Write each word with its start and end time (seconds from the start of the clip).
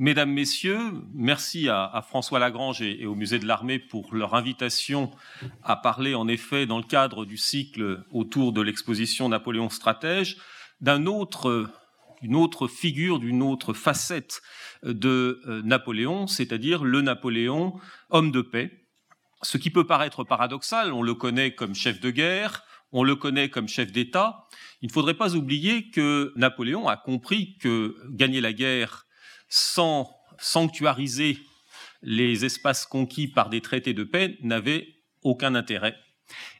Mesdames, 0.00 0.30
Messieurs, 0.30 0.92
merci 1.12 1.68
à, 1.68 2.04
François 2.06 2.38
Lagrange 2.38 2.82
et, 2.82 3.04
au 3.04 3.16
Musée 3.16 3.40
de 3.40 3.46
l'Armée 3.48 3.80
pour 3.80 4.14
leur 4.14 4.36
invitation 4.36 5.10
à 5.64 5.74
parler, 5.74 6.14
en 6.14 6.28
effet, 6.28 6.66
dans 6.66 6.78
le 6.78 6.84
cadre 6.84 7.24
du 7.24 7.36
cycle 7.36 8.04
autour 8.12 8.52
de 8.52 8.62
l'exposition 8.62 9.28
Napoléon 9.28 9.68
stratège, 9.70 10.36
d'une 10.80 11.08
autre 11.08 12.68
figure, 12.68 13.18
d'une 13.18 13.42
autre 13.42 13.72
facette 13.72 14.40
de 14.84 15.40
euh, 15.48 15.62
Napoléon, 15.62 16.28
c'est-à-dire 16.28 16.84
le 16.84 17.02
Napoléon 17.02 17.74
homme 18.10 18.30
de 18.30 18.42
paix. 18.42 18.70
Ce 19.42 19.58
qui 19.58 19.70
peut 19.70 19.88
paraître 19.88 20.22
paradoxal, 20.22 20.92
on 20.92 21.02
le 21.02 21.14
connaît 21.14 21.56
comme 21.56 21.74
chef 21.74 21.98
de 21.98 22.12
guerre, 22.12 22.62
on 22.92 23.02
le 23.02 23.16
connaît 23.16 23.48
comme 23.48 23.66
chef 23.66 23.90
d'État. 23.90 24.46
Il 24.80 24.86
ne 24.86 24.92
faudrait 24.92 25.14
pas 25.14 25.34
oublier 25.34 25.90
que 25.90 26.32
Napoléon 26.36 26.86
a 26.86 26.96
compris 26.96 27.58
que 27.58 27.96
gagner 28.10 28.40
la 28.40 28.52
guerre 28.52 29.06
sans 29.48 30.10
sanctuariser 30.38 31.38
les 32.02 32.44
espaces 32.44 32.86
conquis 32.86 33.28
par 33.28 33.50
des 33.50 33.60
traités 33.60 33.94
de 33.94 34.04
paix 34.04 34.38
n'avait 34.42 34.88
aucun 35.22 35.54
intérêt. 35.54 35.96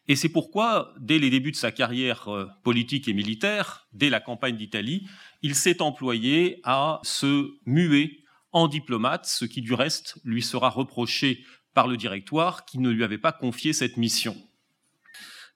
Et 0.09 0.17
c'est 0.17 0.31
pourquoi, 0.31 0.95
dès 0.99 1.19
les 1.19 1.31
débuts 1.31 1.53
de 1.53 1.57
sa 1.57 1.71
carrière 1.71 2.29
euh, 2.29 2.47
politique 2.65 3.09
et 3.09 3.13
militaire, 3.13 3.87
dès 3.93 4.09
la 4.09 4.21
campagne 4.21 4.57
d'Italie, 4.57 5.07
il 5.43 5.55
s'est 5.55 5.83
employé 5.83 6.61
à 6.65 7.01
se 7.03 7.51
muer 7.67 8.25
en 8.53 8.67
diplomate, 8.67 9.27
ce 9.27 9.45
qui 9.45 9.61
du 9.61 9.75
reste 9.75 10.19
lui 10.25 10.43
sera 10.43 10.71
reproché 10.71 11.45
par 11.75 11.87
le 11.87 11.99
directoire 11.99 12.65
qui 12.65 12.79
ne 12.79 12.89
lui 12.89 13.05
avait 13.05 13.19
pas 13.19 13.33
confié 13.33 13.75
cette 13.75 13.99
mission. 13.99 14.35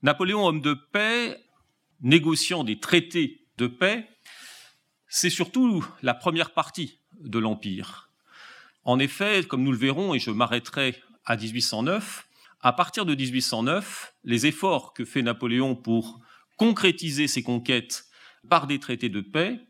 Napoléon, 0.03 0.47
homme 0.47 0.61
de 0.61 0.75
paix, 0.75 1.43
négociant 2.03 2.65
des 2.65 2.79
traités 2.79 3.47
de 3.57 3.67
paix, 3.67 4.07
c'est 5.09 5.31
surtout 5.31 5.85
la 6.03 6.15
première 6.15 6.53
partie 6.53 7.02
de 7.23 7.39
l'Empire. 7.39 8.11
En 8.85 8.99
effet, 8.99 9.45
comme 9.45 9.63
nous 9.63 9.73
le 9.73 9.79
verrons, 9.79 10.15
et 10.15 10.19
je 10.19 10.31
m'arrêterai 10.31 10.97
à 11.25 11.37
1809, 11.37 12.27
à 12.61 12.73
partir 12.73 13.05
de 13.05 13.15
1809, 13.15 14.15
les 14.25 14.47
efforts 14.47 14.95
que 14.95 15.05
fait 15.05 15.23
Napoléon 15.23 15.75
pour 15.75 16.21
concrétiser 16.57 17.29
ses 17.29 17.43
conquêtes 17.43 18.07
par 18.49 18.67
des 18.67 18.79
traités 18.79 19.09
de 19.09 19.21
paix 19.21 19.61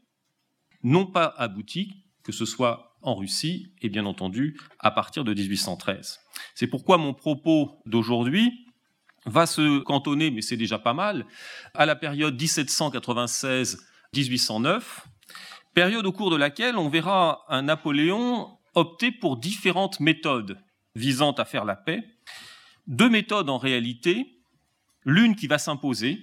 n'ont 0.82 1.06
pas 1.06 1.34
abouti, 1.38 2.04
que 2.22 2.32
ce 2.32 2.44
soit 2.44 2.96
en 3.02 3.14
Russie 3.14 3.72
et 3.82 3.88
bien 3.88 4.06
entendu 4.06 4.58
à 4.78 4.90
partir 4.90 5.24
de 5.24 5.34
1813. 5.34 6.20
C'est 6.54 6.66
pourquoi 6.66 6.98
mon 6.98 7.14
propos 7.14 7.80
d'aujourd'hui 7.86 8.66
va 9.24 9.46
se 9.46 9.78
cantonner, 9.80 10.30
mais 10.30 10.42
c'est 10.42 10.56
déjà 10.56 10.78
pas 10.78 10.94
mal, 10.94 11.26
à 11.74 11.86
la 11.86 11.96
période 11.96 12.40
1796-1809, 12.40 14.82
période 15.74 16.06
au 16.06 16.12
cours 16.12 16.30
de 16.30 16.36
laquelle 16.36 16.76
on 16.76 16.88
verra 16.88 17.44
un 17.48 17.62
Napoléon 17.62 18.56
opter 18.74 19.10
pour 19.12 19.36
différentes 19.36 20.00
méthodes 20.00 20.58
visant 20.94 21.32
à 21.32 21.44
faire 21.44 21.64
la 21.64 21.76
paix. 21.76 22.04
Deux 22.86 23.08
méthodes 23.08 23.50
en 23.50 23.58
réalité. 23.58 24.38
L'une 25.04 25.34
qui 25.34 25.46
va 25.46 25.58
s'imposer, 25.58 26.20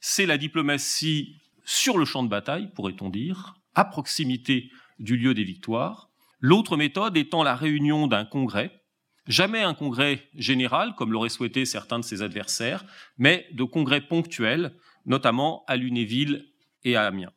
c'est 0.00 0.26
la 0.26 0.38
diplomatie 0.38 1.36
sur 1.64 1.98
le 1.98 2.04
champ 2.04 2.22
de 2.22 2.28
bataille, 2.28 2.70
pourrait-on 2.74 3.10
dire, 3.10 3.56
à 3.74 3.84
proximité 3.84 4.70
du 4.98 5.16
lieu 5.16 5.34
des 5.34 5.44
victoires. 5.44 6.10
L'autre 6.40 6.76
méthode 6.76 7.16
étant 7.16 7.42
la 7.42 7.54
réunion 7.54 8.06
d'un 8.06 8.24
congrès, 8.24 8.82
jamais 9.26 9.62
un 9.62 9.74
congrès 9.74 10.28
général, 10.34 10.94
comme 10.94 11.12
l'auraient 11.12 11.28
souhaité 11.28 11.64
certains 11.64 11.98
de 11.98 12.04
ses 12.04 12.22
adversaires, 12.22 12.84
mais 13.18 13.46
de 13.52 13.64
congrès 13.64 14.00
ponctuels, 14.00 14.74
notamment 15.06 15.64
à 15.66 15.76
Lunéville 15.76 16.46
et 16.84 16.96
à 16.96 17.04
Amiens. 17.04 17.32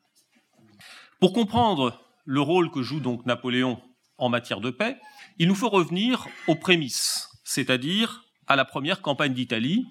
Pour 1.19 1.33
comprendre 1.33 1.99
le 2.25 2.41
rôle 2.41 2.69
que 2.69 2.83
joue 2.83 2.99
donc 2.99 3.25
Napoléon 3.25 3.81
en 4.19 4.29
matière 4.29 4.61
de 4.61 4.69
paix, 4.69 4.97
il 5.39 5.47
nous 5.47 5.55
faut 5.55 5.69
revenir 5.69 6.27
aux 6.47 6.55
prémices, 6.55 7.29
c'est-à-dire 7.43 8.23
à 8.45 8.55
la 8.55 8.65
première 8.65 9.01
campagne 9.01 9.33
d'Italie. 9.33 9.87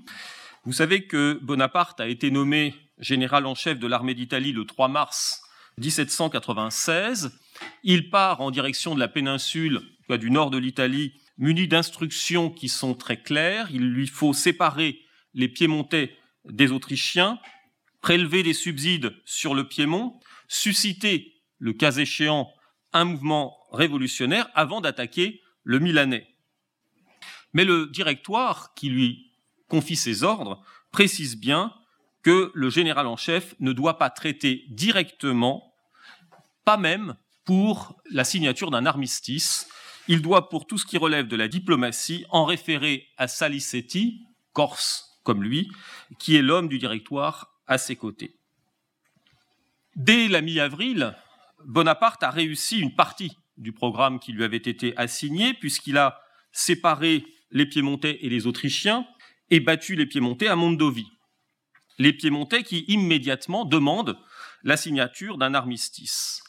Vous 0.64 0.72
savez 0.72 1.06
que 1.06 1.40
Bonaparte 1.42 2.00
a 2.00 2.06
été 2.06 2.30
nommé 2.30 2.74
général 2.98 3.46
en 3.46 3.56
chef 3.56 3.80
de 3.80 3.88
l'armée 3.88 4.14
d'Italie 4.14 4.52
le 4.52 4.64
3 4.66 4.86
mars 4.86 5.42
1796. 5.78 7.36
Il 7.82 8.08
part 8.10 8.40
en 8.40 8.52
direction 8.52 8.94
de 8.94 9.00
la 9.00 9.08
péninsule 9.08 9.80
du 10.08 10.30
nord 10.30 10.50
de 10.50 10.58
l'Italie, 10.58 11.12
muni 11.38 11.66
d'instructions 11.66 12.50
qui 12.50 12.68
sont 12.68 12.94
très 12.94 13.20
claires. 13.20 13.66
Il 13.72 13.90
lui 13.90 14.06
faut 14.06 14.32
séparer 14.32 15.00
les 15.34 15.48
Piémontais 15.48 16.16
des 16.44 16.70
Autrichiens, 16.70 17.40
prélever 18.00 18.44
des 18.44 18.54
subsides 18.54 19.12
sur 19.24 19.56
le 19.56 19.66
Piémont, 19.66 20.20
susciter, 20.48 21.42
le 21.58 21.72
cas 21.72 21.92
échéant, 21.92 22.52
un 22.92 23.04
mouvement 23.04 23.56
révolutionnaire 23.72 24.48
avant 24.54 24.80
d'attaquer 24.80 25.40
le 25.64 25.78
Milanais. 25.78 26.34
Mais 27.52 27.64
le 27.64 27.86
directoire 27.86 28.74
qui 28.74 28.88
lui 28.88 29.32
confie 29.68 29.96
ses 29.96 30.22
ordres 30.22 30.62
précise 30.90 31.36
bien 31.36 31.72
que 32.22 32.50
le 32.54 32.70
général 32.70 33.06
en 33.06 33.16
chef 33.16 33.54
ne 33.60 33.72
doit 33.72 33.98
pas 33.98 34.10
traiter 34.10 34.64
directement, 34.68 35.74
pas 36.64 36.76
même 36.76 37.16
pour 37.44 38.00
la 38.10 38.24
signature 38.24 38.70
d'un 38.70 38.86
armistice. 38.86 39.68
Il 40.08 40.22
doit, 40.22 40.48
pour 40.48 40.66
tout 40.66 40.78
ce 40.78 40.86
qui 40.86 40.98
relève 40.98 41.28
de 41.28 41.36
la 41.36 41.48
diplomatie, 41.48 42.24
en 42.30 42.44
référer 42.44 43.08
à 43.16 43.28
Salicetti, 43.28 44.22
corse 44.52 45.20
comme 45.22 45.42
lui, 45.42 45.70
qui 46.18 46.36
est 46.36 46.42
l'homme 46.42 46.68
du 46.68 46.78
directoire 46.78 47.60
à 47.66 47.78
ses 47.78 47.96
côtés. 47.96 48.38
Dès 49.96 50.28
la 50.28 50.42
mi-avril, 50.42 51.16
Bonaparte 51.64 52.22
a 52.22 52.30
réussi 52.30 52.78
une 52.78 52.94
partie 52.94 53.32
du 53.56 53.72
programme 53.72 54.20
qui 54.20 54.32
lui 54.32 54.44
avait 54.44 54.58
été 54.58 54.94
assigné, 54.98 55.54
puisqu'il 55.54 55.96
a 55.96 56.20
séparé 56.52 57.24
les 57.50 57.64
Piémontais 57.64 58.18
et 58.20 58.28
les 58.28 58.46
Autrichiens 58.46 59.06
et 59.48 59.58
battu 59.58 59.96
les 59.96 60.04
Piémontais 60.04 60.48
à 60.48 60.56
Mondovi. 60.56 61.06
Les 61.98 62.12
Piémontais 62.12 62.62
qui 62.62 62.84
immédiatement 62.88 63.64
demandent 63.64 64.18
la 64.64 64.76
signature 64.76 65.38
d'un 65.38 65.54
armistice. 65.54 66.42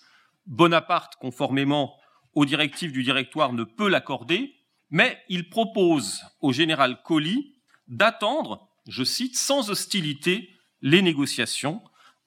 Bonaparte, 0.45 1.15
conformément 1.15 1.95
aux 2.33 2.43
directives 2.43 2.91
du 2.91 3.03
directoire, 3.03 3.53
ne 3.53 3.63
peut 3.63 3.87
l'accorder, 3.87 4.55
mais 4.89 5.23
il 5.29 5.49
propose 5.49 6.21
au 6.41 6.51
général 6.51 7.01
Colli 7.01 7.55
d'attendre, 7.87 8.67
je 8.89 9.05
cite, 9.05 9.37
sans 9.37 9.69
hostilité 9.69 10.49
les 10.81 11.01
négociations, 11.01 11.81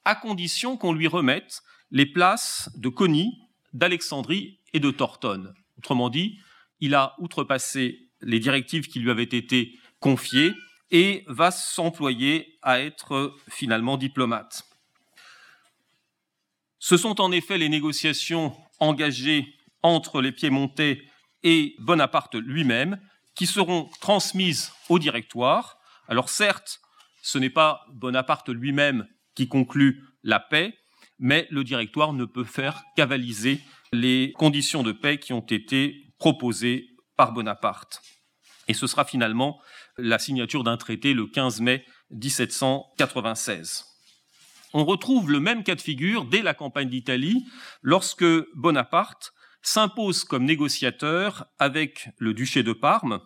à 0.04 0.14
condition 0.14 0.76
qu'on 0.76 0.92
lui 0.92 1.06
remette 1.06 1.62
les 1.90 2.06
places 2.06 2.70
de 2.76 2.88
Coni, 2.88 3.38
d'Alexandrie 3.72 4.58
et 4.72 4.80
de 4.80 4.90
Tortone. 4.90 5.54
Autrement 5.78 6.08
dit, 6.08 6.38
il 6.80 6.94
a 6.94 7.14
outrepassé 7.18 8.10
les 8.20 8.40
directives 8.40 8.88
qui 8.88 9.00
lui 9.00 9.10
avaient 9.10 9.22
été 9.24 9.78
confiées 9.98 10.54
et 10.90 11.24
va 11.26 11.50
s'employer 11.50 12.58
à 12.62 12.80
être 12.80 13.36
finalement 13.48 13.96
diplomate. 13.96 14.64
Ce 16.78 16.96
sont 16.96 17.20
en 17.20 17.30
effet 17.30 17.58
les 17.58 17.68
négociations 17.68 18.56
engagées 18.78 19.54
entre 19.82 20.20
les 20.20 20.32
Piémontais 20.32 21.02
et 21.42 21.74
Bonaparte 21.78 22.34
lui-même 22.34 22.98
qui 23.34 23.46
seront 23.46 23.88
transmises 24.00 24.72
au 24.88 24.98
directoire. 24.98 25.78
Alors 26.08 26.28
certes, 26.28 26.80
ce 27.22 27.38
n'est 27.38 27.50
pas 27.50 27.86
Bonaparte 27.92 28.48
lui-même 28.48 29.06
qui 29.34 29.48
conclut 29.48 30.04
la 30.22 30.40
paix, 30.40 30.74
mais 31.18 31.46
le 31.50 31.64
directoire 31.64 32.12
ne 32.12 32.24
peut 32.24 32.44
faire 32.44 32.82
qu'avaliser 32.96 33.60
les 33.92 34.32
conditions 34.36 34.82
de 34.82 34.92
paix 34.92 35.18
qui 35.18 35.32
ont 35.32 35.40
été 35.40 36.12
proposées 36.18 36.88
par 37.16 37.32
Bonaparte. 37.32 38.02
Et 38.68 38.74
ce 38.74 38.86
sera 38.86 39.04
finalement 39.04 39.60
la 39.98 40.18
signature 40.18 40.64
d'un 40.64 40.76
traité 40.76 41.12
le 41.12 41.26
15 41.26 41.60
mai 41.60 41.84
1796. 42.10 43.84
On 44.72 44.84
retrouve 44.84 45.30
le 45.30 45.40
même 45.40 45.64
cas 45.64 45.74
de 45.74 45.80
figure 45.80 46.24
dès 46.24 46.42
la 46.42 46.54
campagne 46.54 46.88
d'Italie, 46.88 47.44
lorsque 47.82 48.24
Bonaparte 48.54 49.32
s'impose 49.62 50.24
comme 50.24 50.44
négociateur 50.44 51.46
avec 51.58 52.08
le 52.18 52.32
duché 52.32 52.62
de 52.62 52.72
Parme 52.72 53.20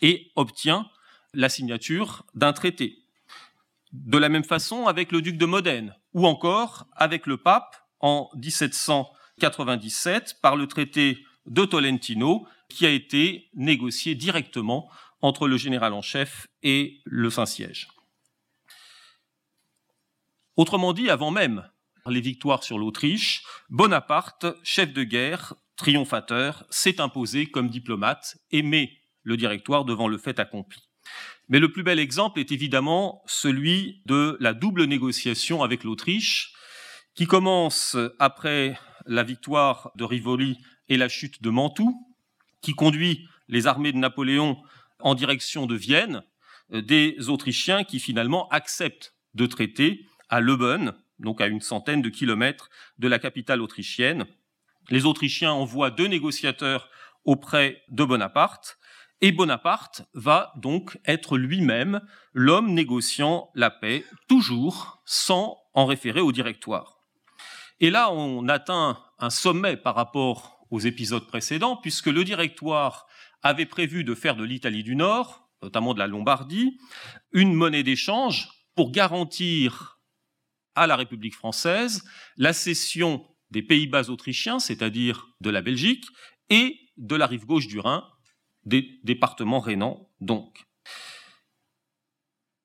et 0.00 0.32
obtient 0.34 0.90
la 1.32 1.48
signature 1.48 2.26
d'un 2.34 2.52
traité. 2.52 3.03
De 3.94 4.18
la 4.18 4.28
même 4.28 4.42
façon 4.42 4.88
avec 4.88 5.12
le 5.12 5.22
duc 5.22 5.38
de 5.38 5.46
Modène, 5.46 5.94
ou 6.14 6.26
encore 6.26 6.88
avec 6.96 7.28
le 7.28 7.36
pape 7.36 7.76
en 8.00 8.28
1797 8.34 10.40
par 10.42 10.56
le 10.56 10.66
traité 10.66 11.24
de 11.46 11.64
Tolentino, 11.64 12.44
qui 12.68 12.86
a 12.86 12.90
été 12.90 13.50
négocié 13.54 14.16
directement 14.16 14.90
entre 15.22 15.46
le 15.46 15.56
général 15.56 15.92
en 15.92 16.02
chef 16.02 16.48
et 16.64 17.02
le 17.04 17.30
Saint-Siège. 17.30 17.86
Autrement 20.56 20.92
dit, 20.92 21.08
avant 21.08 21.30
même 21.30 21.70
les 22.06 22.20
victoires 22.20 22.64
sur 22.64 22.80
l'Autriche, 22.80 23.44
Bonaparte, 23.70 24.46
chef 24.64 24.92
de 24.92 25.04
guerre, 25.04 25.54
triomphateur, 25.76 26.66
s'est 26.68 27.00
imposé 27.00 27.46
comme 27.46 27.70
diplomate 27.70 28.38
et 28.50 28.62
met 28.62 28.98
le 29.22 29.36
directoire 29.36 29.84
devant 29.84 30.08
le 30.08 30.18
fait 30.18 30.40
accompli. 30.40 30.82
Mais 31.48 31.58
le 31.58 31.70
plus 31.70 31.82
bel 31.82 31.98
exemple 31.98 32.40
est 32.40 32.52
évidemment 32.52 33.22
celui 33.26 34.02
de 34.06 34.36
la 34.40 34.54
double 34.54 34.84
négociation 34.84 35.62
avec 35.62 35.84
l'Autriche, 35.84 36.54
qui 37.14 37.26
commence 37.26 37.96
après 38.18 38.78
la 39.06 39.22
victoire 39.22 39.92
de 39.96 40.04
Rivoli 40.04 40.58
et 40.88 40.96
la 40.96 41.08
chute 41.08 41.42
de 41.42 41.50
Mantoue, 41.50 41.94
qui 42.60 42.72
conduit 42.72 43.28
les 43.48 43.66
armées 43.66 43.92
de 43.92 43.98
Napoléon 43.98 44.56
en 45.00 45.14
direction 45.14 45.66
de 45.66 45.74
Vienne, 45.74 46.22
euh, 46.72 46.80
des 46.80 47.28
Autrichiens 47.28 47.84
qui 47.84 48.00
finalement 48.00 48.48
acceptent 48.48 49.14
de 49.34 49.46
traiter 49.46 50.06
à 50.28 50.40
Leuben, 50.40 50.94
donc 51.18 51.40
à 51.40 51.46
une 51.46 51.60
centaine 51.60 52.02
de 52.02 52.08
kilomètres 52.08 52.70
de 52.98 53.08
la 53.08 53.18
capitale 53.18 53.60
autrichienne. 53.60 54.24
Les 54.90 55.04
Autrichiens 55.04 55.52
envoient 55.52 55.90
deux 55.90 56.06
négociateurs 56.06 56.88
auprès 57.24 57.82
de 57.90 58.04
Bonaparte, 58.04 58.78
et 59.20 59.32
Bonaparte 59.32 60.02
va 60.14 60.52
donc 60.56 60.98
être 61.04 61.38
lui-même 61.38 62.00
l'homme 62.32 62.72
négociant 62.72 63.50
la 63.54 63.70
paix, 63.70 64.04
toujours 64.28 65.02
sans 65.04 65.58
en 65.72 65.86
référer 65.86 66.20
au 66.20 66.32
directoire. 66.32 66.98
Et 67.80 67.90
là, 67.90 68.12
on 68.12 68.48
atteint 68.48 69.02
un 69.18 69.30
sommet 69.30 69.76
par 69.76 69.94
rapport 69.94 70.66
aux 70.70 70.80
épisodes 70.80 71.26
précédents, 71.26 71.76
puisque 71.76 72.06
le 72.06 72.24
directoire 72.24 73.06
avait 73.42 73.66
prévu 73.66 74.04
de 74.04 74.14
faire 74.14 74.36
de 74.36 74.44
l'Italie 74.44 74.82
du 74.82 74.96
Nord, 74.96 75.48
notamment 75.62 75.94
de 75.94 75.98
la 75.98 76.06
Lombardie, 76.06 76.78
une 77.32 77.54
monnaie 77.54 77.82
d'échange 77.82 78.48
pour 78.74 78.90
garantir 78.90 79.98
à 80.74 80.86
la 80.86 80.96
République 80.96 81.34
française 81.34 82.04
la 82.36 82.52
cession 82.52 83.24
des 83.50 83.62
Pays-Bas 83.62 84.10
autrichiens, 84.10 84.58
c'est-à-dire 84.58 85.28
de 85.40 85.50
la 85.50 85.62
Belgique, 85.62 86.04
et 86.50 86.78
de 86.96 87.16
la 87.16 87.26
rive 87.26 87.46
gauche 87.46 87.68
du 87.68 87.78
Rhin, 87.78 88.04
des 88.66 88.98
départements 89.04 89.60
rhénans 89.60 90.08
donc. 90.20 90.66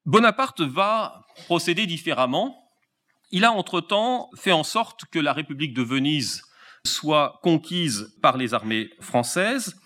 Bonaparte 0.05 0.61
va 0.61 1.25
procéder 1.45 1.85
différemment. 1.85 2.71
Il 3.31 3.45
a 3.45 3.51
entre-temps 3.51 4.29
fait 4.35 4.51
en 4.51 4.63
sorte 4.63 5.05
que 5.05 5.19
la 5.19 5.33
République 5.33 5.73
de 5.73 5.83
Venise 5.83 6.43
soit 6.85 7.39
conquise 7.43 8.17
par 8.21 8.37
les 8.37 8.53
armées 8.53 8.89
françaises 9.01 9.79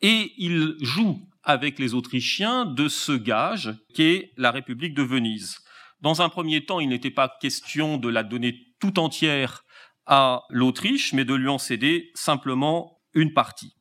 et 0.00 0.32
il 0.38 0.76
joue 0.80 1.28
avec 1.42 1.78
les 1.78 1.94
Autrichiens 1.94 2.64
de 2.66 2.88
ce 2.88 3.12
gage 3.12 3.74
qu'est 3.94 4.32
la 4.36 4.50
République 4.50 4.94
de 4.94 5.02
Venise. 5.02 5.58
Dans 6.00 6.22
un 6.22 6.28
premier 6.28 6.64
temps, 6.64 6.80
il 6.80 6.88
n'était 6.88 7.10
pas 7.10 7.36
question 7.40 7.96
de 7.96 8.08
la 8.08 8.22
donner 8.22 8.54
tout 8.80 8.98
entière 8.98 9.64
à 10.06 10.42
l'Autriche, 10.50 11.12
mais 11.12 11.24
de 11.24 11.34
lui 11.34 11.48
en 11.48 11.58
céder 11.58 12.10
simplement 12.14 13.00
une 13.14 13.32
partie. 13.32 13.77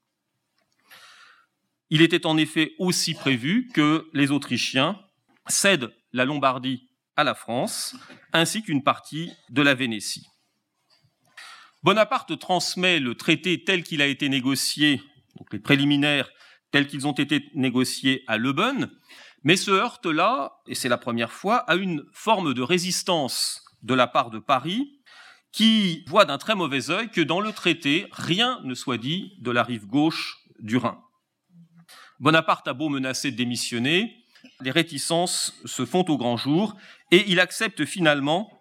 Il 1.89 2.01
était 2.01 2.25
en 2.25 2.37
effet 2.37 2.73
aussi 2.79 3.13
prévu 3.13 3.69
que 3.73 4.09
les 4.13 4.31
Autrichiens 4.31 4.99
cèdent 5.47 5.93
la 6.11 6.25
Lombardie 6.25 6.89
à 7.15 7.23
la 7.23 7.33
France, 7.33 7.95
ainsi 8.33 8.61
qu'une 8.61 8.83
partie 8.83 9.31
de 9.49 9.61
la 9.61 9.73
Vénétie. 9.73 10.27
Bonaparte 11.83 12.37
transmet 12.37 12.99
le 12.99 13.15
traité 13.15 13.63
tel 13.63 13.83
qu'il 13.83 14.01
a 14.01 14.07
été 14.07 14.27
négocié, 14.27 15.01
donc 15.37 15.53
les 15.53 15.59
préliminaires 15.59 16.29
tels 16.71 16.87
qu'ils 16.87 17.07
ont 17.07 17.13
été 17.13 17.49
négociés 17.53 18.23
à 18.27 18.37
Leuben, 18.37 18.91
mais 19.43 19.55
se 19.55 19.71
heurte 19.71 20.05
là, 20.05 20.57
et 20.67 20.75
c'est 20.75 20.89
la 20.89 20.97
première 20.97 21.31
fois, 21.31 21.57
à 21.69 21.75
une 21.75 22.03
forme 22.11 22.53
de 22.53 22.61
résistance 22.61 23.63
de 23.83 23.93
la 23.93 24.07
part 24.07 24.29
de 24.29 24.39
Paris 24.39 24.99
qui 25.53 26.03
voit 26.07 26.25
d'un 26.25 26.37
très 26.37 26.55
mauvais 26.55 26.89
œil 26.89 27.09
que 27.09 27.21
dans 27.21 27.39
le 27.39 27.53
traité, 27.53 28.07
rien 28.11 28.59
ne 28.63 28.73
soit 28.73 28.97
dit 28.97 29.33
de 29.39 29.51
la 29.51 29.63
rive 29.63 29.87
gauche 29.87 30.35
du 30.59 30.75
Rhin. 30.75 31.01
Bonaparte 32.19 32.67
a 32.67 32.73
beau 32.73 32.89
menacer 32.89 33.31
de 33.31 33.35
démissionner, 33.35 34.23
les 34.61 34.71
réticences 34.71 35.53
se 35.65 35.85
font 35.85 36.05
au 36.09 36.17
grand 36.17 36.37
jour 36.37 36.75
et 37.11 37.25
il 37.27 37.39
accepte 37.39 37.85
finalement 37.85 38.51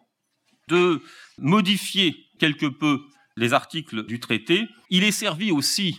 de 0.69 1.03
modifier 1.39 2.17
quelque 2.39 2.67
peu 2.67 3.01
les 3.37 3.53
articles 3.53 4.05
du 4.05 4.21
traité. 4.21 4.69
Il 4.91 5.05
est 5.05 5.13
servi 5.13 5.53
aussi 5.53 5.99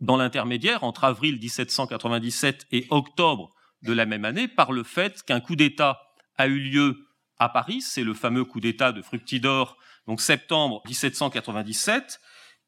dans 0.00 0.16
l'intermédiaire 0.16 0.82
entre 0.82 1.04
avril 1.04 1.38
1797 1.38 2.66
et 2.72 2.86
octobre 2.90 3.50
de 3.82 3.92
la 3.92 4.06
même 4.06 4.24
année 4.24 4.48
par 4.48 4.72
le 4.72 4.82
fait 4.82 5.22
qu'un 5.22 5.40
coup 5.40 5.56
d'État 5.56 6.00
a 6.36 6.46
eu 6.46 6.58
lieu 6.58 7.06
à 7.38 7.48
Paris, 7.48 7.80
c'est 7.80 8.04
le 8.04 8.14
fameux 8.14 8.44
coup 8.44 8.60
d'État 8.60 8.92
de 8.92 9.02
Fructidor, 9.02 9.76
donc 10.06 10.20
septembre 10.20 10.82
1797, 10.86 12.20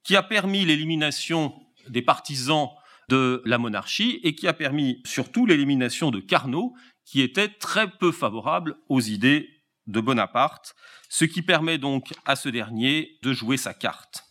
qui 0.03 0.17
a 0.17 0.23
permis 0.23 0.65
l'élimination 0.65 1.55
des 1.89 2.03
partisans 2.03 2.71
de 3.09 3.43
la 3.45 3.59
monarchie 3.59 4.21
et 4.23 4.35
qui 4.35 4.47
a 4.47 4.53
permis 4.53 5.01
surtout 5.05 5.47
l'élimination 5.47 6.11
de 6.11 6.21
Carnot, 6.21 6.75
qui 7.05 7.21
était 7.21 7.49
très 7.49 7.91
peu 7.91 8.13
favorable 8.13 8.77
aux 8.89 9.01
idées 9.01 9.49
de 9.87 10.01
Bonaparte, 10.01 10.75
ce 11.09 11.25
qui 11.25 11.43
permet 11.43 11.79
donc 11.79 12.13
à 12.25 12.37
ce 12.37 12.49
dernier 12.49 13.19
de 13.23 13.33
jouer 13.33 13.57
sa 13.57 13.75
carte. 13.75 14.25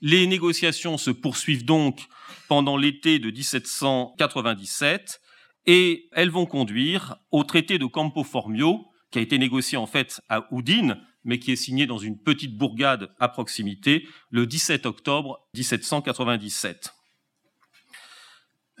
Les 0.00 0.26
négociations 0.26 0.96
se 0.96 1.10
poursuivent 1.10 1.64
donc 1.64 2.06
pendant 2.48 2.76
l'été 2.76 3.18
de 3.18 3.30
1797 3.30 5.20
et 5.66 6.08
elles 6.12 6.30
vont 6.30 6.46
conduire 6.46 7.16
au 7.30 7.44
traité 7.44 7.78
de 7.78 7.86
Campo 7.86 8.24
Formio, 8.24 8.86
qui 9.10 9.18
a 9.18 9.22
été 9.22 9.38
négocié 9.38 9.76
en 9.76 9.86
fait 9.86 10.20
à 10.28 10.46
Udine, 10.50 10.98
mais 11.24 11.38
qui 11.38 11.52
est 11.52 11.56
signé 11.56 11.86
dans 11.86 11.98
une 11.98 12.18
petite 12.18 12.56
bourgade 12.56 13.10
à 13.18 13.28
proximité 13.28 14.06
le 14.30 14.46
17 14.46 14.86
octobre 14.86 15.46
1797. 15.54 16.94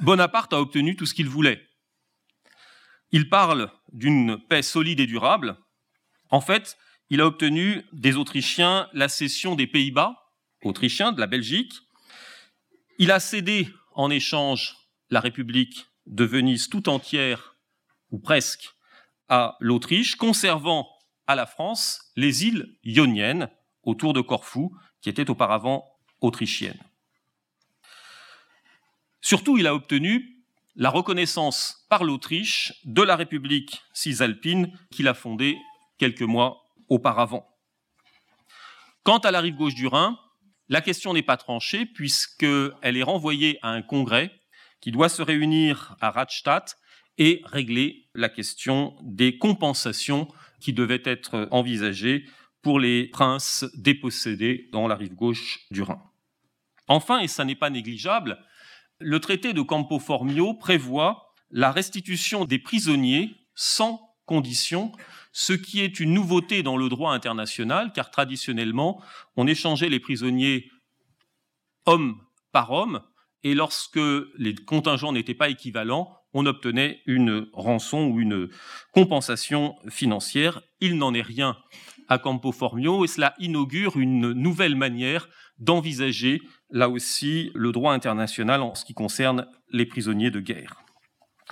Bonaparte 0.00 0.52
a 0.52 0.60
obtenu 0.60 0.96
tout 0.96 1.06
ce 1.06 1.14
qu'il 1.14 1.28
voulait. 1.28 1.66
Il 3.10 3.28
parle 3.28 3.72
d'une 3.92 4.38
paix 4.38 4.62
solide 4.62 5.00
et 5.00 5.06
durable. 5.06 5.56
En 6.30 6.40
fait, 6.40 6.76
il 7.10 7.20
a 7.20 7.26
obtenu 7.26 7.82
des 7.92 8.16
Autrichiens 8.16 8.88
la 8.92 9.08
cession 9.08 9.54
des 9.54 9.66
Pays-Bas, 9.66 10.16
autrichiens, 10.62 11.12
de 11.12 11.20
la 11.20 11.26
Belgique. 11.26 11.72
Il 12.98 13.10
a 13.10 13.18
cédé 13.18 13.68
en 13.92 14.10
échange 14.10 14.76
la 15.10 15.20
République 15.20 15.86
de 16.06 16.24
Venise 16.24 16.68
tout 16.68 16.88
entière, 16.88 17.56
ou 18.10 18.18
presque, 18.18 18.70
à 19.28 19.56
l'Autriche, 19.60 20.16
conservant 20.16 20.88
à 21.26 21.34
la 21.34 21.46
France 21.46 22.12
les 22.16 22.44
îles 22.46 22.78
ioniennes 22.84 23.50
autour 23.82 24.12
de 24.12 24.20
Corfou, 24.20 24.76
qui 25.00 25.08
étaient 25.08 25.30
auparavant 25.30 25.84
autrichiennes. 26.20 26.87
Surtout, 29.28 29.58
il 29.58 29.66
a 29.66 29.74
obtenu 29.74 30.42
la 30.74 30.88
reconnaissance 30.88 31.84
par 31.90 32.02
l'Autriche 32.02 32.72
de 32.86 33.02
la 33.02 33.14
République 33.14 33.82
cisalpine 33.92 34.72
qu'il 34.90 35.06
a 35.06 35.12
fondée 35.12 35.58
quelques 35.98 36.22
mois 36.22 36.64
auparavant. 36.88 37.46
Quant 39.02 39.18
à 39.18 39.30
la 39.30 39.40
rive 39.40 39.56
gauche 39.56 39.74
du 39.74 39.86
Rhin, 39.86 40.18
la 40.70 40.80
question 40.80 41.12
n'est 41.12 41.20
pas 41.20 41.36
tranchée 41.36 41.84
puisqu'elle 41.84 42.96
est 42.96 43.02
renvoyée 43.02 43.58
à 43.60 43.68
un 43.68 43.82
congrès 43.82 44.32
qui 44.80 44.92
doit 44.92 45.10
se 45.10 45.20
réunir 45.20 45.94
à 46.00 46.10
Radstadt 46.10 46.78
et 47.18 47.42
régler 47.44 48.08
la 48.14 48.30
question 48.30 48.96
des 49.02 49.36
compensations 49.36 50.26
qui 50.58 50.72
devaient 50.72 51.02
être 51.04 51.48
envisagées 51.50 52.24
pour 52.62 52.80
les 52.80 53.08
princes 53.08 53.66
dépossédés 53.74 54.70
dans 54.72 54.88
la 54.88 54.94
rive 54.94 55.14
gauche 55.14 55.66
du 55.70 55.82
Rhin. 55.82 56.00
Enfin, 56.86 57.18
et 57.18 57.28
ça 57.28 57.44
n'est 57.44 57.54
pas 57.54 57.68
négligeable, 57.68 58.42
le 59.00 59.20
traité 59.20 59.52
de 59.52 59.62
Campo 59.62 59.98
Formio 59.98 60.54
prévoit 60.54 61.32
la 61.50 61.72
restitution 61.72 62.44
des 62.44 62.58
prisonniers 62.58 63.36
sans 63.54 64.00
condition, 64.26 64.92
ce 65.32 65.52
qui 65.52 65.80
est 65.80 66.00
une 66.00 66.12
nouveauté 66.12 66.62
dans 66.62 66.76
le 66.76 66.88
droit 66.88 67.12
international, 67.12 67.92
car 67.94 68.10
traditionnellement, 68.10 69.02
on 69.36 69.46
échangeait 69.46 69.88
les 69.88 70.00
prisonniers 70.00 70.70
homme 71.86 72.20
par 72.52 72.72
homme, 72.72 73.02
et 73.44 73.54
lorsque 73.54 74.00
les 74.36 74.54
contingents 74.54 75.12
n'étaient 75.12 75.34
pas 75.34 75.48
équivalents, 75.48 76.12
on 76.34 76.44
obtenait 76.44 77.00
une 77.06 77.46
rançon 77.52 78.08
ou 78.08 78.20
une 78.20 78.50
compensation 78.92 79.76
financière. 79.88 80.60
Il 80.80 80.98
n'en 80.98 81.14
est 81.14 81.22
rien 81.22 81.56
à 82.08 82.18
Campo 82.18 82.52
Formio, 82.52 83.04
et 83.04 83.08
cela 83.08 83.34
inaugure 83.38 83.96
une 83.96 84.32
nouvelle 84.32 84.76
manière 84.76 85.28
d'envisager 85.58 86.40
là 86.70 86.88
aussi 86.88 87.50
le 87.54 87.72
droit 87.72 87.92
international 87.92 88.62
en 88.62 88.74
ce 88.74 88.84
qui 88.84 88.94
concerne 88.94 89.46
les 89.70 89.86
prisonniers 89.86 90.30
de 90.30 90.40
guerre. 90.40 90.82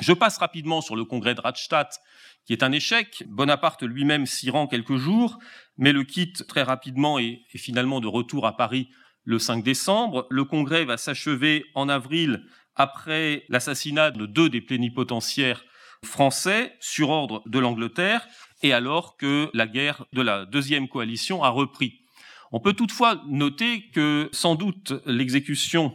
Je 0.00 0.12
passe 0.12 0.38
rapidement 0.38 0.80
sur 0.80 0.94
le 0.94 1.04
congrès 1.04 1.34
de 1.34 1.40
Radstadt, 1.40 2.00
qui 2.44 2.52
est 2.52 2.62
un 2.62 2.72
échec. 2.72 3.24
Bonaparte 3.28 3.82
lui-même 3.82 4.26
s'y 4.26 4.50
rend 4.50 4.66
quelques 4.66 4.96
jours, 4.96 5.38
mais 5.78 5.92
le 5.92 6.04
quitte 6.04 6.46
très 6.46 6.62
rapidement 6.62 7.18
et, 7.18 7.42
finalement 7.54 8.00
de 8.00 8.06
retour 8.06 8.46
à 8.46 8.56
Paris 8.56 8.88
le 9.24 9.38
5 9.38 9.64
décembre. 9.64 10.26
Le 10.30 10.44
congrès 10.44 10.84
va 10.84 10.96
s'achever 10.96 11.64
en 11.74 11.88
avril 11.88 12.44
après 12.74 13.44
l'assassinat 13.48 14.10
de 14.10 14.26
deux 14.26 14.50
des 14.50 14.60
plénipotentiaires 14.60 15.64
français 16.04 16.76
sur 16.78 17.08
ordre 17.08 17.42
de 17.46 17.58
l'Angleterre 17.58 18.28
et 18.62 18.72
alors 18.72 19.16
que 19.16 19.50
la 19.54 19.66
guerre 19.66 20.04
de 20.12 20.20
la 20.20 20.44
deuxième 20.44 20.88
coalition 20.88 21.42
a 21.42 21.48
repris. 21.48 22.05
On 22.56 22.60
peut 22.60 22.72
toutefois 22.72 23.22
noter 23.28 23.90
que 23.90 24.30
sans 24.32 24.54
doute 24.54 24.94
l'exécution 25.04 25.94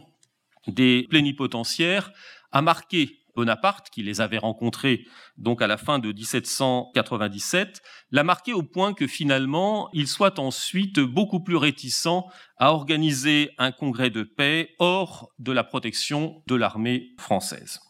des 0.68 1.08
plénipotentiaires 1.10 2.12
a 2.52 2.62
marqué 2.62 3.18
Bonaparte, 3.34 3.90
qui 3.90 4.04
les 4.04 4.20
avait 4.20 4.38
rencontrés 4.38 5.04
donc 5.36 5.60
à 5.60 5.66
la 5.66 5.76
fin 5.76 5.98
de 5.98 6.12
1797, 6.12 7.82
l'a 8.12 8.22
marqué 8.22 8.52
au 8.52 8.62
point 8.62 8.94
que 8.94 9.08
finalement 9.08 9.90
il 9.92 10.06
soit 10.06 10.38
ensuite 10.38 11.00
beaucoup 11.00 11.40
plus 11.40 11.56
réticent 11.56 12.28
à 12.58 12.72
organiser 12.72 13.50
un 13.58 13.72
congrès 13.72 14.10
de 14.10 14.22
paix 14.22 14.76
hors 14.78 15.32
de 15.40 15.50
la 15.50 15.64
protection 15.64 16.44
de 16.46 16.54
l'armée 16.54 17.08
française. 17.18 17.80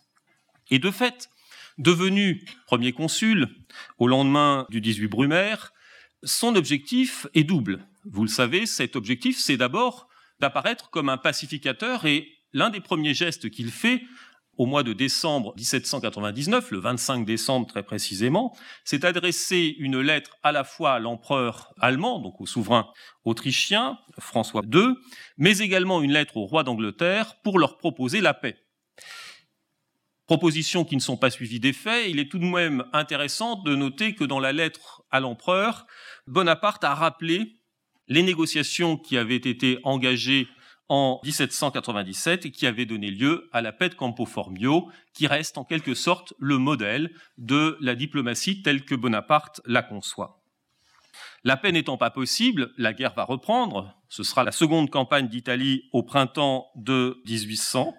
Et 0.71 0.79
de 0.79 0.91
fait, 0.91 1.29
devenu 1.76 2.43
premier 2.67 2.93
consul 2.93 3.49
au 3.99 4.09
lendemain 4.09 4.67
du 4.71 4.81
18 4.81 5.09
Brumaire, 5.09 5.75
son 6.23 6.55
objectif 6.57 7.26
est 7.35 7.45
double. 7.45 7.87
Vous 8.05 8.23
le 8.23 8.29
savez, 8.29 8.67
cet 8.67 8.97
objectif, 8.97 9.38
c'est 9.38 9.57
d'abord 9.57 10.09
d'apparaître 10.41 10.91
comme 10.91 11.09
un 11.09 11.19
pacificateur 11.19 12.05
et 12.07 12.29
l'un 12.52 12.71
des 12.71 12.81
premiers 12.81 13.14
gestes 13.14 13.50
qu'il 13.50 13.71
fait 13.71 14.02
au 14.59 14.67
mois 14.67 14.83
de 14.83 14.93
décembre 14.93 15.55
1799, 15.57 16.73
le 16.73 16.79
25 16.79 17.25
décembre 17.25 17.67
très 17.67 17.83
précisément, 17.83 18.55
c'est 18.85 19.05
adresser 19.05 19.75
une 19.79 20.00
lettre 20.00 20.37
à 20.43 20.52
la 20.52 20.62
fois 20.62 20.93
à 20.93 20.99
l'empereur 20.99 21.73
allemand, 21.81 22.19
donc 22.19 22.41
au 22.41 22.47
souverain 22.47 22.88
autrichien, 23.25 23.99
François 24.19 24.62
II, 24.71 24.95
mais 25.38 25.59
également 25.59 26.02
une 26.02 26.12
lettre 26.12 26.37
au 26.37 26.45
roi 26.45 26.64
d'Angleterre 26.64 27.37
pour 27.43 27.59
leur 27.59 27.79
proposer 27.79 28.21
la 28.21 28.35
paix. 28.35 28.62
Propositions 30.33 30.87
qui 30.87 30.97
ne 30.97 31.01
sont 31.03 31.19
pas 31.19 31.29
suivies 31.29 31.61
des 31.61 31.75
faits, 31.75 32.07
il 32.09 32.19
est 32.19 32.31
tout 32.31 32.39
de 32.39 32.47
même 32.47 32.87
intéressant 32.95 33.57
de 33.57 33.77
noter 33.77 34.15
que 34.15 34.25
dans 34.25 34.41
la 34.41 34.55
lettre 34.55 35.03
à 35.11 35.21
l'empereur, 35.21 35.87
Bonaparte 36.27 36.83
a 36.85 36.95
rappelé 36.95 37.61
les 38.09 38.23
négociations 38.23 38.97
qui 38.97 39.19
avaient 39.19 39.37
été 39.37 39.79
engagées 39.85 40.49
en 40.89 41.21
1797 41.23 42.47
et 42.47 42.51
qui 42.51 42.67
avaient 42.67 42.87
donné 42.87 43.11
lieu 43.11 43.51
à 43.53 43.61
la 43.61 43.73
paix 43.73 43.91
de 43.91 43.95
Campo 43.95 44.25
Formio, 44.25 44.89
qui 45.12 45.27
reste 45.27 45.59
en 45.59 45.65
quelque 45.65 45.93
sorte 45.93 46.33
le 46.39 46.57
modèle 46.57 47.11
de 47.37 47.77
la 47.83 47.95
diplomatie 47.95 48.62
telle 48.62 48.87
que 48.87 48.95
Bonaparte 48.95 49.61
la 49.67 49.83
conçoit. 49.83 50.43
La 51.45 51.59
paix 51.59 51.73
n'étant 51.73 51.99
pas 51.99 52.11
possible, 52.11 52.73
la 52.79 52.95
guerre 52.95 53.12
va 53.12 53.25
reprendre. 53.25 53.95
Ce 54.09 54.23
sera 54.23 54.45
la 54.45 54.53
seconde 54.53 54.89
campagne 54.89 55.29
d'Italie 55.29 55.91
au 55.93 56.03
printemps 56.03 56.69
de 56.75 57.21
1800. 57.27 57.95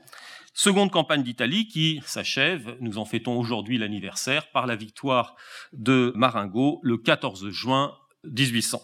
Seconde 0.55 0.91
campagne 0.91 1.23
d'Italie 1.23 1.67
qui 1.67 1.99
s'achève, 2.05 2.77
nous 2.79 2.99
en 2.99 3.05
fêtons 3.05 3.37
aujourd'hui 3.39 3.79
l'anniversaire, 3.79 4.51
par 4.51 4.67
la 4.67 4.75
victoire 4.75 5.35
de 5.71 6.13
Marengo 6.15 6.79
le 6.83 6.97
14 6.97 7.49
juin 7.49 7.97
1800. 8.23 8.81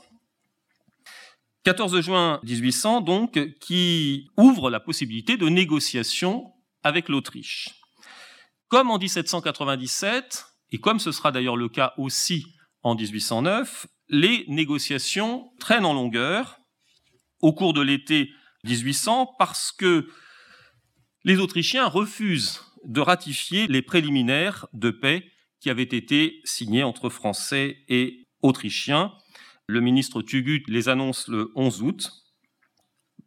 14 1.63 2.01
juin 2.01 2.39
1800, 2.43 3.01
donc, 3.01 3.39
qui 3.59 4.29
ouvre 4.35 4.71
la 4.71 4.79
possibilité 4.79 5.37
de 5.37 5.47
négociation 5.47 6.51
avec 6.81 7.07
l'Autriche. 7.07 7.75
Comme 8.67 8.89
en 8.89 8.97
1797, 8.97 10.47
et 10.71 10.79
comme 10.79 10.99
ce 10.99 11.11
sera 11.11 11.31
d'ailleurs 11.31 11.57
le 11.57 11.69
cas 11.69 11.93
aussi 11.97 12.47
en 12.81 12.95
1809, 12.95 13.85
les 14.07 14.45
négociations 14.47 15.51
traînent 15.59 15.85
en 15.85 15.93
longueur 15.93 16.59
au 17.41 17.53
cours 17.53 17.73
de 17.73 17.81
l'été 17.81 18.31
1800 18.63 19.35
parce 19.37 19.71
que 19.71 20.07
les 21.23 21.39
Autrichiens 21.39 21.87
refusent 21.87 22.61
de 22.85 23.01
ratifier 23.01 23.67
les 23.67 23.81
préliminaires 23.81 24.67
de 24.73 24.89
paix 24.89 25.31
qui 25.59 25.69
avaient 25.69 25.83
été 25.83 26.39
signés 26.45 26.83
entre 26.83 27.09
Français 27.09 27.83
et 27.89 28.27
Autrichiens 28.41 29.13
le 29.69 29.81
ministre 29.81 30.23
Tugut 30.23 30.63
les 30.67 30.89
annonce 30.89 31.27
le 31.27 31.51
11 31.53 31.83
août. 31.83 32.11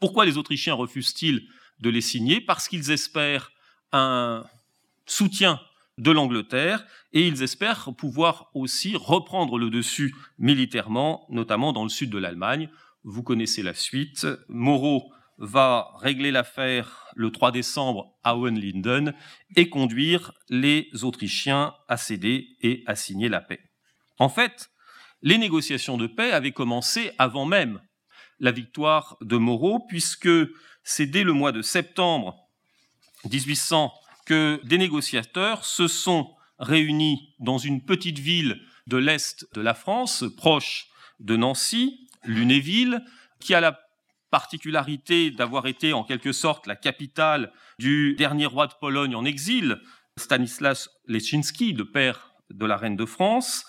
Pourquoi 0.01 0.25
les 0.25 0.39
Autrichiens 0.39 0.75
refusent-ils 0.75 1.47
de 1.79 1.89
les 1.89 2.01
signer? 2.01 2.41
Parce 2.41 2.67
qu'ils 2.67 2.91
espèrent 2.91 3.53
un 3.93 4.45
soutien 5.07 5.61
de 5.99 6.11
l'Angleterre 6.11 6.85
et 7.13 7.29
ils 7.29 7.45
espèrent 7.45 7.95
pouvoir 7.97 8.51
aussi 8.55 8.97
reprendre 8.97 9.57
le 9.57 9.71
dessus 9.71 10.17
militairement, 10.37 11.29
notamment 11.31 11.73
dans 11.73 11.85
le 11.85 11.91
sud 11.91 12.11
de 12.11 12.19
l'Allemagne. 12.19 12.69
Vous 13.05 13.23
connaissez 13.23 13.63
la 13.63 13.75
suite. 13.75 14.27
Moreau 14.49 15.13
va 15.43 15.91
régler 15.99 16.31
l'affaire 16.31 17.09
le 17.17 17.33
3 17.33 17.51
décembre 17.51 18.17
à 18.23 18.37
Hohenlinden 18.37 19.13
et 19.57 19.69
conduire 19.69 20.33
les 20.49 20.89
Autrichiens 21.03 21.75
à 21.89 21.97
céder 21.97 22.57
et 22.61 22.85
à 22.87 22.95
signer 22.95 23.29
la 23.29 23.41
paix. 23.41 23.61
En 24.19 24.29
fait, 24.29 24.71
les 25.21 25.39
négociations 25.39 25.99
de 25.99 26.07
paix 26.07 26.31
avaient 26.31 26.53
commencé 26.53 27.11
avant 27.19 27.45
même 27.45 27.81
la 28.39 28.53
victoire 28.53 29.17
de 29.21 29.37
Moreau, 29.37 29.81
puisque 29.89 30.31
c'est 30.85 31.07
dès 31.07 31.25
le 31.25 31.33
mois 31.33 31.53
de 31.53 31.63
septembre 31.63 32.37
1800 33.25 33.93
que 34.25 34.61
des 34.65 34.79
négociateurs 34.79 35.65
se 35.65 35.89
sont 35.89 36.35
réunis 36.61 37.35
dans 37.41 37.59
une 37.59 37.85
petite 37.85 38.21
ville 38.21 38.61
de 38.87 38.97
l'Est 38.97 39.47
de 39.55 39.61
la 39.61 39.75
France, 39.75 40.25
proche 40.37 40.87
de 41.19 41.37
Nancy, 41.37 42.09
Lunéville, 42.25 43.05
qui 43.41 43.55
a 43.55 43.61
la 43.61 43.81
particularité 44.33 45.31
d'avoir 45.31 45.67
été 45.67 45.93
en 45.93 46.05
quelque 46.05 46.33
sorte 46.33 46.67
la 46.67 46.75
capitale 46.75 47.53
du 47.79 48.15
dernier 48.15 48.47
roi 48.47 48.67
de 48.67 48.73
Pologne 48.81 49.15
en 49.15 49.27
exil, 49.27 49.79
Stanislas 50.19 50.89
Leszczynski, 51.07 51.75
le 51.75 51.91
père 51.91 52.33
de 52.51 52.65
la 52.65 52.79
reine 52.79 52.97
de 52.97 53.05
France, 53.05 53.67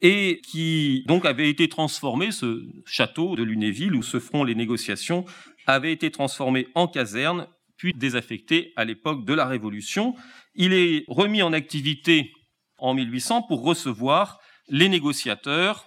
et 0.00 0.40
qui 0.48 1.02
donc 1.08 1.26
avait 1.26 1.50
été 1.50 1.68
transformé, 1.68 2.30
ce 2.30 2.62
château 2.86 3.34
de 3.34 3.42
Lunéville 3.42 3.96
où 3.96 4.04
se 4.04 4.20
feront 4.20 4.44
les 4.44 4.54
négociations, 4.54 5.24
avait 5.66 5.92
été 5.92 6.12
transformé 6.12 6.68
en 6.76 6.86
caserne, 6.86 7.48
puis 7.76 7.92
désaffecté 7.92 8.72
à 8.76 8.84
l'époque 8.84 9.24
de 9.24 9.34
la 9.34 9.46
Révolution. 9.46 10.14
Il 10.54 10.72
est 10.72 11.04
remis 11.08 11.42
en 11.42 11.52
activité 11.52 12.30
en 12.78 12.94
1800 12.94 13.42
pour 13.42 13.64
recevoir 13.64 14.38
les 14.68 14.88
négociateurs, 14.88 15.86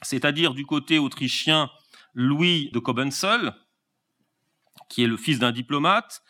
c'est-à-dire 0.00 0.54
du 0.54 0.64
côté 0.64 0.98
autrichien 0.98 1.68
Louis 2.14 2.70
de 2.72 2.78
Cobenzl, 2.78 3.54
qui 4.88 5.02
est 5.04 5.06
le 5.06 5.16
fils 5.16 5.38
d'un 5.38 5.52
diplomate, 5.52 6.22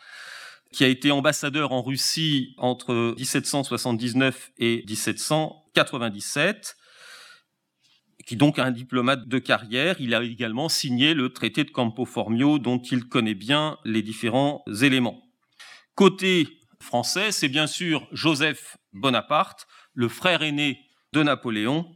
qui 0.71 0.83
a 0.83 0.87
été 0.87 1.11
ambassadeur 1.11 1.71
en 1.71 1.81
Russie 1.81 2.53
entre 2.57 3.15
1779 3.17 4.51
et 4.57 4.83
1797, 4.87 6.75
qui 8.25 8.35
donc 8.35 8.59
un 8.59 8.71
diplomate 8.71 9.27
de 9.27 9.39
carrière. 9.39 9.95
Il 9.99 10.13
a 10.15 10.23
également 10.23 10.67
signé 10.67 11.13
le 11.13 11.31
traité 11.31 11.63
de 11.63 11.69
Campo 11.69 12.05
Formio 12.05 12.59
dont 12.59 12.79
il 12.79 13.05
connaît 13.05 13.35
bien 13.35 13.77
les 13.85 14.01
différents 14.01 14.65
éléments. 14.81 15.21
Côté 15.93 16.59
français, 16.81 17.31
c'est 17.31 17.47
bien 17.47 17.67
sûr 17.67 18.07
Joseph 18.11 18.77
Bonaparte, 18.93 19.67
le 19.93 20.09
frère 20.09 20.41
aîné 20.41 20.81
de 21.13 21.23
Napoléon, 21.23 21.95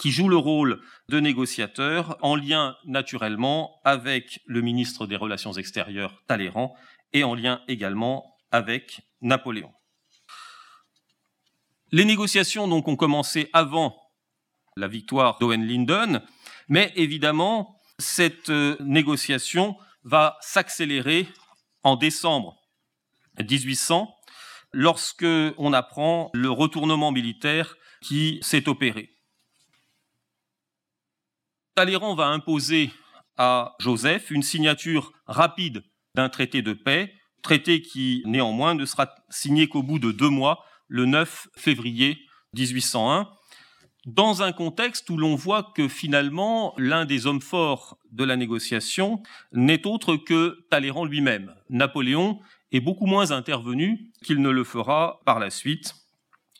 qui 0.00 0.12
joue 0.12 0.30
le 0.30 0.38
rôle 0.38 0.80
de 1.10 1.20
négociateur 1.20 2.16
en 2.22 2.34
lien 2.34 2.74
naturellement 2.86 3.82
avec 3.84 4.40
le 4.46 4.62
ministre 4.62 5.06
des 5.06 5.14
Relations 5.14 5.52
extérieures 5.52 6.22
Talleyrand 6.26 6.74
et 7.12 7.22
en 7.22 7.34
lien 7.34 7.60
également 7.68 8.34
avec 8.50 9.02
Napoléon. 9.20 9.70
Les 11.92 12.06
négociations 12.06 12.66
donc 12.66 12.88
ont 12.88 12.96
commencé 12.96 13.50
avant 13.52 13.94
la 14.74 14.88
victoire 14.88 15.38
d'Owen 15.38 15.66
Linden. 15.66 16.22
Mais 16.68 16.92
évidemment, 16.96 17.78
cette 17.98 18.48
euh, 18.48 18.76
négociation 18.80 19.76
va 20.04 20.38
s'accélérer 20.40 21.28
en 21.82 21.96
décembre 21.96 22.56
1800 23.38 24.08
lorsque 24.72 25.26
on 25.58 25.74
apprend 25.74 26.30
le 26.32 26.50
retournement 26.50 27.12
militaire 27.12 27.76
qui 28.00 28.38
s'est 28.40 28.66
opéré. 28.66 29.10
Talleyrand 31.74 32.14
va 32.14 32.26
imposer 32.26 32.90
à 33.36 33.74
Joseph 33.78 34.30
une 34.30 34.42
signature 34.42 35.12
rapide 35.26 35.82
d'un 36.14 36.28
traité 36.28 36.62
de 36.62 36.72
paix, 36.72 37.14
traité 37.42 37.80
qui 37.80 38.22
néanmoins 38.26 38.74
ne 38.74 38.84
sera 38.84 39.14
signé 39.30 39.68
qu'au 39.68 39.82
bout 39.82 39.98
de 39.98 40.12
deux 40.12 40.28
mois, 40.28 40.64
le 40.88 41.06
9 41.06 41.48
février 41.56 42.18
1801, 42.54 43.28
dans 44.06 44.42
un 44.42 44.52
contexte 44.52 45.08
où 45.10 45.16
l'on 45.16 45.36
voit 45.36 45.72
que 45.74 45.86
finalement 45.88 46.74
l'un 46.76 47.04
des 47.04 47.26
hommes 47.26 47.40
forts 47.40 47.98
de 48.10 48.24
la 48.24 48.36
négociation 48.36 49.22
n'est 49.52 49.86
autre 49.86 50.16
que 50.16 50.66
Talleyrand 50.70 51.04
lui-même. 51.04 51.54
Napoléon 51.68 52.40
est 52.72 52.80
beaucoup 52.80 53.06
moins 53.06 53.30
intervenu 53.30 54.12
qu'il 54.24 54.40
ne 54.40 54.50
le 54.50 54.64
fera 54.64 55.20
par 55.26 55.38
la 55.38 55.50
suite. 55.50 55.94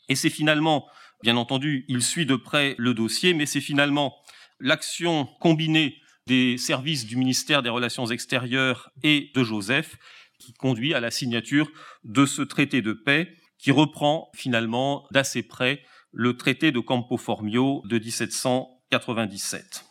Et 0.07 0.15
c'est 0.15 0.29
finalement, 0.29 0.87
bien 1.23 1.37
entendu, 1.37 1.85
il 1.87 2.01
suit 2.01 2.25
de 2.25 2.35
près 2.35 2.75
le 2.77 2.93
dossier, 2.93 3.33
mais 3.33 3.45
c'est 3.45 3.61
finalement 3.61 4.15
l'action 4.61 5.25
combinée 5.39 5.97
des 6.27 6.57
services 6.57 7.05
du 7.05 7.17
ministère 7.17 7.63
des 7.63 7.69
Relations 7.69 8.05
extérieures 8.05 8.91
et 9.03 9.31
de 9.35 9.43
Joseph 9.43 9.97
qui 10.37 10.53
conduit 10.53 10.93
à 10.93 10.99
la 10.99 11.11
signature 11.11 11.69
de 12.03 12.25
ce 12.25 12.41
traité 12.41 12.81
de 12.81 12.93
paix 12.93 13.35
qui 13.57 13.71
reprend 13.71 14.31
finalement 14.33 15.07
d'assez 15.11 15.43
près 15.43 15.83
le 16.11 16.37
traité 16.37 16.71
de 16.71 16.79
Campo 16.79 17.17
Formio 17.17 17.83
de 17.85 17.99
1797. 17.99 19.85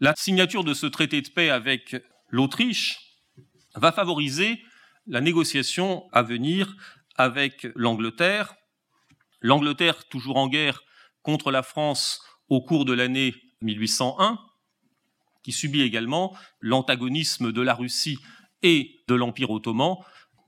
La 0.00 0.14
signature 0.16 0.64
de 0.64 0.74
ce 0.74 0.86
traité 0.86 1.20
de 1.20 1.28
paix 1.28 1.50
avec 1.50 1.96
l'Autriche 2.28 2.98
va 3.74 3.92
favoriser 3.92 4.62
la 5.06 5.20
négociation 5.20 6.08
à 6.12 6.22
venir 6.22 6.74
avec 7.16 7.66
l'Angleterre. 7.74 8.54
L'Angleterre, 9.40 10.08
toujours 10.08 10.36
en 10.36 10.48
guerre 10.48 10.82
contre 11.22 11.50
la 11.50 11.62
France 11.62 12.22
au 12.50 12.60
cours 12.60 12.84
de 12.84 12.92
l'année 12.92 13.34
1801, 13.62 14.38
qui 15.42 15.52
subit 15.52 15.82
également 15.82 16.36
l'antagonisme 16.60 17.52
de 17.52 17.62
la 17.62 17.74
Russie 17.74 18.18
et 18.62 19.00
de 19.08 19.14
l'Empire 19.14 19.50
ottoman, 19.50 19.96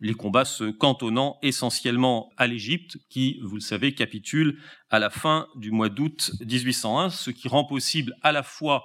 les 0.00 0.14
combats 0.14 0.44
se 0.44 0.64
cantonnant 0.64 1.38
essentiellement 1.42 2.30
à 2.36 2.48
l'Égypte, 2.48 2.98
qui, 3.08 3.38
vous 3.42 3.54
le 3.54 3.60
savez, 3.60 3.94
capitule 3.94 4.58
à 4.90 4.98
la 4.98 5.10
fin 5.10 5.46
du 5.54 5.70
mois 5.70 5.88
d'août 5.88 6.32
1801, 6.40 7.10
ce 7.10 7.30
qui 7.30 7.46
rend 7.46 7.64
possible 7.64 8.16
à 8.22 8.32
la 8.32 8.42
fois 8.42 8.84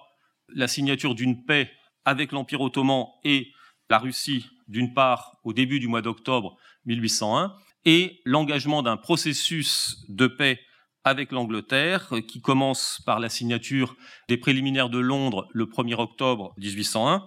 la 0.49 0.67
signature 0.67 1.15
d'une 1.15 1.43
paix 1.43 1.71
avec 2.05 2.31
l'Empire 2.31 2.61
ottoman 2.61 3.07
et 3.23 3.51
la 3.89 3.97
Russie, 3.97 4.45
d'une 4.67 4.93
part, 4.93 5.39
au 5.43 5.53
début 5.53 5.79
du 5.79 5.87
mois 5.87 6.03
d'octobre 6.03 6.55
1801, 6.85 7.55
et 7.85 8.21
l'engagement 8.23 8.83
d'un 8.83 8.97
processus 8.97 10.05
de 10.09 10.27
paix 10.27 10.61
avec 11.07 11.31
l'Angleterre, 11.31 12.11
qui 12.27 12.41
commence 12.41 13.01
par 13.05 13.19
la 13.19 13.29
signature 13.29 13.95
des 14.27 14.37
préliminaires 14.37 14.89
de 14.89 14.99
Londres 14.99 15.47
le 15.53 15.65
1er 15.65 15.95
octobre 15.95 16.53
1801, 16.57 17.23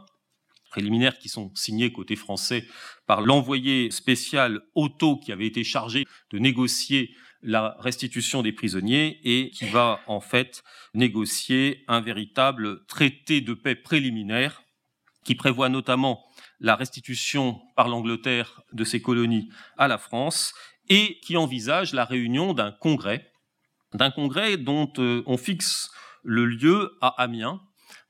préliminaires 0.70 1.18
qui 1.18 1.28
sont 1.28 1.50
signés 1.54 1.90
côté 1.90 2.14
français 2.14 2.66
par 3.06 3.22
l'envoyé 3.22 3.90
spécial 3.90 4.60
Otto 4.74 5.16
qui 5.16 5.32
avait 5.32 5.46
été 5.46 5.64
chargé 5.64 6.04
de 6.30 6.38
négocier 6.38 7.14
la 7.42 7.76
restitution 7.78 8.42
des 8.42 8.52
prisonniers 8.52 9.18
et 9.24 9.50
qui 9.50 9.66
va 9.66 10.00
en 10.06 10.20
fait 10.20 10.62
négocier 10.92 11.84
un 11.88 12.02
véritable 12.02 12.84
traité 12.86 13.40
de 13.40 13.54
paix 13.54 13.74
préliminaire 13.74 14.62
qui 15.24 15.34
prévoit 15.34 15.70
notamment 15.70 16.22
la 16.60 16.76
restitution 16.76 17.60
par 17.76 17.88
l'Angleterre 17.88 18.60
de 18.72 18.84
ses 18.84 19.00
colonies 19.00 19.48
à 19.78 19.88
la 19.88 19.96
France 19.96 20.52
et 20.90 21.18
qui 21.20 21.36
envisage 21.36 21.94
la 21.94 22.04
réunion 22.04 22.52
d'un 22.52 22.72
congrès, 22.72 23.29
d'un 23.94 24.10
congrès 24.10 24.56
dont 24.56 24.92
euh, 24.98 25.22
on 25.26 25.36
fixe 25.36 25.90
le 26.22 26.44
lieu 26.44 26.96
à 27.00 27.08
Amiens, 27.22 27.60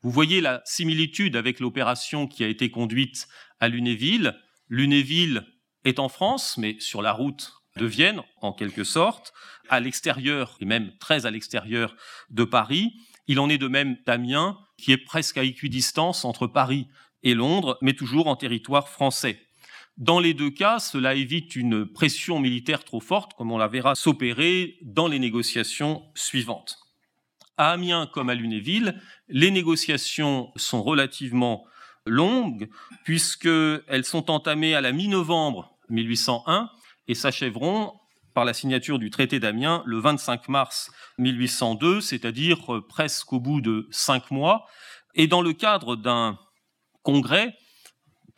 vous 0.03 0.11
voyez 0.11 0.41
la 0.41 0.63
similitude 0.65 1.37
avec 1.37 1.61
l'opération 1.61 2.27
qui 2.27 2.43
a 2.43 2.49
été 2.49 2.71
conduite 2.71 3.29
à 3.61 3.69
Lunéville. 3.69 4.35
Lunéville 4.69 5.47
est 5.85 5.99
en 5.99 6.09
France, 6.09 6.57
mais 6.57 6.77
sur 6.81 7.03
la 7.03 7.13
route 7.13 7.53
de 7.77 7.87
Vienne, 7.87 8.23
en 8.41 8.53
quelque 8.53 8.85
sorte, 8.85 9.33
à 9.69 9.79
l'extérieur, 9.79 10.57
et 10.61 10.65
même 10.65 10.97
très 10.99 11.27
à 11.27 11.31
l'extérieur 11.31 11.95
de 12.31 12.45
Paris. 12.45 12.93
Il 13.27 13.39
en 13.39 13.49
est 13.49 13.59
de 13.59 13.69
même 13.69 13.97
d'Amiens, 14.07 14.59
qui 14.79 14.93
est 14.93 15.05
presque 15.05 15.37
à 15.37 15.45
équidistance 15.45 16.25
entre 16.25 16.47
Paris 16.47 16.89
et 17.23 17.35
Londres, 17.35 17.79
mais 17.83 17.93
toujours 17.93 18.27
en 18.27 18.37
territoire 18.37 18.89
français. 18.89 19.47
Dans 20.01 20.19
les 20.19 20.33
deux 20.33 20.49
cas, 20.49 20.79
cela 20.79 21.15
évite 21.15 21.55
une 21.57 21.85
pression 21.85 22.41
militaire 22.41 22.85
trop 22.85 23.01
forte, 23.01 23.35
comme 23.35 23.53
on 23.53 23.59
la 23.59 23.69
verra 23.69 23.95
s'opérer 23.95 24.79
dans 24.81 25.09
les 25.09 25.19
négociations 25.19 26.03
suivantes. 26.15 26.79
À 27.59 27.73
Amiens 27.73 28.07
comme 28.07 28.31
à 28.31 28.35
Lunéville, 28.35 28.99
les 29.29 29.51
négociations 29.51 30.53
sont 30.57 30.83
relativement 30.83 31.67
longues, 32.07 32.71
puisqu'elles 33.05 34.07
sont 34.07 34.31
entamées 34.31 34.75
à 34.75 34.81
la 34.81 34.93
mi-novembre 34.93 35.77
1801 35.91 36.71
et 37.07 37.15
s'achèveront 37.15 37.93
par 38.33 38.47
la 38.47 38.55
signature 38.55 38.99
du 38.99 39.11
traité 39.11 39.39
d'Amiens 39.39 39.83
le 39.85 39.99
25 39.99 40.49
mars 40.49 40.91
1802, 41.19 42.01
c'est-à-dire 42.01 42.81
presque 42.89 43.35
au 43.35 43.39
bout 43.39 43.61
de 43.61 43.87
cinq 43.91 44.31
mois, 44.31 44.67
et 45.15 45.27
dans 45.27 45.43
le 45.43 45.53
cadre 45.53 45.95
d'un 45.95 46.39
congrès, 47.03 47.55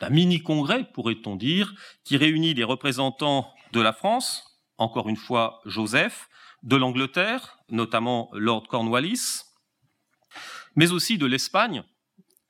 d'un 0.03 0.09
mini-congrès, 0.09 0.83
pourrait-on 0.93 1.37
dire, 1.37 1.73
qui 2.03 2.17
réunit 2.17 2.53
les 2.53 2.65
représentants 2.65 3.53
de 3.71 3.79
la 3.79 3.93
France, 3.93 4.59
encore 4.77 5.07
une 5.07 5.15
fois 5.15 5.61
Joseph, 5.65 6.27
de 6.61 6.75
l'Angleterre, 6.75 7.59
notamment 7.69 8.29
Lord 8.33 8.67
Cornwallis, 8.67 9.43
mais 10.75 10.91
aussi 10.91 11.17
de 11.17 11.25
l'Espagne, 11.25 11.83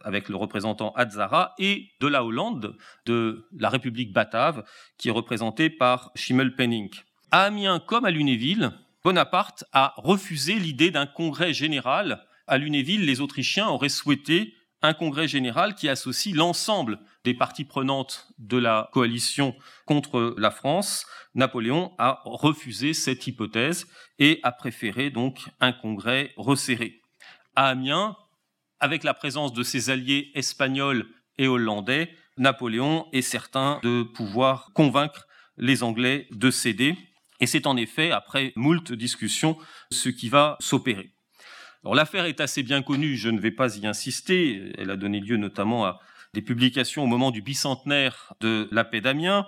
avec 0.01 0.29
le 0.29 0.35
représentant 0.35 0.93
Azzara, 0.93 1.53
et 1.59 1.89
de 1.99 2.07
la 2.07 2.25
Hollande, 2.25 2.75
de 3.05 3.47
la 3.55 3.69
République 3.69 4.11
batave, 4.11 4.65
qui 4.97 5.09
est 5.09 5.11
représentée 5.11 5.69
par 5.69 6.11
Schimmelpenninck. 6.15 7.05
À 7.29 7.43
Amiens 7.43 7.79
comme 7.79 8.05
à 8.05 8.11
Lunéville, 8.11 8.71
Bonaparte 9.03 9.63
a 9.73 9.93
refusé 9.97 10.55
l'idée 10.55 10.89
d'un 10.89 11.05
congrès 11.05 11.53
général. 11.53 12.25
À 12.47 12.57
Lunéville, 12.57 13.05
les 13.05 13.21
Autrichiens 13.21 13.67
auraient 13.67 13.89
souhaité 13.89 14.55
un 14.81 14.93
congrès 14.93 15.27
général 15.27 15.75
qui 15.75 15.87
associe 15.87 16.35
l'ensemble 16.35 16.99
des 17.23 17.33
parties 17.33 17.65
prenantes 17.65 18.27
de 18.37 18.57
la 18.57 18.89
coalition 18.91 19.55
contre 19.85 20.35
la 20.37 20.51
France. 20.51 21.05
Napoléon 21.35 21.93
a 21.97 22.21
refusé 22.25 22.93
cette 22.93 23.27
hypothèse 23.27 23.87
et 24.19 24.39
a 24.43 24.51
préféré 24.51 25.09
donc 25.09 25.45
un 25.59 25.71
congrès 25.71 26.31
resserré. 26.37 27.01
À 27.55 27.67
Amiens, 27.69 28.15
avec 28.79 29.03
la 29.03 29.13
présence 29.13 29.53
de 29.53 29.63
ses 29.63 29.89
alliés 29.89 30.31
espagnols 30.35 31.05
et 31.37 31.47
hollandais, 31.47 32.13
Napoléon 32.37 33.07
est 33.13 33.21
certain 33.21 33.79
de 33.83 34.03
pouvoir 34.03 34.71
convaincre 34.73 35.27
les 35.57 35.83
Anglais 35.83 36.27
de 36.31 36.51
céder. 36.51 36.95
Et 37.39 37.47
c'est 37.47 37.67
en 37.67 37.77
effet, 37.77 38.11
après 38.11 38.53
moult 38.55 38.91
discussions, 38.91 39.57
ce 39.91 40.09
qui 40.09 40.29
va 40.29 40.57
s'opérer 40.59 41.13
l'affaire 41.91 42.25
est 42.25 42.39
assez 42.39 42.63
bien 42.63 42.81
connue, 42.81 43.17
je 43.17 43.27
ne 43.27 43.39
vais 43.39 43.51
pas 43.51 43.75
y 43.75 43.85
insister. 43.85 44.71
Elle 44.77 44.89
a 44.89 44.95
donné 44.95 45.19
lieu 45.19 45.35
notamment 45.35 45.85
à 45.85 45.99
des 46.33 46.41
publications 46.41 47.03
au 47.03 47.07
moment 47.07 47.31
du 47.31 47.41
bicentenaire 47.41 48.33
de 48.39 48.67
la 48.71 48.83
paix 48.83 49.01
d'Amiens. 49.01 49.47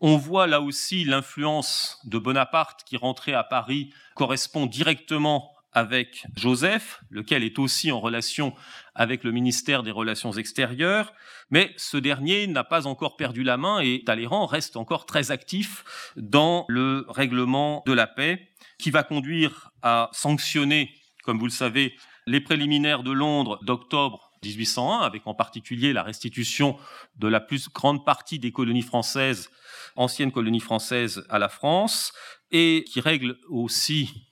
On 0.00 0.16
voit 0.16 0.46
là 0.46 0.60
aussi 0.60 1.04
l'influence 1.04 2.00
de 2.04 2.18
Bonaparte 2.18 2.82
qui 2.84 2.96
rentrait 2.96 3.34
à 3.34 3.44
Paris 3.44 3.92
correspond 4.14 4.66
directement 4.66 5.50
avec 5.72 6.24
Joseph, 6.36 7.00
lequel 7.10 7.42
est 7.42 7.58
aussi 7.58 7.90
en 7.90 8.00
relation 8.00 8.54
avec 8.94 9.24
le 9.24 9.32
ministère 9.32 9.82
des 9.82 9.90
Relations 9.90 10.30
extérieures, 10.32 11.12
mais 11.50 11.72
ce 11.76 11.96
dernier 11.96 12.46
n'a 12.46 12.62
pas 12.62 12.86
encore 12.86 13.16
perdu 13.16 13.42
la 13.42 13.56
main 13.56 13.80
et 13.80 14.02
Talleyrand 14.04 14.46
reste 14.46 14.76
encore 14.76 15.04
très 15.04 15.32
actif 15.32 16.12
dans 16.16 16.64
le 16.68 17.04
règlement 17.08 17.82
de 17.86 17.92
la 17.92 18.06
paix 18.06 18.48
qui 18.78 18.92
va 18.92 19.02
conduire 19.02 19.72
à 19.82 20.10
sanctionner 20.12 20.94
comme 21.24 21.38
vous 21.38 21.46
le 21.46 21.50
savez, 21.50 21.96
les 22.26 22.40
préliminaires 22.40 23.02
de 23.02 23.10
Londres 23.10 23.58
d'octobre 23.62 24.30
1801, 24.44 25.00
avec 25.00 25.26
en 25.26 25.34
particulier 25.34 25.92
la 25.92 26.02
restitution 26.02 26.78
de 27.16 27.28
la 27.28 27.40
plus 27.40 27.68
grande 27.68 28.04
partie 28.04 28.38
des 28.38 28.52
colonies 28.52 28.82
françaises, 28.82 29.50
anciennes 29.96 30.32
colonies 30.32 30.60
françaises 30.60 31.24
à 31.28 31.38
la 31.38 31.48
France, 31.48 32.12
et 32.50 32.84
qui 32.88 33.00
règle 33.00 33.36
aussi 33.48 34.28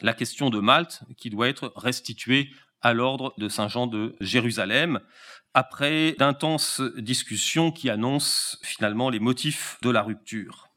la 0.00 0.12
question 0.12 0.50
de 0.50 0.60
Malte, 0.60 1.00
qui 1.16 1.30
doit 1.30 1.48
être 1.48 1.72
restituée 1.76 2.50
à 2.82 2.92
l'ordre 2.92 3.34
de 3.38 3.48
Saint-Jean 3.48 3.86
de 3.86 4.14
Jérusalem, 4.20 5.00
après 5.54 6.12
d'intenses 6.18 6.82
discussions 6.98 7.72
qui 7.72 7.88
annoncent 7.88 8.58
finalement 8.62 9.08
les 9.08 9.20
motifs 9.20 9.78
de 9.82 9.90
la 9.90 10.02
rupture. 10.02 10.68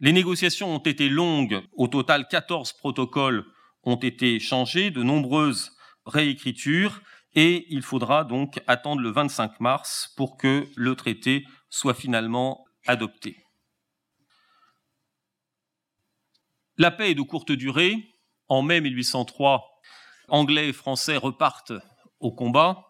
Les 0.00 0.12
négociations 0.12 0.74
ont 0.74 0.78
été 0.78 1.10
longues. 1.10 1.62
Au 1.74 1.88
total, 1.88 2.26
14 2.26 2.72
protocoles 2.72 3.44
ont 3.82 3.96
été 3.96 4.40
changés, 4.40 4.90
de 4.90 5.02
nombreuses 5.02 5.72
réécritures, 6.06 7.00
et 7.34 7.66
il 7.68 7.82
faudra 7.82 8.24
donc 8.24 8.60
attendre 8.66 9.00
le 9.00 9.10
25 9.10 9.60
mars 9.60 10.12
pour 10.16 10.36
que 10.36 10.68
le 10.74 10.96
traité 10.96 11.44
soit 11.68 11.94
finalement 11.94 12.64
adopté. 12.86 13.44
La 16.76 16.90
paix 16.90 17.10
est 17.10 17.14
de 17.14 17.22
courte 17.22 17.52
durée. 17.52 18.08
En 18.48 18.62
mai 18.62 18.80
1803, 18.80 19.80
Anglais 20.28 20.70
et 20.70 20.72
Français 20.72 21.16
repartent 21.16 21.72
au 22.18 22.32
combat, 22.32 22.86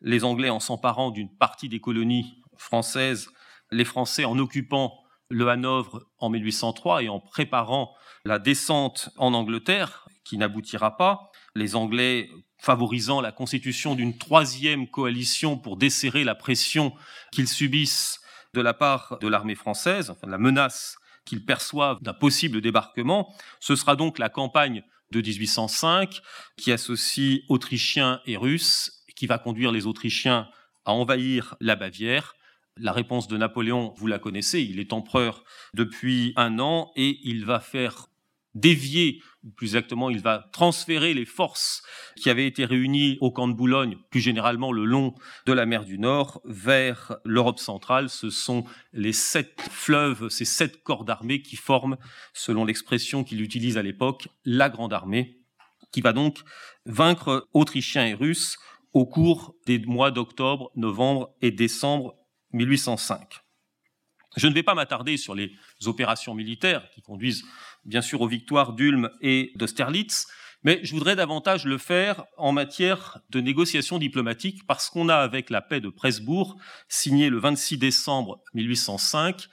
les 0.00 0.24
Anglais 0.24 0.50
en 0.50 0.60
s'emparant 0.60 1.10
d'une 1.10 1.34
partie 1.36 1.68
des 1.68 1.80
colonies 1.80 2.42
françaises, 2.56 3.30
les 3.70 3.84
Français 3.84 4.24
en 4.24 4.38
occupant 4.38 5.02
le 5.28 5.48
Hanovre 5.48 6.02
en 6.18 6.28
1803 6.28 7.04
et 7.04 7.08
en 7.08 7.20
préparant 7.20 7.94
la 8.24 8.38
descente 8.38 9.10
en 9.16 9.32
Angleterre, 9.32 10.08
qui 10.24 10.36
n'aboutira 10.36 10.96
pas, 10.96 11.29
les 11.54 11.76
Anglais 11.76 12.30
favorisant 12.58 13.20
la 13.20 13.32
constitution 13.32 13.94
d'une 13.94 14.18
troisième 14.18 14.88
coalition 14.88 15.56
pour 15.56 15.76
desserrer 15.76 16.24
la 16.24 16.34
pression 16.34 16.92
qu'ils 17.32 17.48
subissent 17.48 18.20
de 18.52 18.60
la 18.60 18.74
part 18.74 19.18
de 19.20 19.28
l'armée 19.28 19.54
française, 19.54 20.10
enfin 20.10 20.26
la 20.26 20.38
menace 20.38 20.96
qu'ils 21.24 21.44
perçoivent 21.44 21.98
d'un 22.02 22.12
possible 22.12 22.60
débarquement. 22.60 23.32
Ce 23.60 23.76
sera 23.76 23.96
donc 23.96 24.18
la 24.18 24.28
campagne 24.28 24.82
de 25.12 25.20
1805 25.20 26.20
qui 26.56 26.72
associe 26.72 27.40
Autrichiens 27.48 28.20
et 28.26 28.36
Russes, 28.36 29.04
qui 29.16 29.26
va 29.26 29.38
conduire 29.38 29.72
les 29.72 29.86
Autrichiens 29.86 30.48
à 30.84 30.92
envahir 30.92 31.56
la 31.60 31.76
Bavière 31.76 32.34
la 32.80 32.92
réponse 32.92 33.28
de 33.28 33.36
Napoléon, 33.36 33.92
vous 33.96 34.06
la 34.06 34.18
connaissez, 34.18 34.62
il 34.62 34.80
est 34.80 34.92
empereur 34.92 35.44
depuis 35.74 36.32
un 36.36 36.58
an 36.58 36.90
et 36.96 37.18
il 37.24 37.44
va 37.44 37.60
faire 37.60 38.06
dévier, 38.54 39.22
ou 39.44 39.50
plus 39.50 39.68
exactement, 39.68 40.10
il 40.10 40.20
va 40.20 40.48
transférer 40.52 41.14
les 41.14 41.24
forces 41.24 41.82
qui 42.16 42.30
avaient 42.30 42.46
été 42.46 42.64
réunies 42.64 43.16
au 43.20 43.30
camp 43.30 43.48
de 43.48 43.54
Boulogne, 43.54 43.96
plus 44.10 44.20
généralement 44.20 44.72
le 44.72 44.84
long 44.84 45.14
de 45.46 45.52
la 45.52 45.66
mer 45.66 45.84
du 45.84 45.98
Nord, 45.98 46.40
vers 46.44 47.16
l'Europe 47.24 47.58
centrale. 47.58 48.08
Ce 48.08 48.30
sont 48.30 48.64
les 48.92 49.12
sept 49.12 49.60
fleuves, 49.70 50.28
ces 50.28 50.44
sept 50.44 50.82
corps 50.82 51.04
d'armée 51.04 51.42
qui 51.42 51.56
forment, 51.56 51.96
selon 52.34 52.64
l'expression 52.64 53.24
qu'il 53.24 53.40
utilise 53.40 53.78
à 53.78 53.82
l'époque, 53.82 54.28
la 54.44 54.68
Grande 54.68 54.92
Armée, 54.92 55.38
qui 55.92 56.00
va 56.00 56.12
donc 56.12 56.40
vaincre 56.86 57.48
Autrichiens 57.52 58.06
et 58.06 58.14
Russes 58.14 58.58
au 58.92 59.06
cours 59.06 59.54
des 59.66 59.78
mois 59.78 60.10
d'octobre, 60.10 60.70
novembre 60.74 61.34
et 61.40 61.50
décembre 61.50 62.16
1805. 62.52 63.40
Je 64.36 64.46
ne 64.46 64.54
vais 64.54 64.62
pas 64.62 64.74
m'attarder 64.74 65.16
sur 65.16 65.34
les 65.34 65.52
opérations 65.86 66.34
militaires 66.34 66.88
qui 66.90 67.02
conduisent 67.02 67.44
bien 67.84 68.02
sûr 68.02 68.20
aux 68.20 68.28
victoires 68.28 68.72
d'Ulm 68.72 69.10
et 69.20 69.52
d'Austerlitz, 69.56 70.26
mais 70.62 70.80
je 70.82 70.92
voudrais 70.92 71.16
davantage 71.16 71.64
le 71.64 71.78
faire 71.78 72.24
en 72.36 72.52
matière 72.52 73.18
de 73.30 73.40
négociations 73.40 73.98
diplomatiques 73.98 74.66
parce 74.66 74.90
qu'on 74.90 75.08
a, 75.08 75.16
avec 75.16 75.48
la 75.48 75.62
paix 75.62 75.80
de 75.80 75.88
Presbourg, 75.88 76.56
signée 76.88 77.30
le 77.30 77.38
26 77.38 77.78
décembre 77.78 78.42
1805, 78.54 79.48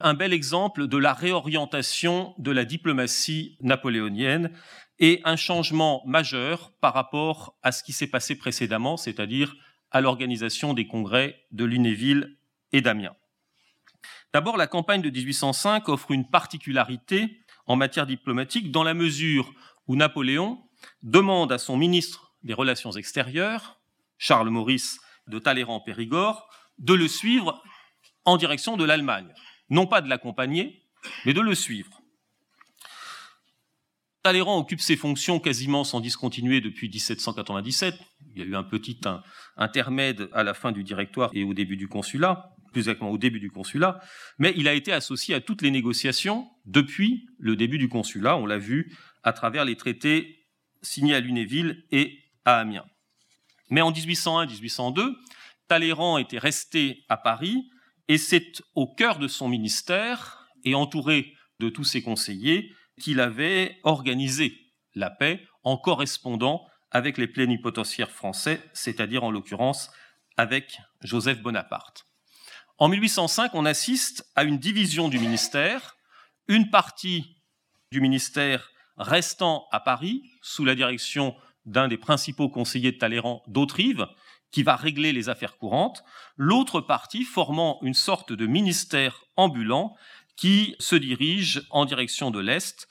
un 0.00 0.14
bel 0.14 0.32
exemple 0.32 0.86
de 0.86 0.98
la 0.98 1.14
réorientation 1.14 2.34
de 2.38 2.50
la 2.50 2.64
diplomatie 2.64 3.56
napoléonienne 3.60 4.52
et 4.98 5.22
un 5.24 5.36
changement 5.36 6.02
majeur 6.06 6.72
par 6.80 6.92
rapport 6.92 7.56
à 7.62 7.72
ce 7.72 7.82
qui 7.82 7.92
s'est 7.92 8.06
passé 8.06 8.36
précédemment, 8.36 8.98
c'est-à-dire 8.98 9.54
à 9.90 10.02
l'organisation 10.02 10.74
des 10.74 10.86
congrès 10.86 11.42
de 11.52 11.64
Lunéville 11.64 12.36
et 12.72 12.82
d'Amiens. 12.82 13.16
D'abord, 14.32 14.56
la 14.56 14.66
campagne 14.66 15.02
de 15.02 15.10
1805 15.10 15.88
offre 15.88 16.12
une 16.12 16.28
particularité 16.28 17.39
en 17.66 17.76
matière 17.76 18.06
diplomatique 18.06 18.70
dans 18.70 18.82
la 18.82 18.94
mesure 18.94 19.52
où 19.86 19.96
Napoléon 19.96 20.62
demande 21.02 21.52
à 21.52 21.58
son 21.58 21.76
ministre 21.76 22.32
des 22.42 22.54
Relations 22.54 22.92
extérieures, 22.92 23.80
Charles 24.18 24.50
Maurice 24.50 25.00
de 25.26 25.38
Talleyrand-Périgord, 25.38 26.48
de 26.78 26.94
le 26.94 27.08
suivre 27.08 27.62
en 28.24 28.36
direction 28.36 28.76
de 28.76 28.84
l'Allemagne. 28.84 29.32
Non 29.68 29.86
pas 29.86 30.00
de 30.00 30.08
l'accompagner, 30.08 30.82
mais 31.24 31.34
de 31.34 31.40
le 31.40 31.54
suivre. 31.54 32.00
Talleyrand 34.22 34.58
occupe 34.58 34.80
ses 34.80 34.96
fonctions 34.96 35.40
quasiment 35.40 35.82
sans 35.82 36.00
discontinuer 36.00 36.60
depuis 36.60 36.88
1797. 36.88 37.94
Il 38.34 38.38
y 38.38 38.42
a 38.42 38.44
eu 38.44 38.54
un 38.54 38.62
petit 38.62 39.00
intermède 39.56 40.28
à 40.32 40.42
la 40.42 40.52
fin 40.52 40.72
du 40.72 40.84
directoire 40.84 41.30
et 41.32 41.42
au 41.42 41.54
début 41.54 41.76
du 41.76 41.88
consulat 41.88 42.54
plus 42.70 42.80
exactement 42.80 43.10
au 43.10 43.18
début 43.18 43.40
du 43.40 43.50
consulat, 43.50 44.00
mais 44.38 44.52
il 44.56 44.68
a 44.68 44.74
été 44.74 44.92
associé 44.92 45.34
à 45.34 45.40
toutes 45.40 45.62
les 45.62 45.70
négociations 45.70 46.48
depuis 46.64 47.26
le 47.38 47.56
début 47.56 47.78
du 47.78 47.88
consulat. 47.88 48.36
On 48.36 48.46
l'a 48.46 48.58
vu 48.58 48.96
à 49.22 49.32
travers 49.32 49.64
les 49.64 49.76
traités 49.76 50.46
signés 50.82 51.14
à 51.14 51.20
Lunéville 51.20 51.84
et 51.90 52.18
à 52.44 52.58
Amiens. 52.58 52.86
Mais 53.70 53.82
en 53.82 53.92
1801-1802, 53.92 55.14
Talleyrand 55.68 56.18
était 56.18 56.38
resté 56.38 57.04
à 57.08 57.16
Paris 57.16 57.70
et 58.08 58.18
c'est 58.18 58.62
au 58.74 58.92
cœur 58.92 59.18
de 59.18 59.28
son 59.28 59.48
ministère 59.48 60.48
et 60.64 60.74
entouré 60.74 61.34
de 61.60 61.68
tous 61.68 61.84
ses 61.84 62.02
conseillers 62.02 62.72
qu'il 63.00 63.20
avait 63.20 63.78
organisé 63.84 64.58
la 64.94 65.10
paix 65.10 65.46
en 65.62 65.76
correspondant 65.76 66.66
avec 66.90 67.18
les 67.18 67.28
plénipotentiaires 67.28 68.10
français, 68.10 68.60
c'est-à-dire 68.72 69.22
en 69.22 69.30
l'occurrence 69.30 69.90
avec 70.36 70.80
Joseph 71.02 71.40
Bonaparte. 71.40 72.09
En 72.80 72.88
1805, 72.88 73.50
on 73.52 73.66
assiste 73.66 74.26
à 74.36 74.42
une 74.42 74.56
division 74.56 75.10
du 75.10 75.18
ministère, 75.18 75.98
une 76.48 76.70
partie 76.70 77.36
du 77.92 78.00
ministère 78.00 78.70
restant 78.96 79.66
à 79.70 79.80
Paris, 79.80 80.22
sous 80.40 80.64
la 80.64 80.74
direction 80.74 81.36
d'un 81.66 81.88
des 81.88 81.98
principaux 81.98 82.48
conseillers 82.48 82.92
de 82.92 82.96
Talleyrand, 82.96 83.42
d'Autrive, 83.48 84.06
qui 84.50 84.62
va 84.62 84.76
régler 84.76 85.12
les 85.12 85.28
affaires 85.28 85.58
courantes, 85.58 86.02
l'autre 86.38 86.80
partie 86.80 87.24
formant 87.24 87.78
une 87.82 87.92
sorte 87.92 88.32
de 88.32 88.46
ministère 88.46 89.24
ambulant 89.36 89.94
qui 90.36 90.74
se 90.78 90.96
dirige 90.96 91.66
en 91.68 91.84
direction 91.84 92.30
de 92.30 92.40
l'Est, 92.40 92.88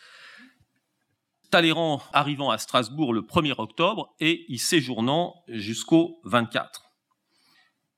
Talleyrand 1.49 2.03
arrivant 2.13 2.51
à 2.51 2.59
Strasbourg 2.59 3.11
le 3.11 3.21
1er 3.21 3.55
octobre 3.57 4.13
et 4.19 4.45
y 4.49 4.59
séjournant 4.59 5.43
jusqu'au 5.47 6.21
24. 6.25 6.88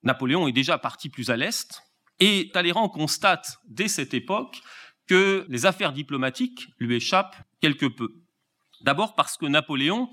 Napoléon 0.04 0.48
est 0.48 0.52
déjà 0.54 0.78
parti 0.78 1.10
plus 1.10 1.30
à 1.30 1.38
l'est, 1.38 1.84
et 2.20 2.50
Talleyrand 2.54 2.90
constate 2.90 3.58
dès 3.68 3.88
cette 3.88 4.14
époque 4.14 4.62
que 5.08 5.46
les 5.50 5.66
affaires 5.66 5.94
diplomatiques 5.94 6.68
lui 6.80 6.96
échappent 6.96 7.36
quelque 7.60 7.86
peu. 7.86 8.10
D'abord 8.82 9.16
parce 9.16 9.38
que 9.38 9.46
Napoléon 9.46 10.10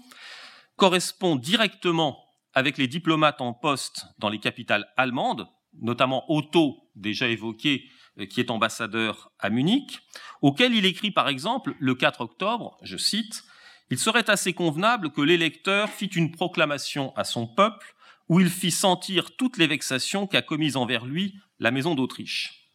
correspond 0.77 1.37
directement 1.37 2.19
avec 2.55 2.79
les 2.79 2.89
diplomates 2.89 3.41
en 3.41 3.53
poste 3.53 4.07
dans 4.19 4.29
les 4.29 4.41
capitales 4.41 4.89
allemandes, 4.97 5.49
notamment 5.81 6.25
Otto, 6.31 6.91
déjà 6.97 7.29
évoqué, 7.29 7.85
euh, 8.19 8.27
qui 8.27 8.41
est 8.41 8.51
ambassadeur 8.51 9.31
à 9.39 9.51
Munich, 9.51 10.01
auquel 10.43 10.75
il 10.75 10.87
écrit 10.87 11.11
par 11.11 11.29
exemple 11.29 11.75
le 11.79 11.95
4 11.95 12.21
octobre, 12.21 12.77
je 12.83 12.97
cite, 12.97 13.45
Il 13.91 13.99
serait 13.99 14.29
assez 14.29 14.53
convenable 14.53 15.13
que 15.13 15.23
l'électeur 15.23 15.89
fît 15.89 16.07
une 16.07 16.33
proclamation 16.33 17.15
à 17.17 17.25
son 17.25 17.47
peuple 17.47 17.95
où 18.29 18.41
il 18.41 18.51
fit 18.51 18.71
sentir 18.71 19.37
toutes 19.37 19.57
les 19.57 19.67
vexations 19.67 20.27
qu'a 20.27 20.43
commises 20.43 20.77
envers 20.77 21.07
lui 21.07 21.35
la 21.59 21.71
maison 21.71 21.95
d'Autriche. 21.95 22.71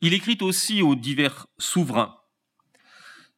Il 0.00 0.14
écrit 0.14 0.38
aussi 0.40 0.82
aux 0.82 0.96
divers 0.96 1.46
souverains. 1.58 2.16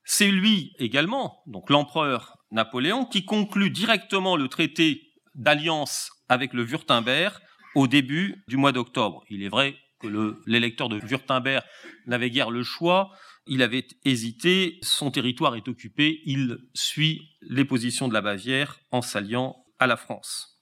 C'est 0.04 0.30
lui 0.30 0.72
également, 0.78 1.42
donc 1.46 1.70
l'empereur 1.70 2.38
Napoléon, 2.50 3.04
qui 3.04 3.24
conclut 3.24 3.70
directement 3.70 4.36
le 4.36 4.48
traité 4.48 5.02
d'alliance 5.34 6.10
avec 6.28 6.52
le 6.52 6.62
Württemberg 6.62 7.34
au 7.74 7.86
début 7.86 8.44
du 8.48 8.56
mois 8.56 8.72
d'octobre. 8.72 9.24
Il 9.28 9.42
est 9.42 9.48
vrai 9.48 9.76
que 10.00 10.36
l'électeur 10.46 10.88
de 10.88 10.98
Württemberg 10.98 11.64
n'avait 12.06 12.30
guère 12.30 12.50
le 12.50 12.62
choix, 12.62 13.10
il 13.46 13.62
avait 13.62 13.86
hésité, 14.04 14.78
son 14.82 15.10
territoire 15.10 15.56
est 15.56 15.68
occupé, 15.68 16.20
il 16.24 16.58
suit 16.74 17.36
les 17.42 17.64
positions 17.64 18.08
de 18.08 18.14
la 18.14 18.22
Bavière 18.22 18.78
en 18.90 19.02
s'alliant 19.02 19.63
la 19.86 19.96
France. 19.96 20.54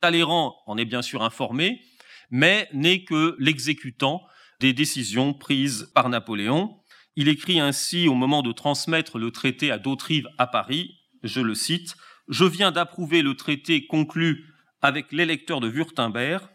Talleyrand 0.00 0.56
en 0.66 0.76
est 0.76 0.84
bien 0.84 1.02
sûr 1.02 1.22
informé, 1.22 1.82
mais 2.30 2.68
n'est 2.72 3.04
que 3.04 3.36
l'exécutant 3.38 4.26
des 4.60 4.72
décisions 4.72 5.34
prises 5.34 5.90
par 5.94 6.08
Napoléon. 6.08 6.80
Il 7.14 7.28
écrit 7.28 7.60
ainsi 7.60 8.08
au 8.08 8.14
moment 8.14 8.42
de 8.42 8.52
transmettre 8.52 9.18
le 9.18 9.30
traité 9.30 9.70
à 9.70 9.78
Dautrive 9.78 10.28
à 10.38 10.46
Paris, 10.46 10.98
je 11.22 11.40
le 11.40 11.54
cite, 11.54 11.96
Je 12.28 12.44
viens 12.44 12.72
d'approuver 12.72 13.22
le 13.22 13.36
traité 13.36 13.86
conclu 13.86 14.44
avec 14.82 15.12
l'électeur 15.12 15.60
de 15.60 15.68
Württemberg, 15.68 16.46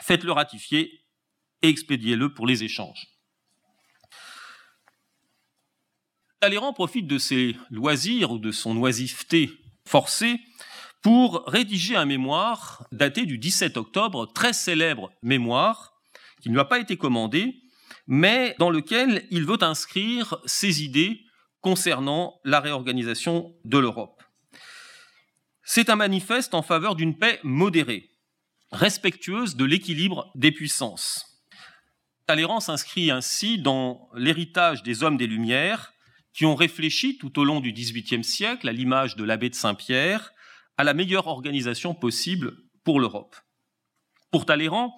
faites-le 0.00 0.32
ratifier 0.32 1.04
et 1.62 1.68
expédiez-le 1.68 2.32
pour 2.32 2.46
les 2.46 2.64
échanges. 2.64 3.06
Talleyrand 6.40 6.72
profite 6.72 7.06
de 7.06 7.18
ses 7.18 7.56
loisirs 7.70 8.30
ou 8.30 8.38
de 8.38 8.52
son 8.52 8.76
oisiveté 8.76 9.50
forcé 9.86 10.40
pour 11.02 11.44
rédiger 11.46 11.96
un 11.96 12.04
mémoire 12.04 12.86
daté 12.92 13.26
du 13.26 13.38
17 13.38 13.76
octobre, 13.76 14.26
très 14.32 14.52
célèbre 14.52 15.12
mémoire, 15.22 15.94
qui 16.42 16.48
ne 16.48 16.54
lui 16.54 16.60
a 16.60 16.64
pas 16.64 16.80
été 16.80 16.96
commandé, 16.96 17.62
mais 18.06 18.54
dans 18.58 18.70
lequel 18.70 19.26
il 19.30 19.44
veut 19.44 19.62
inscrire 19.62 20.38
ses 20.44 20.82
idées 20.82 21.20
concernant 21.60 22.40
la 22.44 22.60
réorganisation 22.60 23.54
de 23.64 23.78
l'Europe. 23.78 24.22
C'est 25.62 25.90
un 25.90 25.96
manifeste 25.96 26.54
en 26.54 26.62
faveur 26.62 26.94
d'une 26.94 27.18
paix 27.18 27.40
modérée, 27.42 28.10
respectueuse 28.70 29.56
de 29.56 29.64
l'équilibre 29.64 30.30
des 30.34 30.52
puissances. 30.52 31.44
Talleyrand 32.26 32.60
s'inscrit 32.60 33.10
ainsi 33.10 33.58
dans 33.58 34.08
l'héritage 34.14 34.82
des 34.82 35.02
hommes 35.02 35.16
des 35.16 35.26
Lumières 35.26 35.92
qui 36.36 36.44
ont 36.44 36.54
réfléchi 36.54 37.16
tout 37.16 37.38
au 37.38 37.44
long 37.44 37.60
du 37.60 37.72
XVIIIe 37.72 38.22
siècle, 38.22 38.68
à 38.68 38.72
l'image 38.72 39.16
de 39.16 39.24
l'abbé 39.24 39.48
de 39.48 39.54
Saint-Pierre, 39.54 40.34
à 40.76 40.84
la 40.84 40.92
meilleure 40.92 41.28
organisation 41.28 41.94
possible 41.94 42.58
pour 42.84 43.00
l'Europe. 43.00 43.36
Pour 44.30 44.44
Talleyrand, 44.44 44.94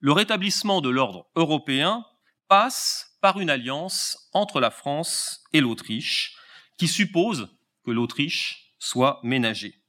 le 0.00 0.12
rétablissement 0.12 0.82
de 0.82 0.90
l'ordre 0.90 1.30
européen 1.34 2.04
passe 2.46 3.16
par 3.22 3.40
une 3.40 3.48
alliance 3.48 4.28
entre 4.34 4.60
la 4.60 4.70
France 4.70 5.42
et 5.54 5.62
l'Autriche, 5.62 6.36
qui 6.76 6.88
suppose 6.88 7.48
que 7.86 7.90
l'Autriche 7.90 8.74
soit 8.78 9.18
ménagée. 9.22 9.80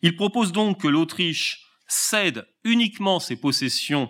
Il 0.00 0.16
propose 0.16 0.50
donc 0.50 0.80
que 0.80 0.88
l'Autriche 0.88 1.66
cède 1.88 2.48
uniquement 2.64 3.20
ses 3.20 3.36
possessions 3.36 4.08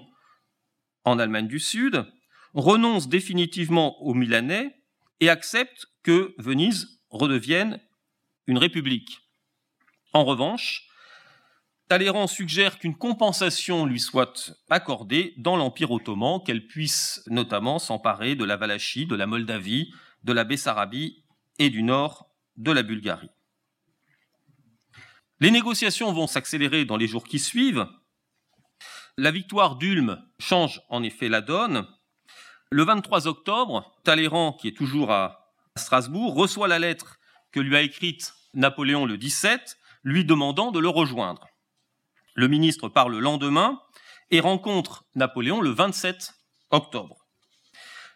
en 1.04 1.18
Allemagne 1.18 1.48
du 1.48 1.58
Sud, 1.58 2.06
renonce 2.54 3.08
définitivement 3.08 4.00
aux 4.02 4.14
Milanais 4.14 4.81
et 5.20 5.28
accepte 5.28 5.86
que 6.02 6.34
Venise 6.38 7.00
redevienne 7.10 7.80
une 8.46 8.58
république. 8.58 9.20
En 10.12 10.24
revanche, 10.24 10.88
Talleyrand 11.88 12.26
suggère 12.26 12.78
qu'une 12.78 12.96
compensation 12.96 13.84
lui 13.84 14.00
soit 14.00 14.54
accordée 14.70 15.34
dans 15.36 15.56
l'Empire 15.56 15.90
ottoman, 15.90 16.42
qu'elle 16.42 16.66
puisse 16.66 17.22
notamment 17.26 17.78
s'emparer 17.78 18.34
de 18.34 18.44
la 18.44 18.56
Valachie, 18.56 19.06
de 19.06 19.14
la 19.14 19.26
Moldavie, 19.26 19.92
de 20.24 20.32
la 20.32 20.44
Bessarabie 20.44 21.24
et 21.58 21.70
du 21.70 21.82
nord 21.82 22.30
de 22.56 22.72
la 22.72 22.82
Bulgarie. 22.82 23.30
Les 25.40 25.50
négociations 25.50 26.12
vont 26.12 26.26
s'accélérer 26.26 26.84
dans 26.84 26.96
les 26.96 27.06
jours 27.06 27.24
qui 27.24 27.38
suivent. 27.38 27.86
La 29.18 29.30
victoire 29.30 29.76
d'Ulm 29.76 30.24
change 30.38 30.80
en 30.88 31.02
effet 31.02 31.28
la 31.28 31.40
donne. 31.40 31.86
Le 32.72 32.84
23 32.84 33.26
octobre, 33.26 33.92
Talleyrand, 34.02 34.54
qui 34.54 34.66
est 34.66 34.74
toujours 34.74 35.10
à 35.10 35.52
Strasbourg, 35.76 36.34
reçoit 36.34 36.68
la 36.68 36.78
lettre 36.78 37.18
que 37.50 37.60
lui 37.60 37.76
a 37.76 37.82
écrite 37.82 38.32
Napoléon 38.54 39.04
le 39.04 39.18
17, 39.18 39.76
lui 40.04 40.24
demandant 40.24 40.70
de 40.70 40.78
le 40.78 40.88
rejoindre. 40.88 41.48
Le 42.34 42.48
ministre 42.48 42.88
part 42.88 43.10
le 43.10 43.20
lendemain 43.20 43.78
et 44.30 44.40
rencontre 44.40 45.04
Napoléon 45.14 45.60
le 45.60 45.68
27 45.68 46.32
octobre. 46.70 47.26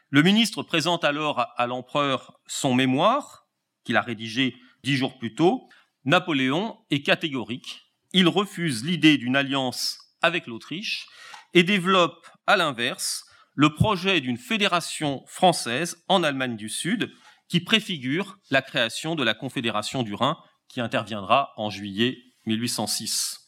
Le 0.09 0.23
ministre 0.23 0.63
présente 0.63 1.05
alors 1.05 1.47
à 1.55 1.67
l'empereur 1.67 2.41
son 2.47 2.73
mémoire, 2.73 3.49
qu'il 3.85 3.99
a 3.99 4.01
rédigé 4.01 4.57
dix 4.83 4.97
jours 4.97 5.19
plus 5.19 5.35
tôt. 5.35 5.69
Napoléon 6.07 6.79
est 6.91 7.03
catégorique. 7.03 7.93
Il 8.15 8.27
refuse 8.27 8.87
l'idée 8.87 9.19
d'une 9.19 9.37
alliance 9.37 9.99
avec 10.23 10.47
l'Autriche 10.47 11.09
et 11.53 11.63
développe, 11.63 12.27
à 12.47 12.57
l'inverse, 12.57 13.26
le 13.57 13.75
projet 13.75 14.21
d'une 14.21 14.37
fédération 14.37 15.25
française 15.27 16.05
en 16.09 16.23
Allemagne 16.23 16.57
du 16.57 16.69
Sud 16.69 17.11
qui 17.49 17.61
préfigure 17.61 18.39
la 18.51 18.61
création 18.61 19.15
de 19.15 19.25
la 19.25 19.33
Confédération 19.33 20.03
du 20.03 20.15
Rhin 20.15 20.37
qui 20.69 20.81
interviendra 20.81 21.55
en 21.57 21.71
juillet 21.71 22.19
1806. 22.45 23.41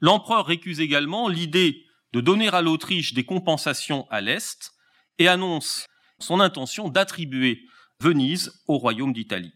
L'empereur 0.00 0.46
récuse 0.46 0.80
également 0.80 1.28
l'idée 1.28 1.84
de 2.12 2.20
donner 2.20 2.48
à 2.48 2.62
l'Autriche 2.62 3.12
des 3.12 3.24
compensations 3.24 4.06
à 4.10 4.20
l'Est 4.20 4.72
et 5.18 5.26
annonce 5.26 5.86
son 6.20 6.38
intention 6.38 6.88
d'attribuer 6.88 7.66
Venise 7.98 8.62
au 8.66 8.78
royaume 8.78 9.12
d'Italie. 9.12 9.52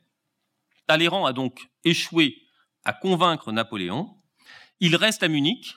Talleyrand 0.86 1.26
a 1.26 1.32
donc 1.32 1.68
échoué 1.84 2.42
à 2.84 2.92
convaincre 2.92 3.52
Napoléon. 3.52 4.20
Il 4.80 4.96
reste 4.96 5.22
à 5.22 5.28
Munich, 5.28 5.76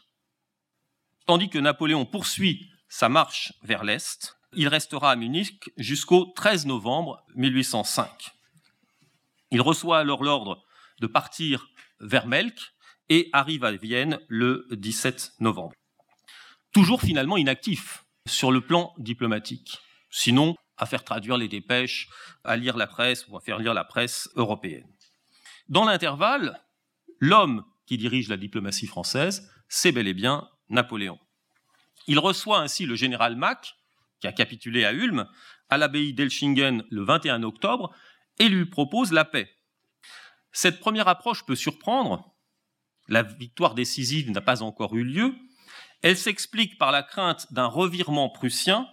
tandis 1.27 1.49
que 1.49 1.59
Napoléon 1.59 2.05
poursuit 2.05 2.71
sa 2.89 3.09
marche 3.09 3.53
vers 3.63 3.83
l'Est. 3.83 4.37
Il 4.53 4.67
restera 4.67 5.11
à 5.11 5.15
Munich 5.15 5.71
jusqu'au 5.77 6.25
13 6.35 6.65
novembre 6.65 7.23
1805. 7.35 8.31
Il 9.51 9.61
reçoit 9.61 9.99
alors 9.99 10.23
l'ordre 10.23 10.63
de 10.99 11.07
partir 11.07 11.67
vers 11.99 12.27
Melk 12.27 12.73
et 13.09 13.29
arrive 13.33 13.63
à 13.63 13.71
Vienne 13.71 14.19
le 14.27 14.67
17 14.71 15.33
novembre. 15.39 15.73
Toujours 16.73 17.01
finalement 17.01 17.37
inactif 17.37 18.05
sur 18.27 18.51
le 18.51 18.61
plan 18.61 18.93
diplomatique, 18.97 19.79
sinon 20.09 20.55
à 20.77 20.85
faire 20.85 21.03
traduire 21.03 21.37
les 21.37 21.47
dépêches, 21.47 22.09
à 22.43 22.55
lire 22.55 22.77
la 22.77 22.87
presse 22.87 23.25
ou 23.27 23.37
à 23.37 23.41
faire 23.41 23.57
lire 23.57 23.73
la 23.73 23.83
presse 23.83 24.29
européenne. 24.35 24.87
Dans 25.69 25.85
l'intervalle, 25.85 26.61
l'homme 27.19 27.65
qui 27.85 27.97
dirige 27.97 28.29
la 28.29 28.37
diplomatie 28.37 28.87
française, 28.87 29.51
c'est 29.69 29.91
bel 29.91 30.07
et 30.07 30.13
bien 30.13 30.47
Napoléon. 30.69 31.19
Il 32.07 32.19
reçoit 32.19 32.59
ainsi 32.59 32.85
le 32.85 32.95
général 32.95 33.35
Mack, 33.35 33.75
qui 34.19 34.27
a 34.27 34.31
capitulé 34.31 34.85
à 34.85 34.93
Ulm, 34.93 35.27
à 35.69 35.77
l'abbaye 35.77 36.13
d'Elchingen 36.13 36.83
le 36.89 37.03
21 37.03 37.43
octobre, 37.43 37.93
et 38.39 38.49
lui 38.49 38.65
propose 38.65 39.11
la 39.11 39.25
paix. 39.25 39.49
Cette 40.51 40.79
première 40.79 41.07
approche 41.07 41.45
peut 41.45 41.55
surprendre, 41.55 42.33
la 43.07 43.23
victoire 43.23 43.75
décisive 43.75 44.31
n'a 44.31 44.41
pas 44.41 44.63
encore 44.63 44.95
eu 44.95 45.03
lieu, 45.03 45.35
elle 46.01 46.17
s'explique 46.17 46.77
par 46.77 46.91
la 46.91 47.03
crainte 47.03 47.51
d'un 47.53 47.67
revirement 47.67 48.29
prussien, 48.29 48.87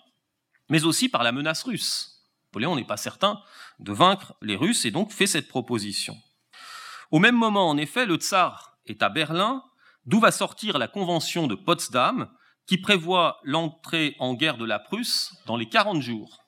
mais 0.68 0.84
aussi 0.84 1.08
par 1.08 1.22
la 1.22 1.32
menace 1.32 1.62
russe. 1.62 2.14
Napoléon 2.46 2.76
n'est 2.76 2.84
pas 2.84 2.96
certain 2.96 3.42
de 3.80 3.92
vaincre 3.92 4.34
les 4.40 4.54
Russes 4.54 4.84
et 4.84 4.92
donc 4.92 5.10
fait 5.12 5.26
cette 5.26 5.48
proposition. 5.48 6.16
Au 7.10 7.18
même 7.18 7.34
moment, 7.34 7.68
en 7.68 7.76
effet, 7.76 8.06
le 8.06 8.14
tsar 8.14 8.78
est 8.86 9.02
à 9.02 9.08
Berlin, 9.08 9.64
d'où 10.06 10.20
va 10.20 10.30
sortir 10.30 10.78
la 10.78 10.86
convention 10.86 11.48
de 11.48 11.56
Potsdam, 11.56 12.30
qui 12.66 12.78
prévoit 12.78 13.40
l'entrée 13.42 14.16
en 14.18 14.34
guerre 14.34 14.56
de 14.56 14.64
la 14.64 14.78
Prusse 14.78 15.34
dans 15.46 15.56
les 15.56 15.68
40 15.68 16.00
jours. 16.00 16.44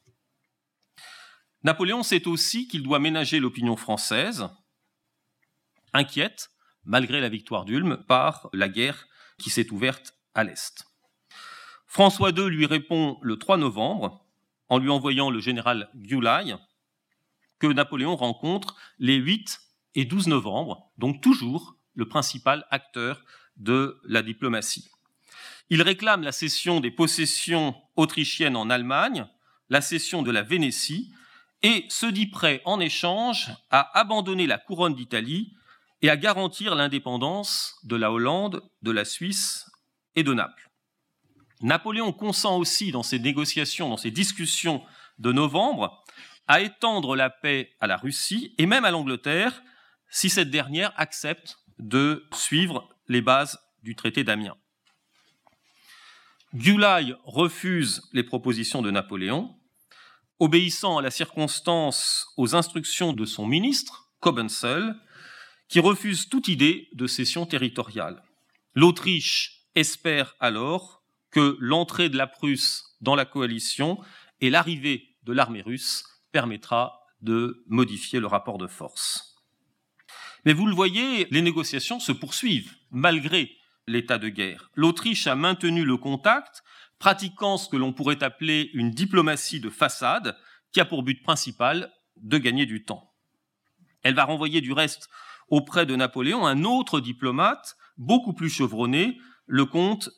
Napoléon 1.63 2.03
sait 2.03 2.29
aussi 2.29 2.69
qu'il 2.69 2.83
doit 2.83 2.99
ménager 2.99 3.41
l'opinion 3.41 3.77
française, 3.77 4.49
inquiète, 5.93 6.51
malgré 6.85 7.21
la 7.21 7.29
victoire 7.29 7.65
d'Ulm, 7.65 8.05
par 8.07 8.49
la 8.53 8.69
guerre 8.69 9.07
qui 9.39 9.51
s'est 9.51 9.73
ouverte 9.73 10.15
à 10.35 10.45
l'Est. 10.45 10.87
François 11.87 12.31
II 12.31 12.49
lui 12.49 12.67
répond 12.67 13.19
le 13.23 13.37
3 13.39 13.57
novembre 13.57 14.25
en 14.69 14.79
lui 14.79 14.91
envoyant 14.91 15.31
le 15.31 15.41
général 15.41 15.89
Gyulay, 15.95 16.57
que 17.59 17.67
Napoléon 17.67 18.17
rencontre 18.17 18.77
les 18.99 19.17
8 19.17 19.61
et 19.95 20.05
12 20.05 20.29
novembre, 20.29 20.93
donc 20.99 21.23
toujours 21.23 21.77
le 21.95 22.07
principal 22.07 22.67
acteur 22.71 23.23
de 23.57 23.99
la 24.05 24.23
diplomatie. 24.23 24.91
Il 25.69 25.83
réclame 25.83 26.23
la 26.23 26.33
cession 26.33 26.81
des 26.81 26.91
possessions 26.91 27.75
autrichiennes 27.97 28.57
en 28.57 28.71
Allemagne, 28.71 29.27
la 29.69 29.81
cession 29.81 30.23
de 30.23 30.31
la 30.31 30.43
Vénétie, 30.43 31.13
et 31.63 31.85
se 31.89 32.07
dit 32.07 32.27
prêt 32.27 32.63
en 32.65 32.79
échange 32.79 33.51
à 33.71 33.99
abandonner 33.99 34.47
la 34.47 34.59
couronne 34.59 34.95
d'Italie 34.95 35.55
et 36.03 36.11
à 36.11 36.17
garantir 36.17 36.75
l'indépendance 36.75 37.77
de 37.83 37.97
la 37.97 38.13
Hollande, 38.13 38.63
de 38.83 38.91
la 38.91 39.05
Suisse 39.05 39.69
et 40.15 40.23
de 40.23 40.33
Naples. 40.35 40.71
Napoléon 41.63 42.13
consent 42.13 42.59
aussi 42.59 42.93
dans 42.93 43.03
ses 43.03 43.19
négociations, 43.19 43.89
dans 43.89 43.97
ses 43.97 44.11
discussions 44.11 44.85
de 45.19 45.33
novembre, 45.33 46.05
à 46.47 46.61
étendre 46.61 47.17
la 47.17 47.31
paix 47.31 47.75
à 47.81 47.87
la 47.87 47.97
Russie 47.97 48.55
et 48.59 48.67
même 48.67 48.85
à 48.85 48.91
l'Angleterre 48.91 49.63
si 50.11 50.31
cette 50.31 50.51
dernière 50.51 50.93
accepte 50.97 51.59
de 51.79 52.27
suivre 52.33 52.89
les 53.09 53.23
bases 53.23 53.59
du 53.83 53.97
traité 53.97 54.23
d'Amiens. 54.23 54.57
Gyulay 56.59 57.14
refuse 57.25 58.09
les 58.14 58.23
propositions 58.23 58.81
de 58.81 58.90
Napoléon, 58.90 59.55
obéissant 60.38 60.97
à 60.97 61.03
la 61.03 61.11
circonstance 61.11 62.29
aux 62.38 62.55
instructions 62.55 63.12
de 63.12 63.27
son 63.27 63.47
ministre, 63.47 64.11
Cobenzl, 64.21 64.95
qui 65.69 65.81
refuse 65.81 66.31
toute 66.31 66.49
idée 66.49 66.88
de 66.95 67.07
cession 67.07 67.45
territoriale. 67.45 68.23
L'Autriche 68.75 69.66
espère 69.75 70.35
alors 70.40 71.03
que 71.31 71.59
l'entrée 71.61 72.09
de 72.09 72.16
la 72.16 72.27
Prusse 72.27 72.97
dans 73.03 73.16
la 73.16 73.27
coalition 73.27 73.99
et 74.40 74.49
l'arrivée 74.49 75.14
de 75.25 75.35
l'armée 75.35 75.61
russe 75.61 76.05
permettra 76.33 77.01
de 77.21 77.64
modifier 77.66 78.19
le 78.19 78.29
rapport 78.29 78.57
de 78.57 78.66
force. 78.66 79.35
Mais 80.47 80.55
vous 80.55 80.66
le 80.66 80.75
voyez, 80.75 81.27
les 81.31 81.42
négociations 81.42 82.01
se 82.01 82.12
poursuivent 82.12 82.73
malgré 82.90 83.59
l'état 83.87 84.18
de 84.18 84.29
guerre. 84.29 84.70
L'Autriche 84.75 85.27
a 85.27 85.35
maintenu 85.35 85.85
le 85.85 85.96
contact, 85.96 86.62
pratiquant 86.99 87.57
ce 87.57 87.68
que 87.68 87.77
l'on 87.77 87.92
pourrait 87.92 88.22
appeler 88.22 88.70
une 88.75 88.90
diplomatie 88.90 89.61
de 89.61 89.70
façade, 89.70 90.37
qui 90.72 90.81
a 90.81 90.85
pour 90.85 91.03
but 91.03 91.22
principal 91.22 91.92
de 92.16 92.38
gagner 92.38 92.66
du 92.66 92.85
temps. 92.85 93.12
Elle 94.03 94.14
va 94.14 94.25
renvoyer 94.25 94.61
du 94.61 94.72
reste 94.72 95.09
auprès 95.49 95.87
de 95.87 95.96
Napoléon 95.96 96.46
un 96.46 96.64
autre 96.64 97.01
diplomate, 97.01 97.77
beaucoup 97.96 98.33
plus 98.33 98.51
chevronné, 98.51 99.18
le 99.46 99.64
comte 99.64 100.11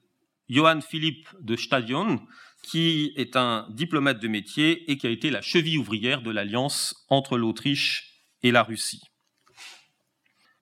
Johann 0.49 0.81
Philipp 0.81 1.29
de 1.41 1.57
Stadion, 1.57 2.21
qui 2.63 3.13
est 3.17 3.37
un 3.37 3.69
diplomate 3.71 4.21
de 4.21 4.29
métier 4.29 4.91
et 4.91 4.97
qui 4.97 5.07
a 5.07 5.11
été 5.11 5.31
la 5.31 5.43
cheville 5.43 5.79
ouvrière 5.79 6.23
de 6.23 6.31
l'alliance 6.31 7.07
entre 7.09 7.37
l'Autriche 7.37 8.25
et 8.43 8.51
la 8.51 8.63
Russie. 8.63 9.03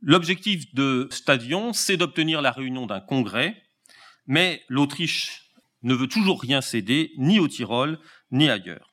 L'objectif 0.08 0.72
de 0.72 1.08
Stadion, 1.10 1.72
c'est 1.72 1.96
d'obtenir 1.96 2.40
la 2.40 2.52
réunion 2.52 2.86
d'un 2.86 3.00
congrès, 3.00 3.60
mais 4.28 4.62
l'Autriche 4.68 5.50
ne 5.82 5.94
veut 5.94 6.06
toujours 6.06 6.40
rien 6.40 6.60
céder, 6.60 7.10
ni 7.18 7.40
au 7.40 7.48
Tyrol, 7.48 7.98
ni 8.30 8.48
ailleurs. 8.48 8.92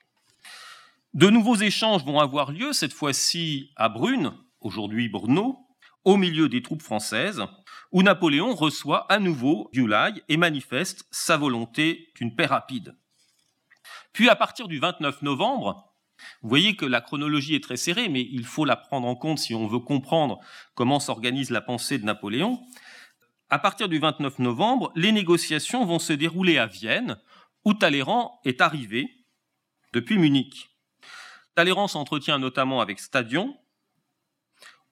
De 1.13 1.29
nouveaux 1.29 1.55
échanges 1.55 2.03
vont 2.03 2.17
avoir 2.19 2.51
lieu, 2.51 2.73
cette 2.73 2.93
fois-ci 2.93 3.69
à 3.75 3.89
Brune, 3.89 4.33
aujourd'hui 4.59 5.07
Brno, 5.07 5.59
au 6.03 6.17
milieu 6.17 6.49
des 6.49 6.63
troupes 6.63 6.81
françaises, 6.81 7.43
où 7.91 8.01
Napoléon 8.01 8.55
reçoit 8.55 9.05
à 9.13 9.19
nouveau 9.19 9.69
Gyulay 9.71 10.13
et 10.29 10.37
manifeste 10.37 11.05
sa 11.11 11.37
volonté 11.37 12.11
d'une 12.15 12.35
paix 12.35 12.47
rapide. 12.47 12.97
Puis 14.13 14.29
à 14.29 14.35
partir 14.35 14.67
du 14.67 14.79
29 14.79 15.21
novembre, 15.21 15.92
vous 16.41 16.49
voyez 16.49 16.75
que 16.75 16.85
la 16.85 17.01
chronologie 17.01 17.55
est 17.55 17.63
très 17.63 17.77
serrée, 17.77 18.09
mais 18.09 18.21
il 18.21 18.45
faut 18.45 18.65
la 18.65 18.75
prendre 18.75 19.07
en 19.07 19.15
compte 19.15 19.39
si 19.39 19.53
on 19.53 19.67
veut 19.67 19.79
comprendre 19.79 20.39
comment 20.75 20.99
s'organise 20.99 21.49
la 21.49 21.61
pensée 21.61 21.97
de 21.97 22.05
Napoléon. 22.05 22.61
À 23.49 23.59
partir 23.59 23.89
du 23.89 23.99
29 23.99 24.39
novembre, 24.39 24.91
les 24.95 25.11
négociations 25.11 25.85
vont 25.85 25.99
se 25.99 26.13
dérouler 26.13 26.57
à 26.57 26.65
Vienne, 26.65 27.19
où 27.65 27.73
Talleyrand 27.73 28.39
est 28.45 28.61
arrivé 28.61 29.25
depuis 29.93 30.17
Munich. 30.17 30.69
Talleyrand 31.55 31.87
s'entretient 31.87 32.39
notamment 32.39 32.81
avec 32.81 32.99
Stadion, 32.99 33.55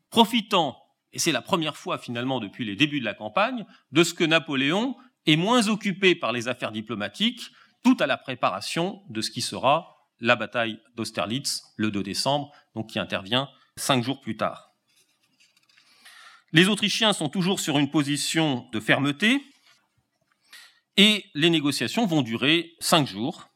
profitant 0.09 0.77
et 1.13 1.19
c'est 1.19 1.31
la 1.31 1.41
première 1.41 1.75
fois 1.75 1.97
finalement 1.97 2.39
depuis 2.39 2.65
les 2.65 2.75
débuts 2.75 2.99
de 2.99 3.05
la 3.05 3.13
campagne, 3.13 3.65
de 3.91 4.03
ce 4.03 4.13
que 4.13 4.23
Napoléon 4.23 4.95
est 5.25 5.35
moins 5.35 5.67
occupé 5.67 6.15
par 6.15 6.31
les 6.31 6.47
affaires 6.47 6.71
diplomatiques, 6.71 7.51
tout 7.83 7.97
à 7.99 8.07
la 8.07 8.17
préparation 8.17 9.01
de 9.09 9.21
ce 9.21 9.31
qui 9.31 9.41
sera 9.41 10.00
la 10.21 10.35
bataille 10.35 10.79
d'Austerlitz 10.95 11.63
le 11.75 11.91
2 11.91 12.03
décembre, 12.03 12.51
donc 12.75 12.89
qui 12.89 12.99
intervient 12.99 13.49
cinq 13.75 14.03
jours 14.03 14.21
plus 14.21 14.37
tard. 14.37 14.71
Les 16.53 16.67
Autrichiens 16.67 17.13
sont 17.13 17.29
toujours 17.29 17.59
sur 17.59 17.77
une 17.77 17.91
position 17.91 18.69
de 18.71 18.79
fermeté 18.79 19.41
et 20.97 21.25
les 21.33 21.49
négociations 21.49 22.05
vont 22.05 22.21
durer 22.21 22.73
cinq 22.79 23.07
jours. 23.07 23.49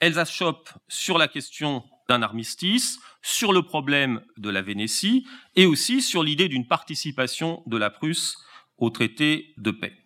Elles 0.00 0.18
achoppent 0.18 0.72
sur 0.88 1.18
la 1.18 1.28
question 1.28 1.84
d'un 2.08 2.22
armistice, 2.22 2.98
sur 3.22 3.52
le 3.52 3.62
problème 3.62 4.22
de 4.36 4.50
la 4.50 4.62
Vénétie 4.62 5.26
et 5.54 5.66
aussi 5.66 6.02
sur 6.02 6.22
l'idée 6.22 6.48
d'une 6.48 6.66
participation 6.66 7.62
de 7.66 7.76
la 7.76 7.90
Prusse 7.90 8.36
au 8.78 8.90
traité 8.90 9.54
de 9.56 9.70
paix. 9.70 9.96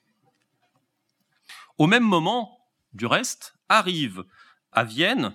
Au 1.78 1.86
même 1.86 2.04
moment, 2.04 2.58
du 2.92 3.06
reste, 3.06 3.54
arrive 3.68 4.24
à 4.72 4.84
Vienne 4.84 5.34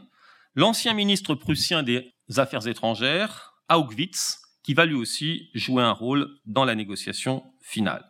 l'ancien 0.55 0.93
ministre 0.93 1.35
prussien 1.35 1.83
des 1.83 2.13
Affaires 2.37 2.67
étrangères, 2.67 3.53
Haugwitz, 3.69 4.39
qui 4.63 4.73
va 4.73 4.85
lui 4.85 4.95
aussi 4.95 5.49
jouer 5.53 5.83
un 5.83 5.91
rôle 5.91 6.29
dans 6.45 6.65
la 6.65 6.75
négociation 6.75 7.43
finale. 7.61 8.09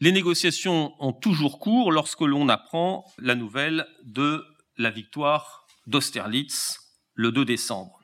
Les 0.00 0.12
négociations 0.12 0.94
ont 1.02 1.12
toujours 1.12 1.58
cours 1.58 1.90
lorsque 1.90 2.20
l'on 2.20 2.48
apprend 2.48 3.04
la 3.18 3.34
nouvelle 3.34 3.86
de 4.04 4.44
la 4.76 4.90
victoire 4.90 5.66
d'Austerlitz 5.86 6.78
le 7.14 7.32
2 7.32 7.44
décembre. 7.46 8.02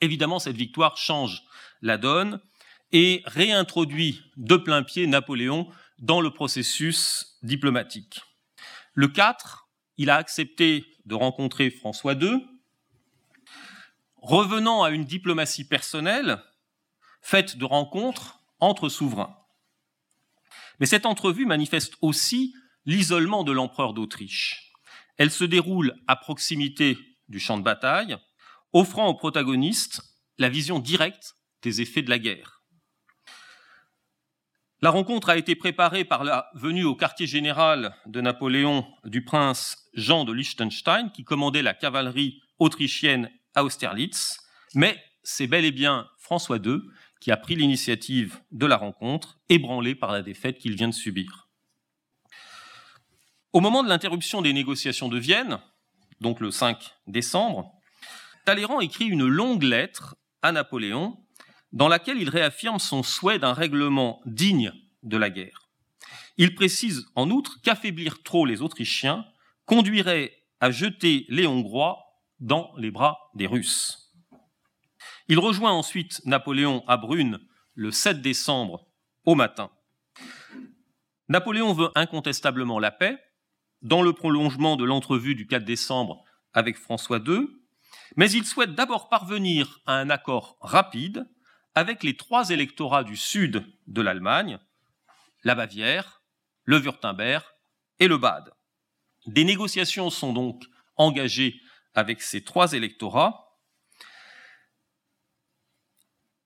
Évidemment, 0.00 0.40
cette 0.40 0.56
victoire 0.56 0.96
change 0.96 1.42
la 1.82 1.98
donne 1.98 2.40
et 2.92 3.22
réintroduit 3.26 4.20
de 4.36 4.56
plein 4.56 4.82
pied 4.82 5.06
Napoléon 5.06 5.70
dans 5.98 6.20
le 6.20 6.32
processus 6.32 7.38
diplomatique. 7.42 8.20
Le 8.94 9.08
4, 9.08 9.65
il 9.98 10.10
a 10.10 10.16
accepté 10.16 10.84
de 11.04 11.14
rencontrer 11.14 11.70
François 11.70 12.14
II, 12.14 12.46
revenant 14.16 14.82
à 14.82 14.90
une 14.90 15.04
diplomatie 15.04 15.64
personnelle 15.64 16.42
faite 17.22 17.56
de 17.56 17.64
rencontres 17.64 18.40
entre 18.60 18.88
souverains. 18.88 19.36
Mais 20.80 20.86
cette 20.86 21.06
entrevue 21.06 21.46
manifeste 21.46 21.94
aussi 22.00 22.54
l'isolement 22.84 23.44
de 23.44 23.52
l'empereur 23.52 23.94
d'Autriche. 23.94 24.72
Elle 25.16 25.30
se 25.30 25.44
déroule 25.44 25.94
à 26.06 26.16
proximité 26.16 26.98
du 27.28 27.40
champ 27.40 27.58
de 27.58 27.62
bataille, 27.62 28.16
offrant 28.72 29.08
aux 29.08 29.14
protagonistes 29.14 30.02
la 30.38 30.48
vision 30.48 30.78
directe 30.78 31.34
des 31.62 31.80
effets 31.80 32.02
de 32.02 32.10
la 32.10 32.18
guerre. 32.18 32.55
La 34.82 34.90
rencontre 34.90 35.30
a 35.30 35.38
été 35.38 35.54
préparée 35.54 36.04
par 36.04 36.22
la 36.22 36.50
venue 36.54 36.84
au 36.84 36.94
quartier 36.94 37.26
général 37.26 37.96
de 38.04 38.20
Napoléon 38.20 38.86
du 39.04 39.24
prince 39.24 39.88
Jean 39.94 40.24
de 40.24 40.32
Liechtenstein, 40.32 41.10
qui 41.10 41.24
commandait 41.24 41.62
la 41.62 41.72
cavalerie 41.72 42.42
autrichienne 42.58 43.30
à 43.54 43.64
Austerlitz, 43.64 44.38
mais 44.74 45.02
c'est 45.22 45.46
bel 45.46 45.64
et 45.64 45.72
bien 45.72 46.06
François 46.18 46.58
II 46.58 46.80
qui 47.20 47.30
a 47.30 47.38
pris 47.38 47.56
l'initiative 47.56 48.38
de 48.52 48.66
la 48.66 48.76
rencontre, 48.76 49.38
ébranlé 49.48 49.94
par 49.94 50.12
la 50.12 50.22
défaite 50.22 50.58
qu'il 50.58 50.76
vient 50.76 50.88
de 50.88 50.94
subir. 50.94 51.48
Au 53.54 53.60
moment 53.60 53.82
de 53.82 53.88
l'interruption 53.88 54.42
des 54.42 54.52
négociations 54.52 55.08
de 55.08 55.18
Vienne, 55.18 55.58
donc 56.20 56.40
le 56.40 56.50
5 56.50 56.94
décembre, 57.06 57.72
Talleyrand 58.44 58.80
écrit 58.80 59.06
une 59.06 59.26
longue 59.26 59.62
lettre 59.62 60.16
à 60.42 60.52
Napoléon 60.52 61.16
dans 61.72 61.88
laquelle 61.88 62.18
il 62.18 62.28
réaffirme 62.28 62.78
son 62.78 63.02
souhait 63.02 63.38
d'un 63.38 63.52
règlement 63.52 64.20
digne 64.24 64.72
de 65.02 65.16
la 65.16 65.30
guerre. 65.30 65.68
Il 66.38 66.54
précise 66.54 67.06
en 67.14 67.30
outre 67.30 67.60
qu'affaiblir 67.62 68.22
trop 68.22 68.46
les 68.46 68.62
Autrichiens 68.62 69.26
conduirait 69.64 70.32
à 70.60 70.70
jeter 70.70 71.26
les 71.28 71.46
Hongrois 71.46 71.98
dans 72.40 72.72
les 72.76 72.90
bras 72.90 73.30
des 73.34 73.46
Russes. 73.46 74.14
Il 75.28 75.38
rejoint 75.38 75.72
ensuite 75.72 76.20
Napoléon 76.24 76.84
à 76.86 76.96
Brune 76.96 77.40
le 77.74 77.90
7 77.90 78.22
décembre 78.22 78.86
au 79.24 79.34
matin. 79.34 79.70
Napoléon 81.28 81.72
veut 81.72 81.90
incontestablement 81.94 82.78
la 82.78 82.92
paix, 82.92 83.18
dans 83.82 84.02
le 84.02 84.12
prolongement 84.12 84.76
de 84.76 84.84
l'entrevue 84.84 85.34
du 85.34 85.46
4 85.46 85.64
décembre 85.64 86.24
avec 86.52 86.76
François 86.76 87.18
II, 87.18 87.48
mais 88.16 88.30
il 88.30 88.44
souhaite 88.44 88.74
d'abord 88.74 89.08
parvenir 89.08 89.80
à 89.86 89.94
un 89.94 90.10
accord 90.10 90.56
rapide 90.60 91.28
avec 91.76 92.02
les 92.02 92.16
trois 92.16 92.48
électorats 92.50 93.04
du 93.04 93.16
sud 93.16 93.64
de 93.86 94.00
l'Allemagne, 94.00 94.58
la 95.44 95.54
Bavière, 95.54 96.22
le 96.64 96.78
Württemberg 96.78 97.44
et 98.00 98.08
le 98.08 98.16
Bade. 98.16 98.50
Des 99.26 99.44
négociations 99.44 100.08
sont 100.08 100.32
donc 100.32 100.64
engagées 100.96 101.60
avec 101.94 102.22
ces 102.22 102.42
trois 102.42 102.72
électorats 102.72 103.58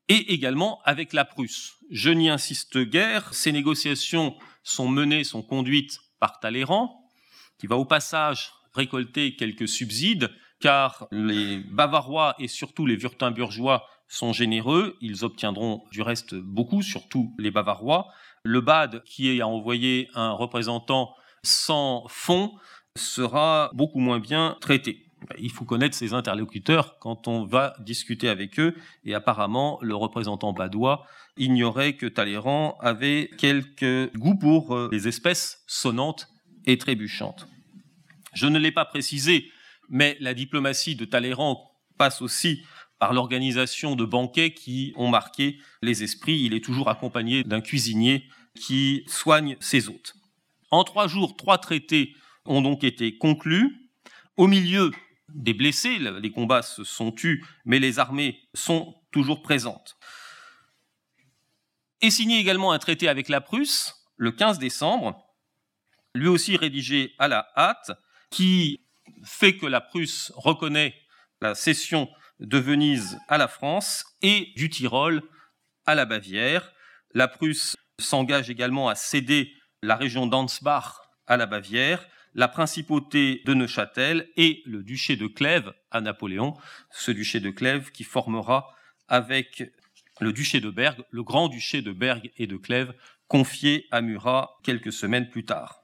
et 0.08 0.32
également 0.32 0.82
avec 0.82 1.12
la 1.12 1.24
Prusse. 1.24 1.76
Je 1.90 2.10
n'y 2.10 2.28
insiste 2.28 2.78
guère, 2.78 3.32
ces 3.32 3.52
négociations 3.52 4.36
sont 4.64 4.88
menées, 4.88 5.22
sont 5.22 5.42
conduites 5.42 6.00
par 6.18 6.40
Talleyrand, 6.40 7.08
qui 7.58 7.68
va 7.68 7.76
au 7.76 7.84
passage 7.84 8.52
récolter 8.74 9.36
quelques 9.36 9.68
subsides, 9.68 10.34
car 10.58 11.06
les 11.12 11.58
Bavarois 11.58 12.34
et 12.40 12.48
surtout 12.48 12.84
les 12.84 12.96
Württembergeois 12.96 13.86
sont 14.10 14.32
généreux, 14.32 14.98
ils 15.00 15.24
obtiendront 15.24 15.84
du 15.92 16.02
reste 16.02 16.34
beaucoup, 16.34 16.82
surtout 16.82 17.32
les 17.38 17.52
Bavarois. 17.52 18.08
Le 18.42 18.60
BAD, 18.60 19.02
qui 19.04 19.40
a 19.40 19.46
envoyé 19.46 20.08
un 20.14 20.32
représentant 20.32 21.14
sans 21.44 22.04
fonds, 22.08 22.52
sera 22.96 23.70
beaucoup 23.72 24.00
moins 24.00 24.18
bien 24.18 24.58
traité. 24.60 25.06
Il 25.38 25.52
faut 25.52 25.64
connaître 25.64 25.96
ses 25.96 26.12
interlocuteurs 26.12 26.98
quand 26.98 27.28
on 27.28 27.44
va 27.44 27.74
discuter 27.78 28.28
avec 28.28 28.58
eux, 28.58 28.74
et 29.04 29.14
apparemment 29.14 29.78
le 29.80 29.94
représentant 29.94 30.52
badois 30.52 31.06
ignorait 31.36 31.92
que 31.92 32.06
Talleyrand 32.06 32.76
avait 32.80 33.30
quelques 33.38 34.12
goût 34.16 34.36
pour 34.36 34.74
euh, 34.74 34.88
les 34.90 35.06
espèces 35.06 35.62
sonnantes 35.68 36.26
et 36.66 36.78
trébuchantes. 36.78 37.46
Je 38.34 38.46
ne 38.46 38.58
l'ai 38.58 38.72
pas 38.72 38.84
précisé, 38.84 39.50
mais 39.88 40.16
la 40.20 40.34
diplomatie 40.34 40.96
de 40.96 41.04
Talleyrand 41.04 41.70
passe 41.96 42.22
aussi 42.22 42.64
par 43.00 43.14
l'organisation 43.14 43.96
de 43.96 44.04
banquets 44.04 44.52
qui 44.52 44.92
ont 44.94 45.08
marqué 45.08 45.58
les 45.82 46.04
esprits. 46.04 46.42
Il 46.44 46.54
est 46.54 46.62
toujours 46.62 46.90
accompagné 46.90 47.42
d'un 47.42 47.62
cuisinier 47.62 48.28
qui 48.54 49.04
soigne 49.08 49.56
ses 49.58 49.88
hôtes. 49.88 50.14
En 50.70 50.84
trois 50.84 51.08
jours, 51.08 51.36
trois 51.36 51.58
traités 51.58 52.14
ont 52.44 52.60
donc 52.60 52.84
été 52.84 53.16
conclus. 53.16 53.90
Au 54.36 54.46
milieu 54.46 54.92
des 55.30 55.54
blessés, 55.54 55.98
les 55.98 56.30
combats 56.30 56.62
se 56.62 56.84
sont 56.84 57.10
tus, 57.10 57.44
mais 57.64 57.78
les 57.78 57.98
armées 57.98 58.38
sont 58.52 58.94
toujours 59.10 59.42
présentes. 59.42 59.96
Est 62.02 62.10
signé 62.10 62.38
également 62.38 62.72
un 62.72 62.78
traité 62.78 63.08
avec 63.08 63.28
la 63.28 63.40
Prusse 63.40 63.94
le 64.16 64.30
15 64.30 64.58
décembre, 64.58 65.18
lui 66.14 66.28
aussi 66.28 66.56
rédigé 66.58 67.14
à 67.18 67.28
la 67.28 67.48
hâte, 67.56 67.92
qui 68.30 68.84
fait 69.24 69.56
que 69.56 69.66
la 69.66 69.80
Prusse 69.80 70.32
reconnaît 70.36 70.94
la 71.40 71.54
cession 71.54 72.10
de 72.40 72.58
Venise 72.58 73.18
à 73.28 73.38
la 73.38 73.48
France 73.48 74.04
et 74.22 74.52
du 74.56 74.70
Tyrol 74.70 75.22
à 75.86 75.94
la 75.94 76.06
Bavière. 76.06 76.72
La 77.12 77.28
Prusse 77.28 77.76
s'engage 77.98 78.50
également 78.50 78.88
à 78.88 78.94
céder 78.94 79.52
la 79.82 79.96
région 79.96 80.26
d'Ansbach 80.26 81.00
à 81.26 81.36
la 81.36 81.46
Bavière, 81.46 82.06
la 82.34 82.48
principauté 82.48 83.42
de 83.44 83.54
Neuchâtel 83.54 84.28
et 84.36 84.62
le 84.64 84.82
duché 84.82 85.16
de 85.16 85.26
Clèves 85.26 85.72
à 85.90 86.00
Napoléon, 86.00 86.56
ce 86.90 87.10
duché 87.10 87.40
de 87.40 87.50
Clèves 87.50 87.90
qui 87.90 88.04
formera 88.04 88.74
avec 89.08 89.64
le 90.20 90.32
duché 90.32 90.60
de 90.60 90.70
Bergue, 90.70 91.04
le 91.10 91.22
grand 91.22 91.48
duché 91.48 91.82
de 91.82 91.92
Bergue 91.92 92.30
et 92.36 92.46
de 92.46 92.56
Clèves, 92.56 92.94
confié 93.26 93.86
à 93.90 94.00
Murat 94.00 94.58
quelques 94.62 94.92
semaines 94.92 95.28
plus 95.28 95.44
tard. 95.44 95.82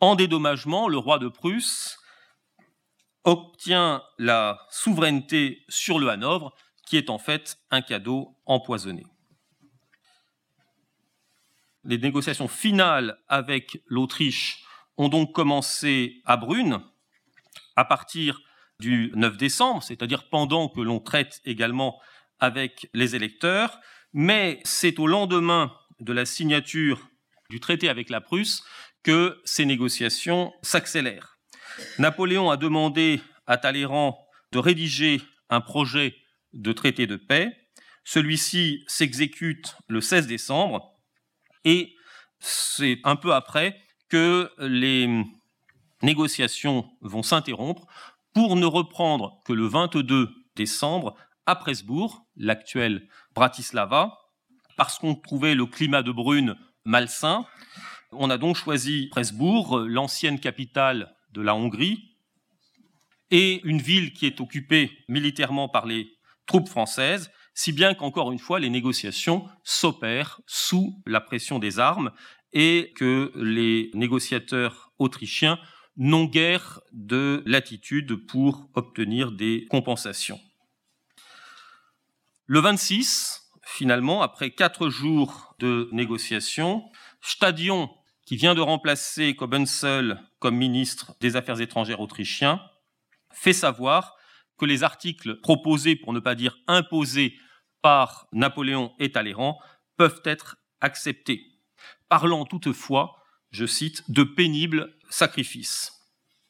En 0.00 0.16
dédommagement, 0.16 0.88
le 0.88 0.98
roi 0.98 1.18
de 1.18 1.28
Prusse 1.28 1.96
obtient 3.24 4.02
la 4.18 4.66
souveraineté 4.70 5.64
sur 5.68 5.98
le 5.98 6.08
Hanovre, 6.08 6.54
qui 6.86 6.96
est 6.96 7.10
en 7.10 7.18
fait 7.18 7.58
un 7.70 7.82
cadeau 7.82 8.36
empoisonné. 8.46 9.04
Les 11.84 11.98
négociations 11.98 12.48
finales 12.48 13.18
avec 13.28 13.82
l'Autriche 13.86 14.64
ont 14.96 15.08
donc 15.08 15.32
commencé 15.32 16.22
à 16.24 16.36
Brune 16.36 16.80
à 17.76 17.84
partir 17.84 18.40
du 18.78 19.12
9 19.14 19.36
décembre, 19.36 19.82
c'est-à-dire 19.82 20.28
pendant 20.28 20.68
que 20.68 20.80
l'on 20.80 21.00
traite 21.00 21.40
également 21.44 22.00
avec 22.40 22.88
les 22.92 23.14
électeurs, 23.14 23.80
mais 24.12 24.60
c'est 24.64 24.98
au 24.98 25.06
lendemain 25.06 25.72
de 26.00 26.12
la 26.12 26.26
signature 26.26 27.08
du 27.48 27.60
traité 27.60 27.88
avec 27.88 28.10
la 28.10 28.20
Prusse 28.20 28.64
que 29.02 29.40
ces 29.44 29.64
négociations 29.64 30.52
s'accélèrent. 30.62 31.31
Napoléon 31.98 32.50
a 32.50 32.56
demandé 32.56 33.20
à 33.46 33.56
Talleyrand 33.56 34.18
de 34.52 34.58
rédiger 34.58 35.20
un 35.50 35.60
projet 35.60 36.16
de 36.52 36.72
traité 36.72 37.06
de 37.06 37.16
paix. 37.16 37.56
Celui-ci 38.04 38.84
s'exécute 38.86 39.76
le 39.88 40.00
16 40.00 40.26
décembre 40.26 40.92
et 41.64 41.94
c'est 42.40 42.98
un 43.04 43.16
peu 43.16 43.32
après 43.32 43.80
que 44.08 44.50
les 44.58 45.08
négociations 46.02 46.90
vont 47.00 47.22
s'interrompre 47.22 47.86
pour 48.34 48.56
ne 48.56 48.66
reprendre 48.66 49.40
que 49.44 49.52
le 49.52 49.66
22 49.66 50.30
décembre 50.56 51.14
à 51.46 51.56
Presbourg, 51.56 52.26
l'actuelle 52.36 53.08
Bratislava, 53.34 54.18
parce 54.76 54.98
qu'on 54.98 55.14
trouvait 55.14 55.54
le 55.54 55.66
climat 55.66 56.02
de 56.02 56.12
Brune 56.12 56.56
malsain. 56.84 57.46
On 58.10 58.30
a 58.30 58.38
donc 58.38 58.56
choisi 58.56 59.08
Presbourg, 59.10 59.80
l'ancienne 59.80 60.40
capitale 60.40 61.14
de 61.32 61.42
la 61.42 61.54
Hongrie, 61.54 62.16
et 63.30 63.62
une 63.64 63.80
ville 63.80 64.12
qui 64.12 64.26
est 64.26 64.40
occupée 64.40 64.90
militairement 65.08 65.68
par 65.68 65.86
les 65.86 66.12
troupes 66.46 66.68
françaises, 66.68 67.30
si 67.54 67.72
bien 67.72 67.94
qu'encore 67.94 68.32
une 68.32 68.38
fois, 68.38 68.60
les 68.60 68.70
négociations 68.70 69.48
s'opèrent 69.64 70.40
sous 70.46 71.02
la 71.06 71.20
pression 71.20 71.58
des 71.58 71.78
armes 71.78 72.12
et 72.52 72.92
que 72.94 73.32
les 73.34 73.90
négociateurs 73.94 74.92
autrichiens 74.98 75.58
n'ont 75.96 76.24
guère 76.24 76.80
de 76.92 77.42
latitude 77.46 78.26
pour 78.26 78.68
obtenir 78.74 79.32
des 79.32 79.66
compensations. 79.70 80.40
Le 82.46 82.60
26, 82.60 83.50
finalement, 83.64 84.22
après 84.22 84.50
quatre 84.50 84.88
jours 84.88 85.54
de 85.58 85.88
négociations, 85.92 86.84
Stadion, 87.20 87.90
qui 88.26 88.36
vient 88.36 88.54
de 88.54 88.60
remplacer 88.60 89.34
Kobensel 89.34 90.22
comme 90.38 90.56
ministre 90.56 91.14
des 91.20 91.36
Affaires 91.36 91.60
étrangères 91.60 92.00
autrichien, 92.00 92.60
fait 93.32 93.52
savoir 93.52 94.16
que 94.58 94.64
les 94.64 94.82
articles 94.82 95.40
proposés, 95.40 95.96
pour 95.96 96.12
ne 96.12 96.20
pas 96.20 96.34
dire 96.34 96.58
imposés, 96.66 97.36
par 97.80 98.28
Napoléon 98.32 98.92
et 99.00 99.10
Talleyrand 99.10 99.58
peuvent 99.96 100.22
être 100.24 100.56
acceptés, 100.80 101.46
parlant 102.08 102.44
toutefois, 102.44 103.16
je 103.50 103.66
cite, 103.66 104.08
de 104.10 104.22
pénibles 104.22 104.96
sacrifices. 105.10 105.92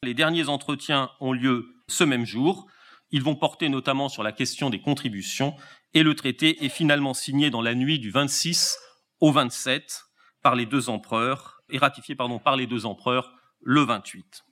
Les 0.03 0.13
derniers 0.13 0.47
entretiens 0.47 1.09
ont 1.19 1.33
lieu 1.33 1.75
ce 1.87 2.03
même 2.03 2.25
jour. 2.25 2.67
Ils 3.11 3.23
vont 3.23 3.35
porter 3.35 3.69
notamment 3.69 4.09
sur 4.09 4.23
la 4.23 4.31
question 4.31 4.69
des 4.69 4.81
contributions 4.81 5.55
et 5.93 6.03
le 6.03 6.15
traité 6.15 6.65
est 6.65 6.69
finalement 6.69 7.13
signé 7.13 7.49
dans 7.49 7.61
la 7.61 7.75
nuit 7.75 7.99
du 7.99 8.11
26 8.11 8.77
au 9.19 9.31
27 9.31 10.03
par 10.41 10.55
les 10.55 10.65
deux 10.65 10.89
empereurs 10.89 11.61
et 11.73 11.77
ratifié 11.77 12.15
par 12.15 12.55
les 12.55 12.67
deux 12.67 12.85
empereurs 12.85 13.33
le 13.61 13.81
28. 13.81 14.45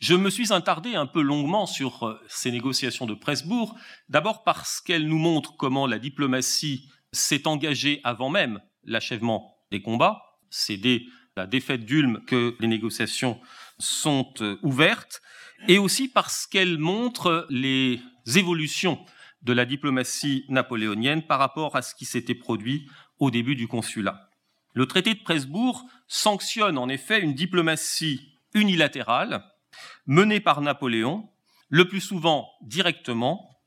Je 0.00 0.14
me 0.14 0.30
suis 0.30 0.52
attardé 0.52 0.94
un 0.94 1.06
peu 1.06 1.20
longuement 1.20 1.66
sur 1.66 2.06
euh, 2.06 2.20
ces 2.28 2.50
négociations 2.50 3.06
de 3.06 3.14
Presbourg, 3.14 3.76
d'abord 4.08 4.44
parce 4.44 4.80
qu'elles 4.80 5.06
nous 5.06 5.18
montrent 5.18 5.56
comment 5.56 5.86
la 5.86 5.98
diplomatie 5.98 6.88
s'est 7.12 7.46
engagée 7.46 8.00
avant 8.04 8.30
même 8.30 8.60
l'achèvement 8.84 9.56
des 9.70 9.82
combats. 9.82 10.22
C'est 10.50 10.76
dès 10.76 11.02
la 11.36 11.46
défaite 11.46 11.84
d'Ulm 11.84 12.24
que 12.26 12.56
les 12.60 12.68
négociations 12.68 13.40
sont 13.78 14.32
euh, 14.40 14.56
ouvertes, 14.62 15.20
et 15.66 15.78
aussi 15.78 16.08
parce 16.08 16.46
qu'elles 16.46 16.78
montrent 16.78 17.46
les 17.50 18.00
évolutions 18.36 19.04
de 19.42 19.52
la 19.52 19.64
diplomatie 19.64 20.44
napoléonienne 20.48 21.22
par 21.22 21.38
rapport 21.38 21.76
à 21.76 21.82
ce 21.82 21.94
qui 21.94 22.04
s'était 22.04 22.34
produit 22.34 22.88
au 23.18 23.30
début 23.30 23.56
du 23.56 23.66
consulat. 23.66 24.27
Le 24.74 24.86
traité 24.86 25.14
de 25.14 25.22
Presbourg 25.22 25.84
sanctionne 26.06 26.78
en 26.78 26.88
effet 26.88 27.20
une 27.20 27.34
diplomatie 27.34 28.38
unilatérale 28.54 29.44
menée 30.06 30.40
par 30.40 30.60
Napoléon, 30.60 31.28
le 31.68 31.88
plus 31.88 32.00
souvent 32.00 32.50
directement 32.62 33.60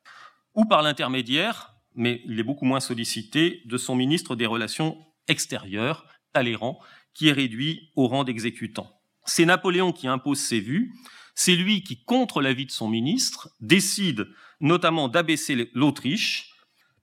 ou 0.56 0.66
par 0.66 0.82
l'intermédiaire, 0.82 1.76
mais 1.95 2.22
il 2.26 2.39
est 2.39 2.43
beaucoup 2.43 2.66
moins 2.66 2.80
sollicité, 2.80 3.62
de 3.66 3.78
son 3.78 3.95
ministre 3.95 4.36
des 4.36 4.45
Relations 4.45 4.97
extérieures, 5.28 6.06
Talleyrand, 6.34 6.80
qui 7.14 7.28
est 7.28 7.34
réduit 7.34 7.91
au 7.95 8.08
rang 8.08 8.24
d'exécutant. 8.24 8.99
C'est 9.26 9.45
Napoléon 9.45 9.91
qui 9.91 10.08
impose 10.08 10.39
ses 10.39 10.60
vues, 10.60 10.93
c'est 11.36 11.56
lui 11.56 11.84
qui, 11.84 12.04
contre 12.04 12.41
l'avis 12.41 12.66
de 12.66 12.72
son 12.72 12.88
ministre, 12.88 13.49
décide 13.60 14.28
notamment 14.60 15.08
d'abaisser 15.08 15.70
l'Autriche 15.74 16.54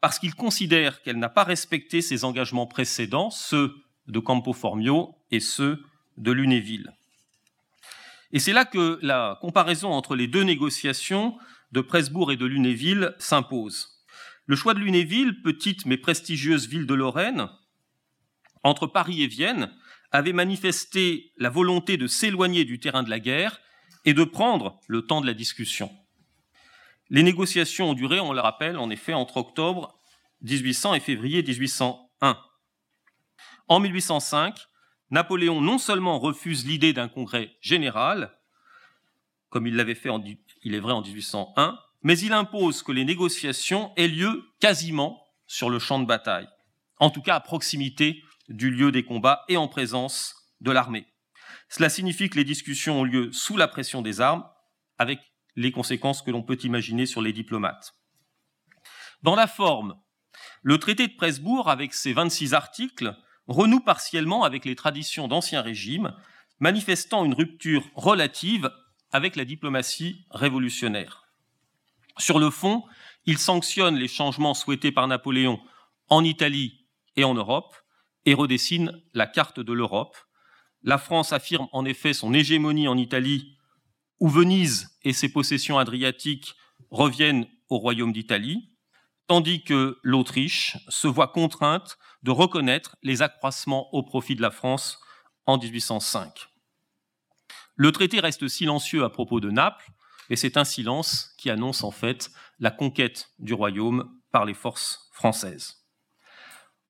parce 0.00 0.18
qu'il 0.18 0.34
considère 0.34 1.02
qu'elle 1.02 1.18
n'a 1.18 1.28
pas 1.28 1.44
respecté 1.44 2.02
ses 2.02 2.24
engagements 2.24 2.66
précédents, 2.66 3.30
ceux 3.30 3.74
de 4.08 4.18
Campo 4.18 4.52
Formio 4.52 5.14
et 5.30 5.40
ceux 5.40 5.82
de 6.16 6.32
Lunéville. 6.32 6.92
Et 8.32 8.38
c'est 8.38 8.52
là 8.52 8.64
que 8.64 8.98
la 9.02 9.38
comparaison 9.40 9.92
entre 9.92 10.14
les 10.14 10.26
deux 10.26 10.42
négociations 10.42 11.38
de 11.72 11.80
Presbourg 11.80 12.32
et 12.32 12.36
de 12.36 12.46
Lunéville 12.46 13.14
s'impose. 13.18 14.04
Le 14.46 14.56
choix 14.56 14.74
de 14.74 14.80
Lunéville, 14.80 15.42
petite 15.42 15.86
mais 15.86 15.96
prestigieuse 15.96 16.68
ville 16.68 16.86
de 16.86 16.94
Lorraine, 16.94 17.48
entre 18.64 18.86
Paris 18.86 19.22
et 19.22 19.26
Vienne, 19.26 19.70
avait 20.10 20.32
manifesté 20.32 21.32
la 21.36 21.50
volonté 21.50 21.96
de 21.96 22.06
s'éloigner 22.06 22.64
du 22.64 22.80
terrain 22.80 23.02
de 23.02 23.10
la 23.10 23.20
guerre 23.20 23.60
et 24.04 24.14
de 24.14 24.24
prendre 24.24 24.80
le 24.86 25.02
temps 25.02 25.20
de 25.20 25.26
la 25.26 25.34
discussion. 25.34 25.90
Les 27.10 27.22
négociations 27.22 27.90
ont 27.90 27.94
duré, 27.94 28.20
on 28.20 28.32
le 28.32 28.40
rappelle, 28.40 28.78
en 28.78 28.90
effet, 28.90 29.14
entre 29.14 29.38
octobre 29.38 29.98
1800 30.42 30.94
et 30.94 31.00
février 31.00 31.42
1801. 31.42 32.38
En 33.68 33.80
1805, 33.80 34.66
Napoléon 35.10 35.60
non 35.60 35.78
seulement 35.78 36.18
refuse 36.18 36.66
l'idée 36.66 36.94
d'un 36.94 37.08
congrès 37.08 37.56
général, 37.60 38.34
comme 39.50 39.66
il 39.66 39.76
l'avait 39.76 39.94
fait, 39.94 40.10
il 40.62 40.74
est 40.74 40.80
vrai, 40.80 40.92
en 40.92 41.02
1801, 41.02 41.78
mais 42.02 42.18
il 42.18 42.32
impose 42.32 42.82
que 42.82 42.92
les 42.92 43.04
négociations 43.04 43.92
aient 43.96 44.08
lieu 44.08 44.44
quasiment 44.60 45.22
sur 45.46 45.68
le 45.68 45.78
champ 45.78 45.98
de 45.98 46.06
bataille, 46.06 46.48
en 46.98 47.10
tout 47.10 47.22
cas 47.22 47.36
à 47.36 47.40
proximité 47.40 48.22
du 48.48 48.70
lieu 48.70 48.90
des 48.90 49.04
combats 49.04 49.44
et 49.48 49.56
en 49.56 49.68
présence 49.68 50.34
de 50.60 50.70
l'armée. 50.70 51.06
Cela 51.68 51.90
signifie 51.90 52.30
que 52.30 52.36
les 52.36 52.44
discussions 52.44 53.00
ont 53.00 53.04
lieu 53.04 53.30
sous 53.32 53.56
la 53.56 53.68
pression 53.68 54.00
des 54.00 54.20
armes, 54.20 54.46
avec 54.96 55.20
les 55.56 55.72
conséquences 55.72 56.22
que 56.22 56.30
l'on 56.30 56.42
peut 56.42 56.58
imaginer 56.62 57.04
sur 57.04 57.20
les 57.20 57.32
diplomates. 57.32 57.94
Dans 59.22 59.34
la 59.34 59.46
forme, 59.46 60.00
le 60.62 60.78
traité 60.78 61.06
de 61.08 61.16
Presbourg, 61.16 61.68
avec 61.68 61.92
ses 61.92 62.12
26 62.12 62.54
articles, 62.54 63.16
renoue 63.48 63.80
partiellement 63.80 64.44
avec 64.44 64.64
les 64.64 64.76
traditions 64.76 65.26
d'Ancien 65.26 65.62
Régime, 65.62 66.14
manifestant 66.60 67.24
une 67.24 67.34
rupture 67.34 67.88
relative 67.94 68.70
avec 69.10 69.36
la 69.36 69.44
diplomatie 69.44 70.26
révolutionnaire. 70.30 71.24
Sur 72.18 72.38
le 72.38 72.50
fond, 72.50 72.84
il 73.26 73.38
sanctionne 73.38 73.96
les 73.96 74.08
changements 74.08 74.54
souhaités 74.54 74.92
par 74.92 75.08
Napoléon 75.08 75.60
en 76.08 76.24
Italie 76.24 76.86
et 77.16 77.24
en 77.24 77.34
Europe 77.34 77.74
et 78.24 78.34
redessine 78.34 78.92
la 79.14 79.26
carte 79.26 79.60
de 79.60 79.72
l'Europe. 79.72 80.16
La 80.82 80.98
France 80.98 81.32
affirme 81.32 81.68
en 81.72 81.84
effet 81.84 82.12
son 82.12 82.34
hégémonie 82.34 82.88
en 82.88 82.96
Italie, 82.96 83.56
où 84.20 84.28
Venise 84.28 84.98
et 85.02 85.12
ses 85.12 85.28
possessions 85.28 85.78
adriatiques 85.78 86.54
reviennent 86.90 87.46
au 87.68 87.78
royaume 87.78 88.12
d'Italie, 88.12 88.70
tandis 89.28 89.62
que 89.62 89.98
l'Autriche 90.02 90.76
se 90.88 91.06
voit 91.06 91.28
contrainte 91.28 91.98
de 92.22 92.30
reconnaître 92.30 92.96
les 93.02 93.22
accroissements 93.22 93.94
au 93.94 94.02
profit 94.02 94.34
de 94.34 94.42
la 94.42 94.50
France 94.50 94.98
en 95.46 95.58
1805. 95.58 96.48
Le 97.76 97.92
traité 97.92 98.20
reste 98.20 98.48
silencieux 98.48 99.04
à 99.04 99.10
propos 99.10 99.38
de 99.38 99.50
Naples, 99.50 99.90
et 100.30 100.36
c'est 100.36 100.56
un 100.56 100.64
silence 100.64 101.34
qui 101.38 101.50
annonce 101.50 101.84
en 101.84 101.90
fait 101.90 102.30
la 102.58 102.70
conquête 102.70 103.30
du 103.38 103.54
royaume 103.54 104.10
par 104.32 104.44
les 104.44 104.54
forces 104.54 105.08
françaises. 105.12 105.86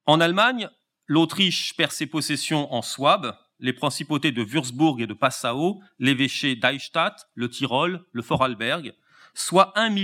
En 0.06 0.20
Allemagne, 0.20 0.70
l'Autriche 1.06 1.76
perd 1.76 1.92
ses 1.92 2.06
possessions 2.06 2.72
en 2.72 2.82
Souabe, 2.82 3.36
les 3.58 3.72
principautés 3.72 4.32
de 4.32 4.42
Würzburg 4.42 5.00
et 5.00 5.06
de 5.06 5.14
Passau, 5.14 5.80
l'évêché 5.98 6.56
d'Eichstatt, 6.56 7.28
le 7.34 7.50
Tyrol, 7.50 8.06
le 8.12 8.22
Vorarlberg, 8.22 8.94
soit 9.34 9.72
1 9.76 9.94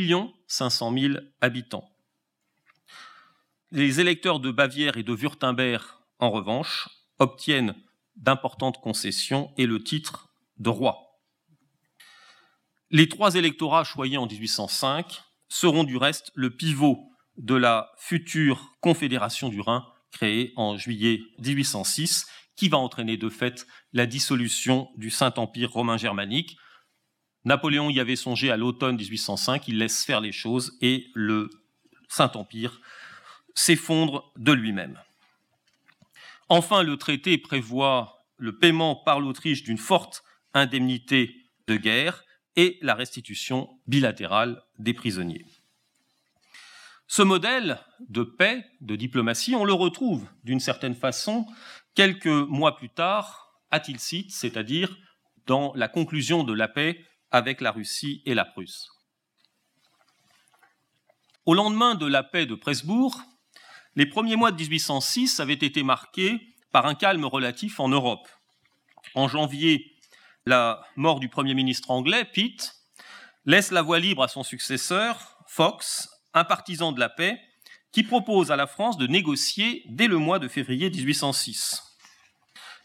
500 0.47 0.93
000 0.99 1.15
habitants. 1.41 1.94
Les 3.77 3.99
électeurs 3.99 4.39
de 4.39 4.53
Bavière 4.53 4.99
et 4.99 5.03
de 5.03 5.13
Württemberg, 5.13 5.83
en 6.21 6.31
revanche, 6.31 6.89
obtiennent 7.19 7.75
d'importantes 8.15 8.81
concessions 8.81 9.53
et 9.59 9.67
le 9.67 9.83
titre 9.83 10.29
de 10.59 10.69
roi. 10.69 11.19
Les 12.93 13.09
trois 13.09 13.35
électorats 13.35 13.83
choyés 13.83 14.17
en 14.17 14.29
1805 14.29 15.25
seront 15.49 15.83
du 15.83 15.97
reste 15.97 16.31
le 16.37 16.51
pivot 16.51 17.11
de 17.37 17.57
la 17.57 17.91
future 17.99 18.77
Confédération 18.81 19.49
du 19.49 19.61
Rhin 19.61 19.85
créée 20.13 20.53
en 20.55 20.77
juillet 20.77 21.23
1806, 21.41 22.29
qui 22.55 22.69
va 22.69 22.79
entraîner 22.79 23.17
de 23.17 23.29
fait 23.29 23.67
la 23.93 24.07
dissolution 24.07 24.89
du 24.97 25.11
Saint-Empire 25.11 25.73
romain 25.73 25.97
germanique. 25.97 26.59
Napoléon 27.45 27.91
y 27.91 27.99
avait 27.99 28.15
songé 28.15 28.53
à 28.53 28.57
l'automne 28.57 28.95
1805, 28.95 29.67
il 29.67 29.79
laisse 29.79 30.05
faire 30.05 30.21
les 30.21 30.31
choses 30.31 30.79
et 30.81 31.09
le 31.13 31.51
Saint-Empire 32.09 32.81
s'effondre 33.55 34.33
de 34.37 34.53
lui-même. 34.53 35.01
Enfin, 36.49 36.83
le 36.83 36.97
traité 36.97 37.39
prévoit 37.39 38.25
le 38.37 38.59
paiement 38.59 38.97
par 38.97 39.21
l'Autriche 39.21 39.63
d'une 39.63 39.79
forte 39.79 40.23
indemnité 40.53 41.51
de 41.67 41.77
guerre 41.77 42.25
et 42.57 42.79
la 42.83 42.95
restitution 42.95 43.71
bilatérale 43.87 44.63
des 44.79 44.95
prisonniers. 44.95 45.47
Ce 47.07 47.23
modèle 47.23 47.79
de 48.09 48.23
paix, 48.23 48.65
de 48.81 48.97
diplomatie, 48.97 49.55
on 49.55 49.65
le 49.65 49.73
retrouve 49.73 50.27
d'une 50.43 50.61
certaine 50.61 50.95
façon 50.95 51.47
quelques 51.95 52.27
mois 52.27 52.77
plus 52.77 52.91
tard 52.91 53.61
à 53.71 53.81
Tilsit, 53.81 54.31
c'est-à-dire 54.31 54.97
dans 55.47 55.73
la 55.75 55.89
conclusion 55.89 56.45
de 56.45 56.53
la 56.53 56.69
paix 56.69 57.05
avec 57.31 57.61
la 57.61 57.73
Russie 57.73 58.23
et 58.27 58.35
la 58.35 58.45
Prusse. 58.45 58.91
Au 61.47 61.55
lendemain 61.55 61.95
de 61.95 62.07
la 62.07 62.23
paix 62.23 62.47
de 62.47 62.55
Presbourg, 62.55 63.21
les 63.97 64.07
premiers 64.07 64.37
mois 64.37 64.51
de 64.51 64.61
1806 64.61 65.41
avaient 65.41 65.55
été 65.55 65.83
marqués 65.83 66.41
par 66.73 66.87
un 66.87 66.95
calme 66.95 67.25
relatif 67.25 67.79
en 67.79 67.89
Europe. 67.89 68.29
En 69.15 69.29
janvier, 69.29 69.93
la 70.47 70.83
mort 70.97 71.21
du 71.21 71.29
Premier 71.29 71.55
ministre 71.55 71.91
anglais, 71.91 72.25
Pitt, 72.25 72.75
laisse 73.45 73.71
la 73.71 73.83
voie 73.83 74.01
libre 74.01 74.23
à 74.23 74.29
son 74.29 74.43
successeur, 74.43 75.39
Fox, 75.47 76.09
un 76.33 76.45
partisan 76.45 76.93
de 76.93 77.01
la 77.01 77.09
paix, 77.09 77.41
qui 77.93 78.03
propose 78.03 78.51
à 78.51 78.57
la 78.57 78.67
France 78.67 78.99
de 78.99 79.07
négocier 79.07 79.85
dès 79.89 80.09
le 80.09 80.19
mois 80.19 80.41
de 80.41 80.49
février 80.49 80.91
1806. 80.91 81.83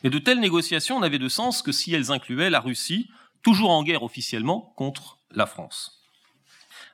Mais 0.03 0.12
de 0.12 0.20
telles 0.20 0.39
négociations 0.39 0.99
n'avaient 0.99 1.18
de 1.20 1.28
sens 1.28 1.64
que 1.64 1.72
si 1.72 1.93
elles 1.93 2.12
incluaient 2.12 2.51
la 2.51 2.60
Russie, 2.60 3.10
toujours 3.41 3.72
en 3.72 3.84
guerre 3.84 4.03
officiellement 4.03 4.74
contre 4.78 5.18
la 5.32 5.47
France. 5.47 6.03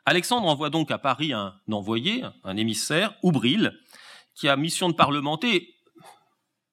Alexandre 0.05 0.47
envoie 0.47 0.69
donc 0.69 0.91
à 0.91 0.97
Paris 0.97 1.33
un 1.33 1.59
envoyé, 1.69 2.23
un 2.43 2.57
émissaire, 2.57 3.15
Oubril, 3.21 3.77
qui 4.35 4.47
a 4.47 4.55
mission 4.55 4.89
de 4.89 4.93
parlementer 4.93 5.75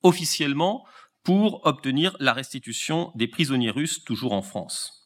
officiellement 0.03 0.85
pour 1.23 1.65
obtenir 1.67 2.17
la 2.19 2.33
restitution 2.33 3.13
des 3.15 3.29
prisonniers 3.29 3.71
russes 3.71 4.05
toujours 4.05 4.33
en 4.33 4.43
France. 4.43 5.03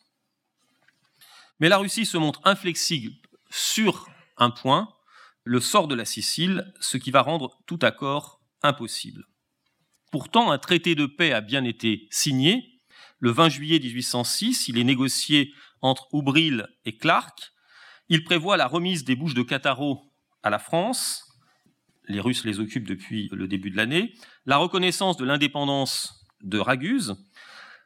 Mais 1.60 1.68
la 1.68 1.78
Russie 1.78 2.06
se 2.06 2.16
montre 2.16 2.40
inflexible 2.44 3.14
sur 3.50 4.08
un 4.36 4.50
point, 4.50 4.92
le 5.44 5.60
sort 5.60 5.88
de 5.88 5.94
la 5.94 6.04
Sicile, 6.04 6.72
ce 6.80 6.96
qui 6.96 7.10
va 7.10 7.22
rendre 7.22 7.58
tout 7.66 7.78
accord 7.82 8.40
impossible. 8.62 9.24
Pourtant, 10.10 10.50
un 10.50 10.58
traité 10.58 10.94
de 10.94 11.06
paix 11.06 11.32
a 11.32 11.40
bien 11.40 11.64
été 11.64 12.08
signé. 12.10 12.80
Le 13.18 13.30
20 13.30 13.48
juillet 13.48 13.78
1806, 13.78 14.68
il 14.68 14.78
est 14.78 14.84
négocié 14.84 15.52
entre 15.80 16.08
Oubril 16.12 16.68
et 16.84 16.96
Clark. 16.96 17.52
Il 18.08 18.24
prévoit 18.24 18.56
la 18.56 18.66
remise 18.66 19.04
des 19.04 19.16
bouches 19.16 19.34
de 19.34 19.42
Cattaro 19.42 20.12
à 20.42 20.50
la 20.50 20.58
France. 20.58 21.25
Les 22.08 22.20
Russes 22.20 22.44
les 22.44 22.60
occupent 22.60 22.86
depuis 22.86 23.28
le 23.32 23.48
début 23.48 23.70
de 23.70 23.76
l'année. 23.76 24.14
La 24.44 24.56
reconnaissance 24.56 25.16
de 25.16 25.24
l'indépendance 25.24 26.26
de 26.42 26.58
Raguse, 26.58 27.16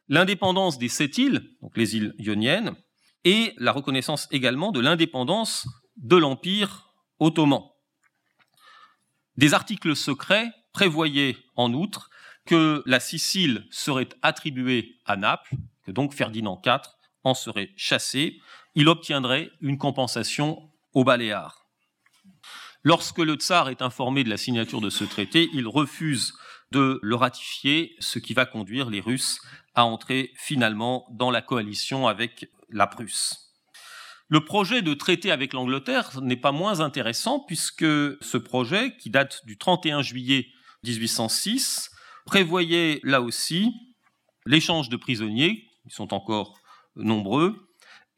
l'indépendance 0.08 0.78
des 0.78 0.88
sept 0.88 1.16
îles, 1.18 1.56
donc 1.62 1.76
les 1.76 1.96
îles 1.96 2.14
ioniennes, 2.18 2.74
et 3.24 3.54
la 3.58 3.72
reconnaissance 3.72 4.28
également 4.30 4.72
de 4.72 4.80
l'indépendance 4.80 5.66
de 5.96 6.16
l'Empire 6.16 6.92
ottoman. 7.18 7.62
Des 9.36 9.54
articles 9.54 9.96
secrets 9.96 10.50
prévoyaient 10.72 11.36
en 11.56 11.72
outre 11.72 12.10
que 12.46 12.82
la 12.86 13.00
Sicile 13.00 13.66
serait 13.70 14.08
attribuée 14.22 14.96
à 15.04 15.16
Naples, 15.16 15.54
que 15.84 15.90
donc 15.90 16.14
Ferdinand 16.14 16.60
IV 16.64 16.80
en 17.22 17.34
serait 17.34 17.72
chassé, 17.76 18.40
il 18.74 18.88
obtiendrait 18.88 19.50
une 19.60 19.78
compensation 19.78 20.70
aux 20.92 21.04
Baléares. 21.04 21.59
Lorsque 22.82 23.18
le 23.18 23.34
tsar 23.34 23.68
est 23.68 23.82
informé 23.82 24.24
de 24.24 24.30
la 24.30 24.38
signature 24.38 24.80
de 24.80 24.88
ce 24.88 25.04
traité, 25.04 25.50
il 25.52 25.68
refuse 25.68 26.32
de 26.72 26.98
le 27.02 27.14
ratifier, 27.14 27.94
ce 27.98 28.18
qui 28.18 28.32
va 28.32 28.46
conduire 28.46 28.88
les 28.88 29.00
Russes 29.00 29.40
à 29.74 29.84
entrer 29.84 30.32
finalement 30.36 31.06
dans 31.10 31.30
la 31.30 31.42
coalition 31.42 32.06
avec 32.06 32.50
la 32.70 32.86
Prusse. 32.86 33.52
Le 34.28 34.44
projet 34.44 34.80
de 34.80 34.94
traité 34.94 35.30
avec 35.30 35.52
l'Angleterre 35.52 36.20
n'est 36.22 36.36
pas 36.36 36.52
moins 36.52 36.80
intéressant 36.80 37.40
puisque 37.40 37.84
ce 37.84 38.36
projet, 38.36 38.96
qui 38.96 39.10
date 39.10 39.44
du 39.44 39.58
31 39.58 40.02
juillet 40.02 40.46
1806, 40.84 41.90
prévoyait 42.24 43.00
là 43.02 43.20
aussi 43.20 43.74
l'échange 44.46 44.88
de 44.88 44.96
prisonniers, 44.96 45.68
ils 45.84 45.92
sont 45.92 46.14
encore 46.14 46.58
nombreux, 46.96 47.68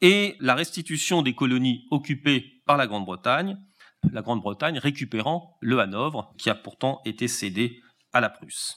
et 0.03 0.37
la 0.39 0.55
restitution 0.55 1.23
des 1.23 1.35
colonies 1.35 1.87
occupées 1.91 2.63
par 2.67 2.77
la 2.77 2.87
Grande-Bretagne, 2.87 3.57
la 4.11 4.23
Grande-Bretagne 4.23 4.79
récupérant 4.79 5.57
le 5.61 5.79
Hanovre, 5.81 6.33
qui 6.39 6.51
a 6.51 6.55
pourtant 6.55 7.01
été 7.05 7.29
cédé 7.29 7.81
à 8.13 8.21
la 8.21 8.31
Prusse. 8.31 8.77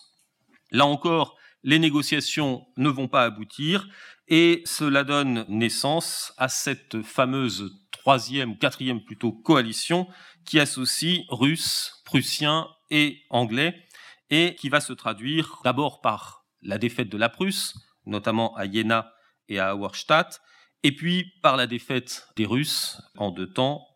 Là 0.72 0.86
encore, 0.86 1.38
les 1.64 1.80
négociations 1.80 2.66
ne 2.78 2.90
vont 2.90 3.08
pas 3.08 3.24
aboutir 3.24 3.88
et 4.28 4.62
cela 4.66 5.04
donne 5.04 5.46
naissance 5.48 6.34
à 6.38 6.48
cette 6.48 7.02
fameuse 7.02 7.74
troisième 7.92 8.58
quatrième 8.58 9.04
plutôt 9.04 9.32
coalition 9.32 10.08
qui 10.46 10.60
associe 10.60 11.26
Russes, 11.30 12.04
Prussiens 12.06 12.68
et 12.92 13.24
Anglais 13.32 13.84
et 14.30 14.56
qui 14.56 14.70
va 14.70 14.80
se 14.80 14.94
traduire 14.94 15.60
d'abord 15.64 16.02
par 16.02 16.46
la 16.62 16.78
défaite 16.78 17.10
de 17.10 17.18
la 17.18 17.30
Prusse, 17.30 17.76
notamment 18.06 18.56
à 18.56 18.72
Jena 18.72 19.12
et 19.48 19.60
à 19.60 19.76
Auerstadt, 19.76 20.42
et 20.84 20.92
puis 20.92 21.34
par 21.42 21.58
la 21.58 21.68
défaite 21.68 22.28
des 22.36 22.46
Russes 22.46 23.02
en 23.18 23.32
deux 23.32 23.52
temps, 23.52 23.88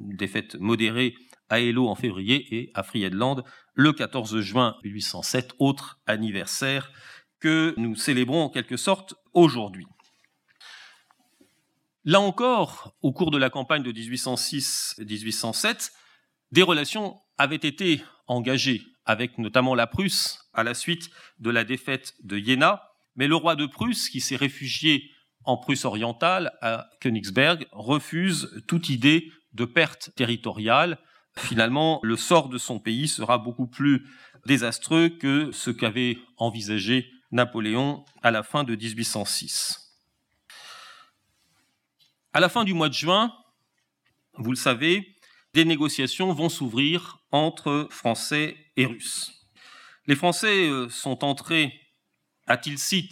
une 0.00 0.16
défaite 0.16 0.56
modérée 0.56 1.14
à 1.48 1.60
Elo 1.60 1.88
en 1.88 1.94
février 1.94 2.54
et 2.54 2.70
à 2.74 2.82
Friedland 2.82 3.42
le 3.74 3.92
14 3.92 4.40
juin 4.40 4.76
1807, 4.84 5.54
autre 5.58 6.00
anniversaire 6.06 6.90
que 7.40 7.74
nous 7.76 7.94
célébrons 7.94 8.42
en 8.42 8.50
quelque 8.50 8.76
sorte 8.76 9.14
aujourd'hui. 9.32 9.86
Là 12.04 12.20
encore, 12.20 12.94
au 13.02 13.12
cours 13.12 13.30
de 13.30 13.38
la 13.38 13.50
campagne 13.50 13.82
de 13.82 13.92
1806-1807, 13.92 15.92
des 16.52 16.62
relations 16.62 17.20
avaient 17.36 17.56
été 17.56 18.02
engagées 18.26 18.82
avec 19.04 19.38
notamment 19.38 19.74
la 19.74 19.86
Prusse 19.86 20.38
à 20.52 20.62
la 20.62 20.74
suite 20.74 21.10
de 21.38 21.50
la 21.50 21.64
défaite 21.64 22.14
de 22.22 22.38
Jena, 22.38 22.82
mais 23.16 23.26
le 23.26 23.36
roi 23.36 23.56
de 23.56 23.66
Prusse, 23.66 24.08
qui 24.08 24.20
s'est 24.20 24.36
réfugié 24.36 25.10
en 25.44 25.56
Prusse 25.56 25.84
orientale, 25.84 26.52
à 26.60 26.88
Königsberg, 27.00 27.66
refuse 27.72 28.62
toute 28.66 28.90
idée 28.90 29.32
de 29.52 29.64
perte 29.64 30.10
territoriale. 30.16 30.98
Finalement, 31.36 32.00
le 32.02 32.16
sort 32.16 32.48
de 32.48 32.58
son 32.58 32.78
pays 32.80 33.08
sera 33.08 33.38
beaucoup 33.38 33.66
plus 33.66 34.06
désastreux 34.46 35.08
que 35.08 35.50
ce 35.52 35.70
qu'avait 35.70 36.18
envisagé 36.36 37.10
Napoléon 37.30 38.04
à 38.22 38.30
la 38.30 38.42
fin 38.42 38.64
de 38.64 38.74
1806. 38.74 39.88
À 42.32 42.40
la 42.40 42.48
fin 42.48 42.64
du 42.64 42.74
mois 42.74 42.88
de 42.88 42.94
juin, 42.94 43.32
vous 44.34 44.50
le 44.50 44.56
savez, 44.56 45.16
des 45.54 45.64
négociations 45.64 46.32
vont 46.32 46.48
s'ouvrir 46.48 47.18
entre 47.30 47.88
Français 47.90 48.56
et 48.76 48.86
Russes. 48.86 49.32
Les 50.06 50.16
Français 50.16 50.68
euh, 50.68 50.88
sont 50.88 51.24
entrés 51.24 51.72
à 52.46 52.56
Tilsit 52.56 53.10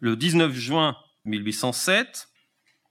le 0.00 0.16
19 0.16 0.52
juin 0.52 0.96
1807, 1.24 2.28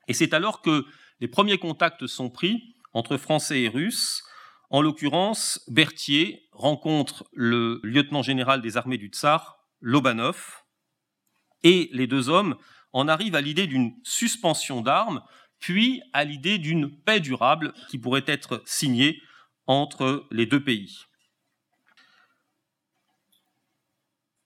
et 0.08 0.14
c'est 0.14 0.34
alors 0.34 0.62
que 0.62 0.86
les 1.20 1.28
premiers 1.28 1.58
contacts 1.58 2.08
sont 2.08 2.30
pris 2.30 2.76
entre 2.94 3.18
Français 3.18 3.62
et 3.62 3.70
Russes. 3.70 4.24
En 4.70 4.82
l'occurrence, 4.82 5.64
Berthier 5.68 6.48
rencontre 6.52 7.26
le 7.34 7.80
lieutenant 7.84 8.22
général 8.22 8.62
des 8.62 8.78
armées 8.78 8.98
du 8.98 9.08
Tsar, 9.08 9.60
Lobanov, 9.82 10.64
et 11.64 11.90
les 11.92 12.08
deux 12.08 12.30
hommes 12.30 12.58
en 12.94 13.08
arrivent 13.08 13.36
à 13.36 13.42
l'idée 13.42 13.68
d'une 13.68 13.94
suspension 14.04 14.82
d'armes, 14.82 15.22
puis 15.60 16.02
à 16.14 16.24
l'idée 16.24 16.58
d'une 16.58 16.90
paix 16.90 17.20
durable 17.20 17.74
qui 17.90 17.98
pourrait 17.98 18.24
être 18.28 18.62
signée 18.66 19.22
entre 19.68 20.28
les 20.32 20.46
deux 20.46 20.64
pays. 20.64 21.06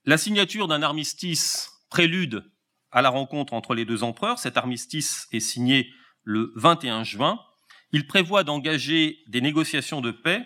La 0.03 0.17
signature 0.17 0.67
d'un 0.67 0.83
armistice 0.83 1.71
prélude 1.89 2.43
à 2.91 3.01
la 3.01 3.09
rencontre 3.09 3.53
entre 3.53 3.73
les 3.73 3.85
deux 3.85 4.03
empereurs. 4.03 4.37
Cet 4.37 4.55
armistice 4.57 5.27
est 5.31 5.39
signé 5.39 5.91
le 6.23 6.51
21 6.55 7.03
juin. 7.03 7.39
Il 7.95 8.07
prévoit 8.07 8.43
d'engager 8.43 9.23
des 9.27 9.39
négociations 9.39 10.01
de 10.01 10.11
paix. 10.11 10.45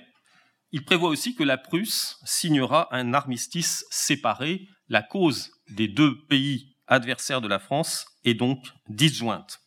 Il 0.71 0.85
prévoit 0.85 1.09
aussi 1.09 1.33
que 1.33 1.41
la 1.41 1.57
Prusse 1.57 2.19
signera 2.23 2.95
un 2.95 3.15
armistice 3.15 3.87
séparé 3.89 4.67
la 4.87 5.01
cause 5.01 5.49
des 5.67 5.87
deux 5.87 6.23
pays 6.27 6.75
adversaires 6.85 7.41
de 7.41 7.47
la 7.47 7.57
France 7.57 8.05
est 8.23 8.35
donc 8.35 8.67
disjointe. 8.87 9.61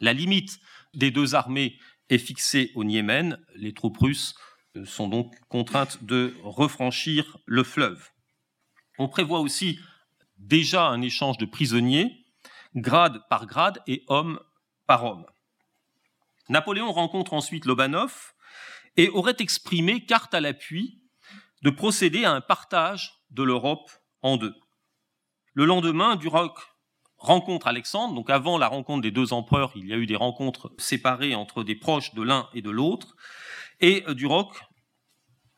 La 0.00 0.12
limite 0.12 0.58
des 0.94 1.12
deux 1.12 1.36
armées 1.36 1.78
est 2.08 2.18
fixée 2.18 2.72
au 2.74 2.82
Niémen. 2.82 3.38
Les 3.54 3.72
troupes 3.72 3.98
russes 3.98 4.34
sont 4.84 5.06
donc 5.06 5.32
contraintes 5.48 6.02
de 6.02 6.34
refranchir 6.42 7.38
le 7.46 7.62
fleuve. 7.62 8.04
On 8.98 9.08
prévoit 9.08 9.38
aussi 9.38 9.78
déjà 10.38 10.88
un 10.88 11.02
échange 11.02 11.38
de 11.38 11.46
prisonniers, 11.46 12.26
grade 12.74 13.20
par 13.30 13.46
grade 13.46 13.80
et 13.86 14.02
homme 14.08 14.40
par 14.88 15.04
homme. 15.04 15.24
Napoléon 16.48 16.92
rencontre 16.92 17.32
ensuite 17.32 17.64
Lobanov 17.64 18.32
et 18.96 19.08
aurait 19.08 19.36
exprimé 19.38 20.04
carte 20.04 20.34
à 20.34 20.40
l'appui 20.40 21.00
de 21.62 21.70
procéder 21.70 22.24
à 22.24 22.32
un 22.32 22.40
partage 22.40 23.12
de 23.30 23.42
l'Europe 23.42 23.90
en 24.22 24.36
deux. 24.36 24.54
Le 25.54 25.64
lendemain, 25.64 26.16
Duroc 26.16 26.58
rencontre 27.16 27.68
Alexandre. 27.68 28.14
Donc 28.14 28.30
avant 28.30 28.58
la 28.58 28.68
rencontre 28.68 29.02
des 29.02 29.10
deux 29.10 29.32
empereurs, 29.32 29.72
il 29.76 29.86
y 29.86 29.92
a 29.92 29.96
eu 29.96 30.06
des 30.06 30.16
rencontres 30.16 30.72
séparées 30.78 31.34
entre 31.34 31.62
des 31.62 31.76
proches 31.76 32.14
de 32.14 32.22
l'un 32.22 32.48
et 32.52 32.62
de 32.62 32.70
l'autre. 32.70 33.16
Et 33.80 34.04
Duroc, 34.08 34.60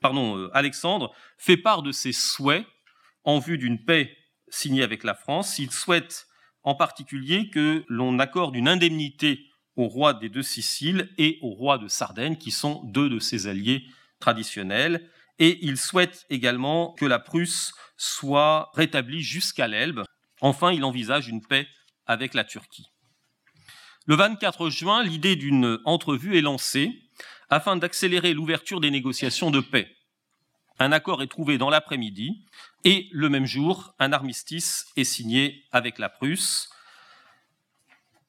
pardon, 0.01 0.49
Alexandre, 0.53 1.13
fait 1.39 1.57
part 1.57 1.83
de 1.83 1.93
ses 1.93 2.13
souhaits 2.13 2.67
en 3.25 3.39
vue 3.39 3.59
d'une 3.59 3.83
paix 3.83 4.15
signée 4.49 4.83
avec 4.83 5.05
la 5.05 5.15
France. 5.15 5.59
Il 5.59 5.71
souhaite 5.71 6.27
en 6.63 6.75
particulier 6.75 7.51
que 7.51 7.85
l'on 7.89 8.19
accorde 8.19 8.57
une 8.57 8.69
indemnité 8.69 9.47
au 9.77 9.89
roi 9.89 10.15
des 10.15 10.29
deux 10.29 10.43
Siciles 10.43 11.11
et 11.19 11.39
au 11.43 11.51
roi 11.51 11.79
de 11.79 11.89
Sardaigne, 11.89 12.37
qui 12.37 12.51
sont 12.51 12.83
deux 12.85 13.09
de 13.09 13.19
ses 13.19 13.47
alliés 13.47 13.85
traditionnels. 14.21 15.09
Et 15.39 15.59
il 15.63 15.77
souhaite 15.77 16.27
également 16.31 16.93
que 16.93 17.05
la 17.05 17.19
Prusse 17.19 17.75
soit 17.97 18.71
rétablie 18.75 19.23
jusqu'à 19.23 19.67
l'Elbe. 19.67 20.05
Enfin, 20.41 20.73
il 20.73 20.85
envisage 20.85 21.29
une 21.29 21.43
paix 21.43 21.67
avec 22.07 22.35
la 22.35 22.45
Turquie. 22.45 22.91
Le 24.07 24.17
24 24.17 24.69
juin, 24.69 25.03
l'idée 25.03 25.35
d'une 25.35 25.79
entrevue 25.85 26.37
est 26.37 26.43
lancée 26.43 26.93
afin 27.49 27.77
d'accélérer 27.77 28.35
l'ouverture 28.35 28.81
des 28.81 28.91
négociations 28.91 29.51
de 29.51 29.61
paix. 29.61 29.91
Un 30.79 30.93
accord 30.93 31.23
est 31.23 31.29
trouvé 31.29 31.57
dans 31.57 31.71
l'après-midi 31.71 32.45
et 32.85 33.09
le 33.13 33.29
même 33.29 33.47
jour, 33.47 33.95
un 33.99 34.13
armistice 34.13 34.87
est 34.97 35.05
signé 35.05 35.65
avec 35.73 35.99
la 35.99 36.09
Prusse. 36.09 36.69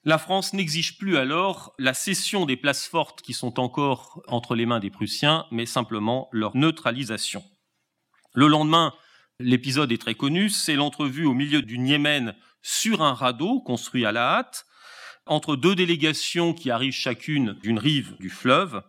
La 0.08 0.20
France 0.20 0.53
n'exige 0.53 0.99
plus 0.99 1.18
alors 1.18 1.74
la 1.80 1.95
cession 1.95 2.45
des 2.45 2.58
places 2.58 2.86
fortes 2.88 3.24
qui 3.24 3.34
sont 3.34 3.60
encore 3.60 4.22
entre 4.28 4.53
les 4.53 4.68
mains 4.68 4.80
des 4.80 4.91
Prussiens, 4.91 5.47
mais 5.49 5.66
simplement 5.66 6.30
leur 6.32 6.56
neutralisation. 6.56 7.43
Le 8.36 8.45
lendemain, 8.45 8.93
l'épisode 9.39 9.91
est 9.91 9.97
très 9.97 10.14
connu, 10.14 10.49
c'est 10.51 10.76
l'entrevue 10.76 11.26
au 11.26 11.34
milieu 11.34 11.64
du 11.64 11.80
Niémen 11.80 12.36
sur 12.62 13.01
un 13.01 13.16
radeau 13.16 13.62
construit 13.62 14.06
à 14.06 14.12
la 14.12 14.36
hâte, 14.38 14.68
entre 15.26 15.56
deux 15.56 15.74
délégations 15.74 16.53
qui 16.53 16.70
arrivent 16.70 16.93
chacune 16.93 17.53
d'une 17.64 17.80
rive 17.80 18.16
du 18.20 18.30
fleuve. 18.30 18.84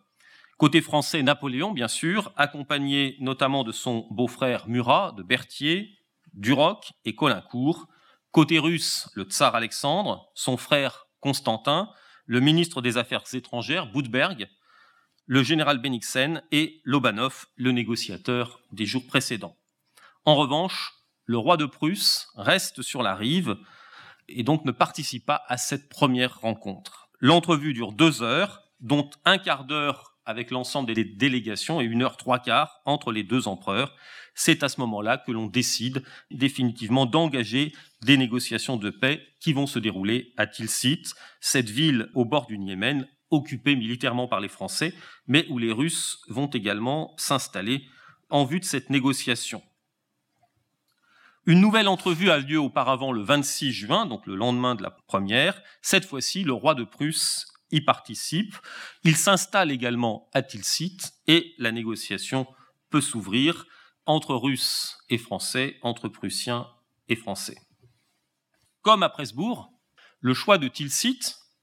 Côté 0.58 0.82
français, 0.82 1.22
Napoléon, 1.22 1.72
bien 1.72 1.88
sûr, 1.88 2.30
accompagné 2.36 3.16
notamment 3.20 3.64
de 3.64 3.72
son 3.72 4.06
beau-frère 4.10 4.68
Murat, 4.68 5.14
de 5.16 5.22
Berthier, 5.22 5.96
Duroc 6.34 6.92
et 7.06 7.14
Colincourt. 7.14 7.86
Côté 8.32 8.58
russe, 8.58 9.08
le 9.14 9.24
tsar 9.24 9.54
Alexandre, 9.54 10.30
son 10.34 10.58
frère 10.58 11.05
Constantin, 11.26 11.90
le 12.26 12.38
ministre 12.38 12.80
des 12.80 12.98
Affaires 12.98 13.24
étrangères, 13.32 13.90
Boudberg, 13.90 14.48
le 15.26 15.42
général 15.42 15.78
Bennigsen 15.78 16.40
et 16.52 16.80
Lobanov, 16.84 17.46
le 17.56 17.72
négociateur 17.72 18.60
des 18.70 18.86
jours 18.86 19.04
précédents. 19.08 19.56
En 20.24 20.36
revanche, 20.36 20.92
le 21.24 21.36
roi 21.36 21.56
de 21.56 21.66
Prusse 21.66 22.28
reste 22.36 22.82
sur 22.82 23.02
la 23.02 23.16
rive 23.16 23.56
et 24.28 24.44
donc 24.44 24.64
ne 24.64 24.70
participe 24.70 25.26
pas 25.26 25.42
à 25.48 25.56
cette 25.56 25.88
première 25.88 26.38
rencontre. 26.42 27.08
L'entrevue 27.18 27.72
dure 27.72 27.90
deux 27.90 28.22
heures, 28.22 28.62
dont 28.78 29.10
un 29.24 29.38
quart 29.38 29.64
d'heure 29.64 30.14
avec 30.26 30.52
l'ensemble 30.52 30.94
des 30.94 31.04
délégations 31.04 31.80
et 31.80 31.84
une 31.84 32.02
heure 32.02 32.16
trois 32.16 32.38
quarts 32.38 32.82
entre 32.84 33.10
les 33.10 33.24
deux 33.24 33.48
empereurs. 33.48 33.96
C'est 34.38 34.62
à 34.62 34.68
ce 34.68 34.78
moment-là 34.80 35.16
que 35.16 35.32
l'on 35.32 35.46
décide 35.46 36.04
définitivement 36.30 37.06
d'engager 37.06 37.72
des 38.02 38.18
négociations 38.18 38.76
de 38.76 38.90
paix 38.90 39.26
qui 39.40 39.54
vont 39.54 39.66
se 39.66 39.78
dérouler 39.78 40.34
à 40.36 40.46
Tilsit, 40.46 41.02
cette 41.40 41.70
ville 41.70 42.10
au 42.14 42.26
bord 42.26 42.46
du 42.46 42.58
Niémen, 42.58 43.08
occupée 43.30 43.74
militairement 43.74 44.28
par 44.28 44.40
les 44.40 44.50
Français, 44.50 44.94
mais 45.26 45.46
où 45.48 45.58
les 45.58 45.72
Russes 45.72 46.20
vont 46.28 46.48
également 46.48 47.14
s'installer 47.16 47.86
en 48.28 48.44
vue 48.44 48.60
de 48.60 48.66
cette 48.66 48.90
négociation. 48.90 49.62
Une 51.46 51.60
nouvelle 51.60 51.88
entrevue 51.88 52.30
a 52.30 52.38
lieu 52.38 52.58
auparavant 52.58 53.12
le 53.12 53.22
26 53.22 53.72
juin, 53.72 54.04
donc 54.04 54.26
le 54.26 54.36
lendemain 54.36 54.74
de 54.74 54.82
la 54.82 54.90
première. 54.90 55.62
Cette 55.80 56.04
fois-ci, 56.04 56.44
le 56.44 56.52
roi 56.52 56.74
de 56.74 56.84
Prusse 56.84 57.46
y 57.70 57.80
participe. 57.80 58.54
Il 59.02 59.16
s'installe 59.16 59.70
également 59.70 60.28
à 60.34 60.42
Tilsit 60.42 60.98
et 61.26 61.54
la 61.56 61.72
négociation 61.72 62.46
peut 62.90 63.00
s'ouvrir 63.00 63.66
entre 64.06 64.34
Russes 64.34 64.98
et 65.08 65.18
Français, 65.18 65.78
entre 65.82 66.08
Prussiens 66.08 66.66
et 67.08 67.16
Français. 67.16 67.58
Comme 68.82 69.02
à 69.02 69.08
Presbourg, 69.08 69.72
le 70.20 70.34
choix 70.34 70.58
de 70.58 70.68
Tilsit, 70.68 71.20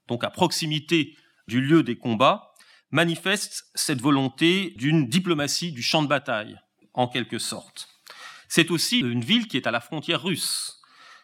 donc 0.08 0.24
à 0.24 0.30
proximité 0.30 1.16
du 1.48 1.60
lieu 1.60 1.82
des 1.82 1.96
combats, 1.96 2.52
manifeste 2.90 3.64
cette 3.74 4.00
volonté 4.00 4.74
d'une 4.76 5.08
diplomatie 5.08 5.72
du 5.72 5.82
champ 5.82 6.02
de 6.02 6.08
bataille, 6.08 6.58
en 6.92 7.08
quelque 7.08 7.38
sorte. 7.38 7.88
C'est 8.48 8.70
aussi 8.70 9.00
une 9.00 9.24
ville 9.24 9.48
qui 9.48 9.56
est 9.56 9.66
à 9.66 9.72
la 9.72 9.80
frontière 9.80 10.22
russe, 10.22 10.80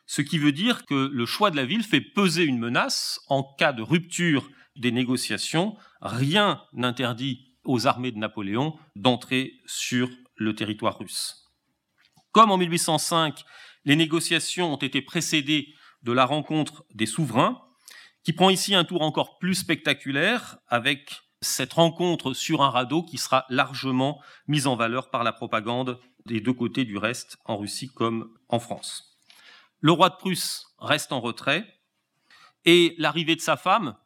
ce 0.07 0.23
qui 0.23 0.39
veut 0.39 0.51
dire 0.51 0.87
que 0.87 1.09
le 1.13 1.25
choix 1.25 1.53
de 1.53 1.57
la 1.57 1.65
ville 1.65 1.85
fait 1.85 2.01
peser 2.01 2.43
une 2.43 2.59
menace 2.59 3.21
en 3.29 3.45
cas 3.45 3.73
de 3.73 3.81
rupture 3.83 4.51
des 4.75 4.91
négociations, 4.91 5.77
rien 6.01 6.65
n'interdit 6.73 7.55
aux 7.63 7.87
armées 7.87 8.11
de 8.11 8.19
Napoléon 8.19 8.77
d'entrer 8.97 9.61
sur 9.67 10.11
le 10.41 10.55
territoire 10.55 10.99
russe. 10.99 11.45
Comme 12.33 12.51
en 12.51 12.57
1805, 12.57 13.45
les 13.85 13.95
négociations 13.95 14.73
ont 14.73 14.77
été 14.77 15.03
précédées 15.03 15.75
de 16.03 16.13
la 16.13 16.25
rencontre 16.25 16.85
des 16.95 17.07
souverains, 17.07 17.61
qui 18.25 18.33
prend 18.33 18.51
ici 18.51 18.75
un 18.75 18.85
tour 18.85 19.03
encore 19.03 19.39
plus 19.39 19.55
spectaculaire 19.55 20.59
avec 20.67 21.21
cette 21.43 21.75
rencontre 21.75 22.33
sur 22.33 22.63
un 22.63 22.71
radeau 22.71 23.03
qui 23.03 23.19
sera 23.19 23.45
largement 23.49 24.23
mise 24.47 24.67
en 24.67 24.77
valeur 24.77 25.11
par 25.11 25.25
la 25.25 25.33
propagande 25.33 26.01
des 26.27 26.41
deux 26.41 26.53
côtés 26.53 26.85
du 26.85 26.97
reste, 26.97 27.39
en 27.45 27.59
Russie 27.59 27.89
comme 27.89 28.35
en 28.49 28.59
France. 28.59 29.19
Le 29.81 29.93
roi 29.93 30.11
de 30.11 30.17
Prusse 30.17 30.67
reste 30.79 31.13
en 31.13 31.21
retrait 31.21 31.67
et 32.65 32.95
l'arrivée 32.99 33.37
de 33.37 33.41
sa 33.41 33.57
femme, 33.57 33.97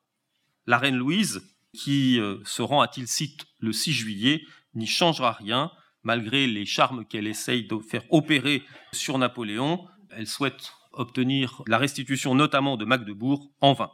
la 0.66 0.78
reine 0.78 0.97
Louise, 0.97 1.43
qui 1.72 2.20
euh, 2.20 2.39
se 2.45 2.62
rend 2.62 2.80
à 2.80 2.89
Tilsit 2.89 3.37
le 3.59 3.72
6 3.72 3.93
juillet, 3.93 4.43
n'y 4.74 4.87
changera 4.87 5.32
rien, 5.32 5.72
malgré 6.05 6.46
les 6.46 6.66
charmes 6.66 7.05
qu'elle 7.05 7.26
essaye 7.26 7.66
de 7.66 7.78
faire 7.78 8.05
opérer 8.11 8.62
sur 8.92 9.18
Napoléon. 9.18 9.86
Elle 10.11 10.26
souhaite 10.26 10.72
obtenir 10.92 11.62
la 11.66 11.78
restitution 11.78 12.34
notamment 12.34 12.76
de 12.76 12.84
Magdebourg 12.84 13.50
en 13.61 13.72
vain. 13.72 13.90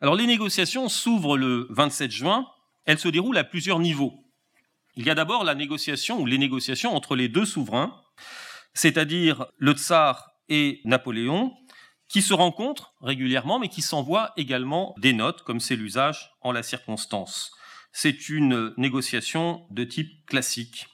Alors 0.00 0.14
les 0.14 0.26
négociations 0.26 0.88
s'ouvrent 0.88 1.38
le 1.38 1.66
27 1.70 2.10
juin, 2.10 2.46
elles 2.84 2.98
se 2.98 3.08
déroulent 3.08 3.38
à 3.38 3.44
plusieurs 3.44 3.78
niveaux. 3.78 4.24
Il 4.96 5.06
y 5.06 5.10
a 5.10 5.14
d'abord 5.14 5.44
la 5.44 5.54
négociation 5.54 6.20
ou 6.20 6.26
les 6.26 6.38
négociations 6.38 6.94
entre 6.94 7.16
les 7.16 7.28
deux 7.28 7.44
souverains, 7.44 7.94
c'est-à-dire 8.74 9.46
le 9.58 9.72
tsar 9.72 10.30
et 10.48 10.80
Napoléon, 10.84 11.52
qui 12.08 12.22
se 12.22 12.34
rencontrent 12.34 12.94
régulièrement, 13.00 13.58
mais 13.58 13.68
qui 13.68 13.82
s'envoient 13.82 14.32
également 14.36 14.94
des 14.98 15.12
notes, 15.12 15.42
comme 15.42 15.60
c'est 15.60 15.76
l'usage 15.76 16.30
en 16.40 16.52
la 16.52 16.62
circonstance. 16.62 17.52
C'est 17.98 18.28
une 18.28 18.74
négociation 18.76 19.66
de 19.70 19.82
type 19.82 20.26
classique, 20.26 20.86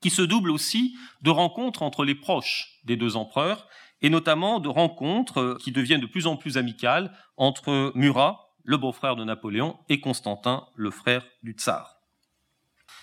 qui 0.00 0.08
se 0.08 0.22
double 0.22 0.50
aussi 0.50 0.96
de 1.20 1.28
rencontres 1.28 1.82
entre 1.82 2.02
les 2.02 2.14
proches 2.14 2.80
des 2.84 2.96
deux 2.96 3.14
empereurs, 3.14 3.68
et 4.00 4.08
notamment 4.08 4.58
de 4.58 4.70
rencontres 4.70 5.58
qui 5.60 5.70
deviennent 5.70 6.00
de 6.00 6.06
plus 6.06 6.26
en 6.26 6.38
plus 6.38 6.56
amicales 6.56 7.14
entre 7.36 7.92
Murat, 7.94 8.54
le 8.64 8.78
beau-frère 8.78 9.16
de 9.16 9.24
Napoléon, 9.24 9.78
et 9.90 10.00
Constantin, 10.00 10.66
le 10.76 10.90
frère 10.90 11.26
du 11.42 11.52
tsar. 11.52 11.96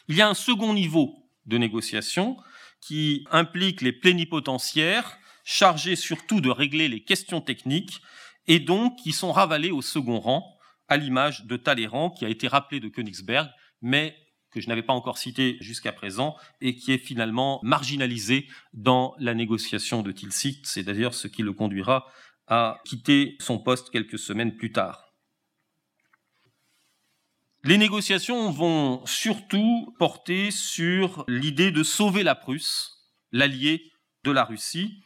Il 0.07 0.15
y 0.15 0.23
a 0.23 0.27
un 0.27 0.33
second 0.33 0.73
niveau 0.73 1.29
de 1.45 1.59
négociation 1.59 2.37
qui 2.81 3.27
implique 3.29 3.81
les 3.81 3.93
plénipotentiaires 3.93 5.19
chargés 5.43 5.95
surtout 5.95 6.41
de 6.41 6.49
régler 6.49 6.87
les 6.87 7.03
questions 7.03 7.41
techniques 7.41 8.01
et 8.47 8.59
donc 8.59 8.95
qui 8.95 9.11
sont 9.11 9.31
ravalés 9.31 9.69
au 9.69 9.83
second 9.83 10.19
rang, 10.19 10.56
à 10.87 10.97
l'image 10.97 11.45
de 11.45 11.57
Talleyrand 11.57 12.09
qui 12.09 12.25
a 12.25 12.29
été 12.29 12.47
rappelé 12.47 12.79
de 12.79 12.87
Königsberg, 12.87 13.49
mais 13.81 14.15
que 14.51 14.61
je 14.61 14.69
n'avais 14.69 14.83
pas 14.83 14.93
encore 14.93 15.17
cité 15.17 15.57
jusqu'à 15.59 15.91
présent 15.91 16.35
et 16.61 16.75
qui 16.75 16.91
est 16.91 16.97
finalement 16.97 17.59
marginalisé 17.63 18.47
dans 18.73 19.15
la 19.19 19.33
négociation 19.33 20.01
de 20.01 20.11
Tilsit. 20.11 20.61
C'est 20.63 20.83
d'ailleurs 20.83 21.13
ce 21.13 21.27
qui 21.27 21.43
le 21.43 21.53
conduira 21.53 22.07
à 22.47 22.79
quitter 22.85 23.35
son 23.39 23.59
poste 23.59 23.89
quelques 23.89 24.19
semaines 24.19 24.55
plus 24.55 24.71
tard. 24.71 25.13
Les 27.63 27.77
négociations 27.77 28.49
vont 28.51 29.05
surtout 29.05 29.93
porter 29.99 30.51
sur 30.51 31.25
l'idée 31.27 31.71
de 31.71 31.83
sauver 31.83 32.23
la 32.23 32.35
Prusse, 32.35 33.09
l'allié 33.33 33.91
de 34.23 34.31
la 34.31 34.45
Russie, 34.45 35.03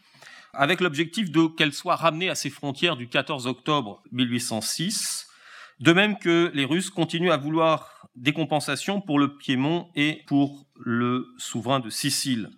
avec 0.53 0.82
l'objectif 0.82 1.32
de 1.32 1.47
qu'elle 1.47 1.73
soit 1.73 1.95
ramenée 1.95 2.29
à 2.29 2.36
ses 2.36 2.49
frontières 2.49 2.97
du 2.97 3.07
14 3.07 3.47
octobre 3.47 4.03
1806, 4.11 5.27
de 5.82 5.93
même 5.93 6.17
que 6.17 6.51
les 6.53 6.65
Russes 6.65 6.89
continuent 6.89 7.32
à 7.32 7.38
vouloir 7.38 8.07
des 8.15 8.34
compensations 8.34 9.01
pour 9.01 9.19
le 9.19 9.38
Piémont 9.38 9.89
et 9.95 10.23
pour 10.27 10.67
le 10.75 11.27
souverain 11.38 11.79
de 11.79 11.89
Sicile. 11.89 12.49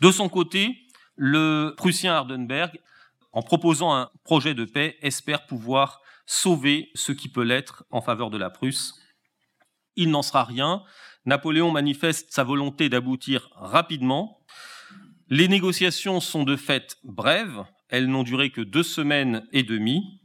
De 0.00 0.10
son 0.10 0.28
côté, 0.28 0.76
le 1.16 1.74
Prussien 1.76 2.14
Hardenberg, 2.14 2.80
en 3.32 3.42
proposant 3.42 3.94
un 3.94 4.10
projet 4.24 4.54
de 4.54 4.64
paix, 4.64 4.96
espère 5.02 5.46
pouvoir 5.46 6.00
sauver 6.26 6.90
ce 6.94 7.12
qui 7.12 7.28
peut 7.28 7.42
l'être 7.42 7.84
en 7.90 8.00
faveur 8.00 8.30
de 8.30 8.38
la 8.38 8.50
Prusse. 8.50 8.94
Il 9.96 10.10
n'en 10.10 10.22
sera 10.22 10.44
rien. 10.44 10.82
Napoléon 11.26 11.70
manifeste 11.70 12.32
sa 12.32 12.44
volonté 12.44 12.88
d'aboutir 12.88 13.50
rapidement, 13.54 14.40
les 15.32 15.46
négociations 15.46 16.18
sont 16.18 16.42
de 16.42 16.56
fait 16.56 16.96
brèves, 17.04 17.62
elles 17.88 18.08
n'ont 18.08 18.24
duré 18.24 18.50
que 18.50 18.60
deux 18.60 18.82
semaines 18.82 19.46
et 19.52 19.62
demie. 19.62 20.20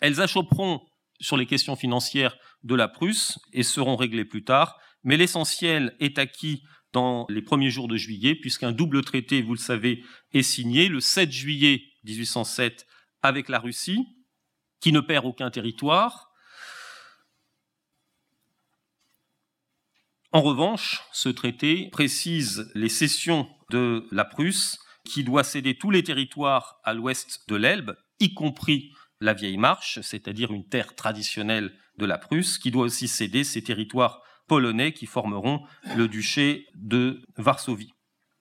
Elles 0.00 0.22
achopperont 0.22 0.80
sur 1.20 1.36
les 1.36 1.46
questions 1.46 1.76
financières 1.76 2.36
de 2.62 2.74
la 2.74 2.88
Prusse 2.88 3.38
et 3.52 3.62
seront 3.62 3.96
réglés 3.96 4.24
plus 4.24 4.44
tard. 4.44 4.78
Mais 5.04 5.16
l'essentiel 5.16 5.96
est 6.00 6.18
acquis 6.18 6.62
dans 6.92 7.26
les 7.28 7.42
premiers 7.42 7.70
jours 7.70 7.88
de 7.88 7.96
juillet, 7.96 8.34
puisqu'un 8.34 8.72
double 8.72 9.02
traité, 9.02 9.42
vous 9.42 9.54
le 9.54 9.58
savez, 9.58 10.04
est 10.32 10.42
signé 10.42 10.88
le 10.88 11.00
7 11.00 11.30
juillet 11.30 11.82
1807 12.04 12.86
avec 13.22 13.48
la 13.48 13.58
Russie, 13.58 14.06
qui 14.80 14.92
ne 14.92 15.00
perd 15.00 15.26
aucun 15.26 15.50
territoire. 15.50 16.30
En 20.32 20.42
revanche, 20.42 21.02
ce 21.12 21.28
traité 21.28 21.88
précise 21.90 22.70
les 22.74 22.88
cessions 22.88 23.48
de 23.70 24.06
la 24.10 24.24
Prusse, 24.24 24.78
qui 25.04 25.24
doit 25.24 25.44
céder 25.44 25.76
tous 25.76 25.90
les 25.90 26.04
territoires 26.04 26.80
à 26.84 26.94
l'ouest 26.94 27.48
de 27.48 27.56
l'Elbe, 27.56 27.96
y 28.20 28.34
compris 28.34 28.92
la 29.20 29.34
Vieille 29.34 29.58
Marche, 29.58 30.00
c'est-à-dire 30.02 30.52
une 30.52 30.66
terre 30.66 30.94
traditionnelle 30.94 31.72
de 31.98 32.06
la 32.06 32.18
Prusse, 32.18 32.58
qui 32.58 32.70
doit 32.70 32.84
aussi 32.84 33.08
céder 33.08 33.44
ses 33.44 33.62
territoires 33.62 34.22
polonais 34.48 34.92
qui 34.92 35.06
formeront 35.06 35.62
le 35.96 36.08
duché 36.08 36.66
de 36.74 37.22
Varsovie. 37.36 37.92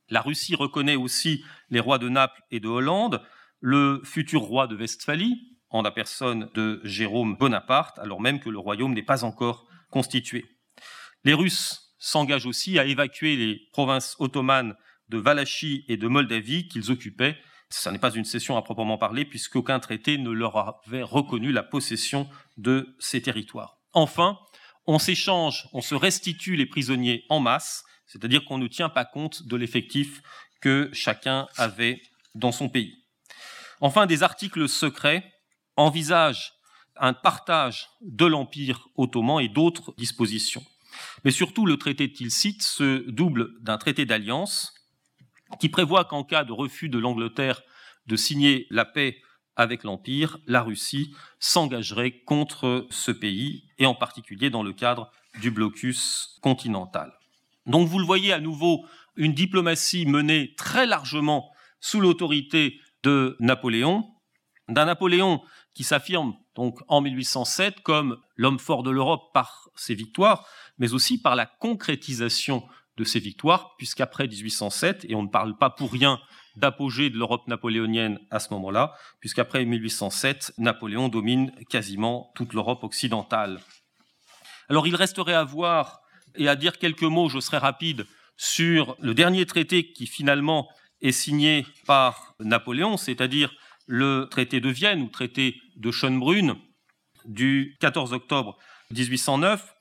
La 0.10 0.22
Russie 0.22 0.56
reconnaît 0.56 0.96
aussi 0.96 1.44
les 1.70 1.80
rois 1.80 2.00
de 2.00 2.10
Naples 2.10 2.42
et 2.50 2.60
de 2.60 2.68
Hollande, 2.68 3.22
le 3.60 4.02
futur 4.04 4.42
roi 4.42 4.68
de 4.68 4.76
Westphalie, 4.76 5.58
en 5.70 5.84
la 5.84 5.92
personne 5.92 6.50
de 6.56 6.82
Jérôme 6.84 7.36
Bonaparte, 7.38 8.00
alors 8.00 8.22
même 8.22 8.40
que 8.40 8.50
le 8.50 8.58
royaume 8.58 8.94
n'est 8.94 9.04
pas 9.04 9.24
encore 9.24 9.68
constitué. 9.92 10.46
Les 11.24 11.34
Russes 11.34 11.94
s'engagent 12.00 12.48
aussi 12.48 12.80
à 12.80 12.86
évacuer 12.86 13.36
les 13.36 13.62
provinces 13.72 14.16
ottomanes 14.20 14.76
de 15.10 15.18
Valachie 15.18 15.86
et 15.88 15.98
de 15.98 16.08
Moldavie 16.08 16.68
qu'ils 16.68 16.92
occupaient. 16.92 17.38
Ce 17.72 17.90
n'est 17.90 18.00
pas 18.00 18.14
une 18.14 18.26
cession 18.26 18.58
à 18.58 18.62
proprement 18.62 18.98
parler, 18.98 19.26
puisqu'aucun 19.26 19.80
traité 19.80 20.18
ne 20.18 20.32
leur 20.32 20.58
avait 20.58 21.04
reconnu 21.04 21.52
la 21.52 21.64
possession 21.64 22.28
de 22.58 22.96
ces 23.00 23.22
territoires. 23.22 23.78
Enfin, 23.94 24.40
on 24.88 24.98
s'échange, 24.98 25.68
on 25.74 25.82
se 25.82 25.94
restitue 25.94 26.56
les 26.56 26.66
prisonniers 26.66 27.26
en 27.30 27.40
masse, 27.40 27.84
c'est-à-dire 28.08 28.44
qu'on 28.46 28.58
ne 28.58 28.68
tient 28.68 28.90
pas 28.90 29.06
compte 29.06 29.48
de 29.48 29.56
l'effectif 29.56 30.22
que 30.62 30.90
chacun 30.94 31.48
avait 31.58 32.02
dans 32.34 32.52
son 32.52 32.70
pays. 32.70 33.04
Enfin, 33.82 34.08
des 34.08 34.24
articles 34.24 34.68
secrets 34.68 35.32
envisagent 35.78 36.54
un 36.98 37.14
partage 37.14 37.88
de 38.02 38.26
l'Empire 38.26 38.90
ottoman 38.96 39.42
et 39.42 39.48
d'autres 39.48 39.94
dispositions. 39.98 40.66
Mais 41.24 41.32
surtout, 41.32 41.66
le 41.66 41.78
traité 41.78 42.08
de 42.08 42.14
Tilsit 42.14 42.62
se 42.62 43.10
double 43.10 43.52
d'un 43.62 43.78
traité 43.78 44.06
d'alliance 44.06 44.74
qui 45.60 45.70
prévoit 45.70 46.06
qu'en 46.06 46.24
cas 46.24 46.44
de 46.44 46.52
refus 46.52 46.90
de 46.90 47.00
l'Angleterre 47.00 47.62
de 48.08 48.16
signer 48.16 48.68
la 48.70 48.86
paix 48.86 49.22
avec 49.56 49.84
l'Empire, 49.84 50.38
la 50.48 50.62
Russie 50.62 51.14
s'engagerait 51.40 52.22
contre 52.26 52.88
ce 52.90 53.12
pays, 53.12 53.66
et 53.78 53.86
en 53.86 53.94
particulier 53.94 54.50
dans 54.50 54.64
le 54.64 54.74
cadre 54.74 55.12
du 55.42 55.52
blocus 55.52 56.38
continental. 56.42 57.14
Donc 57.66 57.88
vous 57.88 58.00
le 58.00 58.06
voyez 58.06 58.32
à 58.32 58.40
nouveau, 58.40 58.86
une 59.16 59.34
diplomatie 59.34 60.06
menée 60.06 60.54
très 60.58 60.86
largement 60.86 61.52
sous 61.82 62.00
l'autorité 62.00 62.80
de 63.04 63.36
Napoléon, 63.40 64.10
d'un 64.70 64.86
Napoléon 64.86 65.42
qui 65.74 65.84
s'affirme 65.84 66.36
donc 66.56 66.80
en 66.88 67.02
1807 67.02 67.82
comme 67.82 68.18
l'homme 68.36 68.60
fort 68.60 68.84
de 68.84 68.92
l'Europe 68.92 69.32
par 69.34 69.70
ses 69.76 69.96
victoires, 69.96 70.48
mais 70.78 70.94
aussi 70.94 71.22
par 71.22 71.36
la 71.36 71.46
concrétisation 71.46 72.66
de 73.00 73.06
ses 73.06 73.20
victoires, 73.20 73.76
puisqu'après 73.78 74.28
1807, 74.28 75.06
et 75.08 75.16
on 75.16 75.24
ne 75.24 75.30
parle 75.30 75.58
pas 75.58 75.70
pour 75.70 75.92
rien 75.92 76.20
d'apogée 76.58 77.10
de 77.10 77.18
l'Europe 77.18 77.48
napoléonienne 77.48 78.20
à 78.30 78.40
ce 78.40 78.54
moment-là, 78.54 78.94
puisqu'après 79.22 79.64
1807, 79.64 80.54
Napoléon 80.58 81.08
domine 81.08 81.52
quasiment 81.70 82.32
toute 82.36 82.54
l'Europe 82.54 82.84
occidentale. 82.84 83.62
Alors 84.68 84.86
il 84.86 84.96
resterait 84.96 85.34
à 85.34 85.46
voir 85.46 86.02
et 86.36 86.50
à 86.50 86.58
dire 86.58 86.78
quelques 86.78 87.04
mots, 87.04 87.30
je 87.30 87.40
serai 87.40 87.58
rapide, 87.58 88.06
sur 88.36 88.98
le 89.00 89.14
dernier 89.14 89.46
traité 89.46 89.92
qui 89.94 90.06
finalement 90.06 90.70
est 91.02 91.14
signé 91.14 91.66
par 91.88 92.36
Napoléon, 92.40 92.98
c'est-à-dire 92.98 93.52
le 93.88 94.28
traité 94.30 94.60
de 94.60 94.70
Vienne 94.70 95.02
ou 95.02 95.08
traité 95.08 95.56
de 95.78 95.90
Schönbrunn 95.90 96.56
du 97.26 97.78
14 97.80 98.12
octobre 98.12 98.58
1809. 98.92 99.74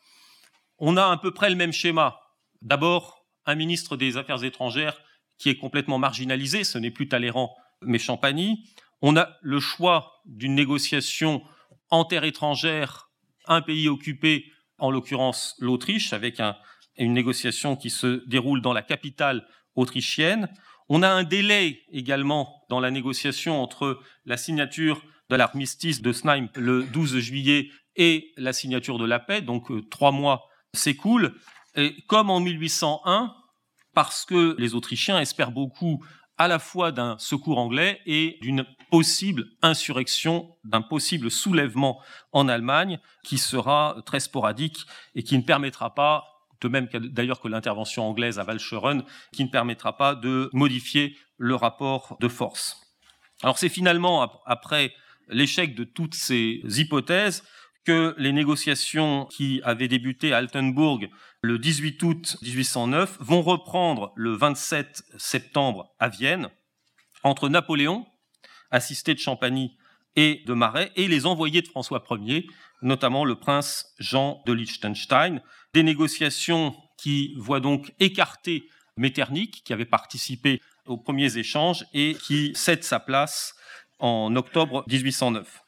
On 0.79 0.97
a 0.97 1.11
à 1.11 1.17
peu 1.17 1.33
près 1.33 1.51
le 1.51 1.57
même 1.57 1.73
schéma. 1.73 2.21
D'abord, 2.63 3.27
un 3.47 3.55
ministre 3.55 3.97
des 3.97 4.17
Affaires 4.17 4.45
étrangères 4.45 5.01
qui 5.39 5.49
est 5.49 5.57
complètement 5.57 5.99
marginalisé, 5.99 6.65
ce 6.65 6.79
n'est 6.79 6.91
plus 6.91 7.09
Talleyrand 7.09 7.55
mais 7.83 7.99
Champagny. 7.99 8.69
On 9.03 9.17
a 9.17 9.37
le 9.41 9.61
choix 9.61 10.21
d'une 10.27 10.55
négociation 10.55 11.43
en 11.91 12.05
terre 12.05 12.25
étrangère, 12.25 13.11
un 13.47 13.63
pays 13.63 13.89
occupé, 13.89 14.53
en 14.79 14.91
l'occurrence 14.91 15.55
l'Autriche, 15.59 16.13
avec 16.13 16.41
une 16.97 17.13
négociation 17.13 17.77
qui 17.77 17.91
se 17.91 18.25
déroule 18.27 18.61
dans 18.61 18.73
la 18.73 18.83
capitale 18.83 19.47
autrichienne. 19.75 20.49
On 20.89 21.03
a 21.03 21.09
un 21.09 21.23
délai 21.23 21.85
également 21.93 22.65
dans 22.69 22.81
la 22.81 22.91
négociation 22.91 23.63
entre 23.63 24.01
la 24.25 24.37
signature 24.37 25.03
de 25.31 25.37
l'armistice 25.37 26.03
de 26.03 26.13
Snaim 26.13 26.49
le 26.57 26.85
12 26.85 27.19
juillet 27.19 27.71
et 27.97 28.33
la 28.37 28.53
signature 28.53 28.99
de 28.99 29.05
la 29.05 29.19
paix, 29.19 29.43
donc 29.43 29.71
euh, 29.71 29.83
trois 29.91 30.13
mois 30.13 30.49
s'écoulent. 30.73 31.35
Comme 32.07 32.31
en 32.31 32.41
1801, 32.41 33.35
parce 33.95 34.25
que 34.25 34.55
les 34.59 34.75
Autrichiens 34.75 35.19
espèrent 35.19 35.53
beaucoup 35.53 36.05
à 36.37 36.47
la 36.47 36.59
fois 36.59 36.93
d'un 36.93 37.19
secours 37.19 37.59
anglais 37.59 38.01
et 38.07 38.39
d'une 38.43 38.65
possible 38.91 39.45
insurrection, 39.61 40.57
d'un 40.65 40.83
possible 40.83 41.31
soulèvement 41.31 42.01
en 42.33 42.49
Allemagne 42.49 43.01
qui 43.25 43.39
sera 43.39 43.97
très 44.07 44.21
sporadique 44.21 44.87
et 45.15 45.25
qui 45.25 45.37
ne 45.37 45.43
permettra 45.43 45.95
pas, 45.95 46.25
de 46.61 46.69
même 46.69 46.89
d'ailleurs 46.93 47.41
que 47.41 47.49
l'intervention 47.49 48.09
anglaise 48.09 48.39
à 48.39 48.45
Walcheren, 48.45 49.03
qui 49.33 49.45
ne 49.45 49.51
permettra 49.51 49.97
pas 49.97 50.15
de 50.15 50.49
modifier 50.53 51.17
le 51.37 51.55
rapport 51.55 52.17
de 52.21 52.29
force. 52.29 52.81
Alors 53.43 53.59
c'est 53.59 53.69
finalement, 53.69 54.43
après 54.47 54.95
l'échec 55.29 55.75
de 55.75 55.85
toutes 55.85 56.15
ces 56.15 56.63
hypothèses, 56.65 57.43
que 57.85 58.15
les 58.19 58.33
négociations 58.33 59.27
qui 59.27 59.63
avaient 59.65 59.89
débuté 59.89 60.33
à 60.33 60.39
Altenburg 60.39 61.09
le 61.43 61.59
18 61.59 62.03
août 62.03 62.37
1809 62.43 63.19
vont 63.21 63.43
reprendre 63.43 64.13
le 64.17 64.33
27 64.33 65.05
septembre 65.19 65.95
à 65.99 66.09
Vienne 66.09 66.51
entre 67.23 67.49
Napoléon, 67.49 68.07
assisté 68.71 69.15
de 69.15 69.21
Champagny 69.21 69.77
et 70.17 70.43
de 70.47 70.53
Marais, 70.53 70.91
et 70.97 71.07
les 71.07 71.27
envoyés 71.27 71.63
de 71.63 71.69
François 71.69 72.05
Ier, 72.11 72.47
notamment 72.83 73.25
le 73.25 73.37
prince 73.37 73.95
Jean 73.99 74.43
de 74.47 74.53
Liechtenstein. 74.53 75.43
Des 75.75 75.83
négociations 75.83 76.75
qui 76.97 77.35
voient 77.37 77.61
donc 77.61 77.95
écarter 78.01 78.69
Metternich, 78.97 79.63
qui 79.63 79.73
avait 79.73 79.85
participé 79.85 80.61
aux 80.87 80.97
premiers 80.97 81.39
échanges 81.39 81.85
et 81.93 82.15
qui 82.15 82.53
cède 82.55 82.83
sa 82.83 82.99
place 82.99 83.55
en 84.01 84.35
octobre 84.35 84.85
1809. 84.89 85.63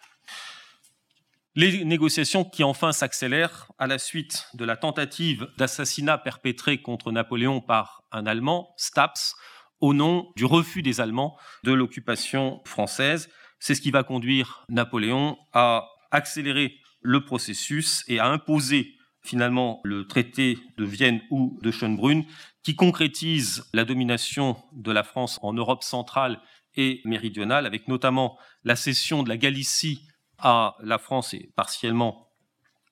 Les 1.56 1.84
négociations 1.84 2.44
qui 2.44 2.62
enfin 2.62 2.92
s'accélèrent 2.92 3.72
à 3.76 3.88
la 3.88 3.98
suite 3.98 4.46
de 4.54 4.64
la 4.64 4.76
tentative 4.76 5.48
d'assassinat 5.58 6.16
perpétrée 6.16 6.80
contre 6.80 7.10
Napoléon 7.10 7.60
par 7.60 8.04
un 8.12 8.24
Allemand, 8.24 8.72
Staps, 8.76 9.34
au 9.80 9.92
nom 9.92 10.30
du 10.36 10.44
refus 10.44 10.82
des 10.82 11.00
Allemands 11.00 11.36
de 11.64 11.72
l'occupation 11.72 12.60
française. 12.64 13.28
C'est 13.58 13.74
ce 13.74 13.80
qui 13.80 13.90
va 13.90 14.04
conduire 14.04 14.64
Napoléon 14.68 15.38
à 15.52 15.88
accélérer 16.12 16.76
le 17.00 17.24
processus 17.24 18.04
et 18.06 18.20
à 18.20 18.26
imposer 18.26 18.94
finalement 19.20 19.80
le 19.82 20.06
traité 20.06 20.56
de 20.78 20.84
Vienne 20.84 21.20
ou 21.30 21.58
de 21.62 21.72
Schönbrunn 21.72 22.24
qui 22.62 22.76
concrétise 22.76 23.64
la 23.72 23.84
domination 23.84 24.56
de 24.72 24.92
la 24.92 25.02
France 25.02 25.40
en 25.42 25.52
Europe 25.52 25.82
centrale 25.82 26.40
et 26.76 27.00
méridionale, 27.04 27.66
avec 27.66 27.88
notamment 27.88 28.38
la 28.62 28.76
cession 28.76 29.24
de 29.24 29.28
la 29.28 29.36
Galicie 29.36 30.06
à 30.42 30.76
la 30.82 30.98
France 30.98 31.34
et 31.34 31.50
partiellement 31.56 32.28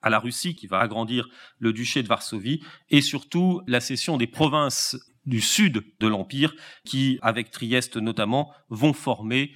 à 0.03 0.11
la 0.11 0.19
Russie, 0.19 0.55
qui 0.55 0.67
va 0.67 0.79
agrandir 0.79 1.29
le 1.59 1.73
duché 1.73 2.03
de 2.03 2.09
Varsovie, 2.09 2.63
et 2.89 3.01
surtout 3.01 3.63
la 3.67 3.81
cession 3.81 4.17
des 4.17 4.27
provinces 4.27 4.97
du 5.27 5.41
sud 5.41 5.85
de 5.99 6.07
l'Empire, 6.07 6.55
qui, 6.85 7.19
avec 7.21 7.51
Trieste 7.51 7.97
notamment, 7.97 8.53
vont 8.69 8.93
former, 8.93 9.53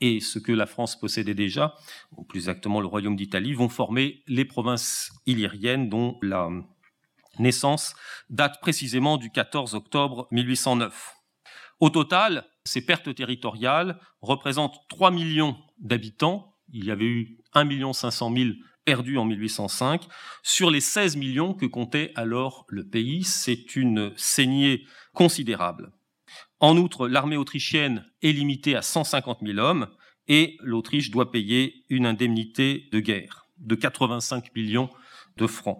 et 0.00 0.20
ce 0.20 0.38
que 0.38 0.52
la 0.52 0.66
France 0.66 0.98
possédait 0.98 1.34
déjà, 1.34 1.74
ou 2.16 2.24
plus 2.24 2.40
exactement 2.40 2.80
le 2.80 2.86
royaume 2.86 3.16
d'Italie, 3.16 3.54
vont 3.54 3.68
former 3.68 4.22
les 4.26 4.44
provinces 4.44 5.12
illyriennes, 5.26 5.88
dont 5.88 6.18
la 6.22 6.48
naissance 7.38 7.94
date 8.30 8.60
précisément 8.60 9.16
du 9.16 9.30
14 9.30 9.74
octobre 9.74 10.28
1809. 10.30 11.14
Au 11.80 11.90
total, 11.90 12.46
ces 12.64 12.84
pertes 12.84 13.14
territoriales 13.14 13.98
représentent 14.20 14.78
3 14.88 15.10
millions 15.10 15.56
d'habitants 15.78 16.53
il 16.74 16.84
y 16.84 16.90
avait 16.90 17.06
eu 17.06 17.38
1 17.54 17.92
500 17.92 18.34
000 18.36 18.50
perdus 18.84 19.16
en 19.16 19.24
1805. 19.24 20.02
Sur 20.42 20.70
les 20.70 20.80
16 20.80 21.16
millions 21.16 21.54
que 21.54 21.66
comptait 21.66 22.12
alors 22.16 22.66
le 22.68 22.86
pays, 22.86 23.24
c'est 23.24 23.76
une 23.76 24.12
saignée 24.16 24.84
considérable. 25.14 25.92
En 26.60 26.76
outre, 26.76 27.08
l'armée 27.08 27.36
autrichienne 27.36 28.04
est 28.22 28.32
limitée 28.32 28.74
à 28.74 28.82
150 28.82 29.38
000 29.42 29.58
hommes 29.58 29.88
et 30.26 30.56
l'Autriche 30.60 31.10
doit 31.10 31.30
payer 31.30 31.84
une 31.88 32.06
indemnité 32.06 32.88
de 32.92 33.00
guerre 33.00 33.46
de 33.58 33.76
85 33.76 34.54
millions 34.54 34.90
de 35.36 35.46
francs. 35.46 35.78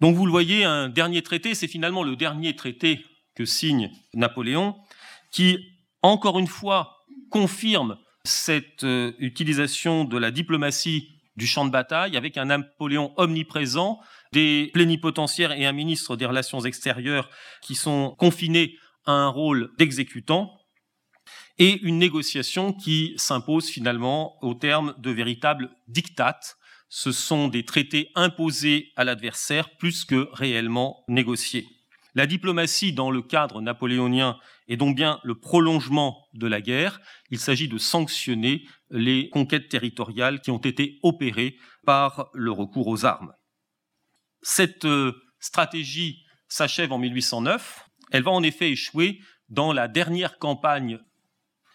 Donc 0.00 0.16
vous 0.16 0.24
le 0.24 0.32
voyez, 0.32 0.64
un 0.64 0.88
dernier 0.88 1.22
traité, 1.22 1.54
c'est 1.54 1.68
finalement 1.68 2.04
le 2.04 2.16
dernier 2.16 2.56
traité 2.56 3.04
que 3.34 3.44
signe 3.44 3.90
Napoléon, 4.14 4.76
qui, 5.30 5.58
encore 6.02 6.38
une 6.38 6.46
fois, 6.46 7.04
confirme 7.30 7.98
cette 8.24 8.84
euh, 8.84 9.12
utilisation 9.18 10.04
de 10.04 10.18
la 10.18 10.30
diplomatie 10.30 11.18
du 11.36 11.46
champ 11.46 11.64
de 11.64 11.70
bataille 11.70 12.16
avec 12.16 12.36
un 12.36 12.46
Napoléon 12.46 13.12
omniprésent, 13.16 14.00
des 14.32 14.70
plénipotentiaires 14.74 15.52
et 15.52 15.66
un 15.66 15.72
ministre 15.72 16.16
des 16.16 16.26
Relations 16.26 16.60
extérieures 16.60 17.30
qui 17.62 17.74
sont 17.74 18.14
confinés 18.18 18.76
à 19.06 19.12
un 19.12 19.28
rôle 19.28 19.70
d'exécutant, 19.78 20.58
et 21.58 21.80
une 21.82 21.98
négociation 21.98 22.72
qui 22.72 23.14
s'impose 23.16 23.68
finalement 23.68 24.42
au 24.44 24.54
terme 24.54 24.94
de 24.98 25.10
véritables 25.10 25.70
dictates. 25.88 26.56
Ce 26.88 27.12
sont 27.12 27.48
des 27.48 27.64
traités 27.64 28.10
imposés 28.14 28.92
à 28.96 29.04
l'adversaire 29.04 29.76
plus 29.76 30.04
que 30.04 30.28
réellement 30.32 31.04
négociés. 31.08 31.66
La 32.18 32.26
diplomatie 32.26 32.92
dans 32.92 33.12
le 33.12 33.22
cadre 33.22 33.60
napoléonien 33.60 34.40
est 34.66 34.76
donc 34.76 34.96
bien 34.96 35.20
le 35.22 35.38
prolongement 35.38 36.26
de 36.34 36.48
la 36.48 36.60
guerre. 36.60 37.00
Il 37.30 37.38
s'agit 37.38 37.68
de 37.68 37.78
sanctionner 37.78 38.66
les 38.90 39.30
conquêtes 39.30 39.68
territoriales 39.68 40.40
qui 40.40 40.50
ont 40.50 40.58
été 40.58 40.98
opérées 41.04 41.54
par 41.86 42.28
le 42.34 42.50
recours 42.50 42.88
aux 42.88 43.04
armes. 43.04 43.32
Cette 44.42 44.84
euh, 44.84 45.12
stratégie 45.38 46.24
s'achève 46.48 46.90
en 46.90 46.98
1809. 46.98 47.88
Elle 48.10 48.24
va 48.24 48.32
en 48.32 48.42
effet 48.42 48.72
échouer 48.72 49.20
dans 49.48 49.72
la 49.72 49.86
dernière 49.86 50.38
campagne 50.38 50.98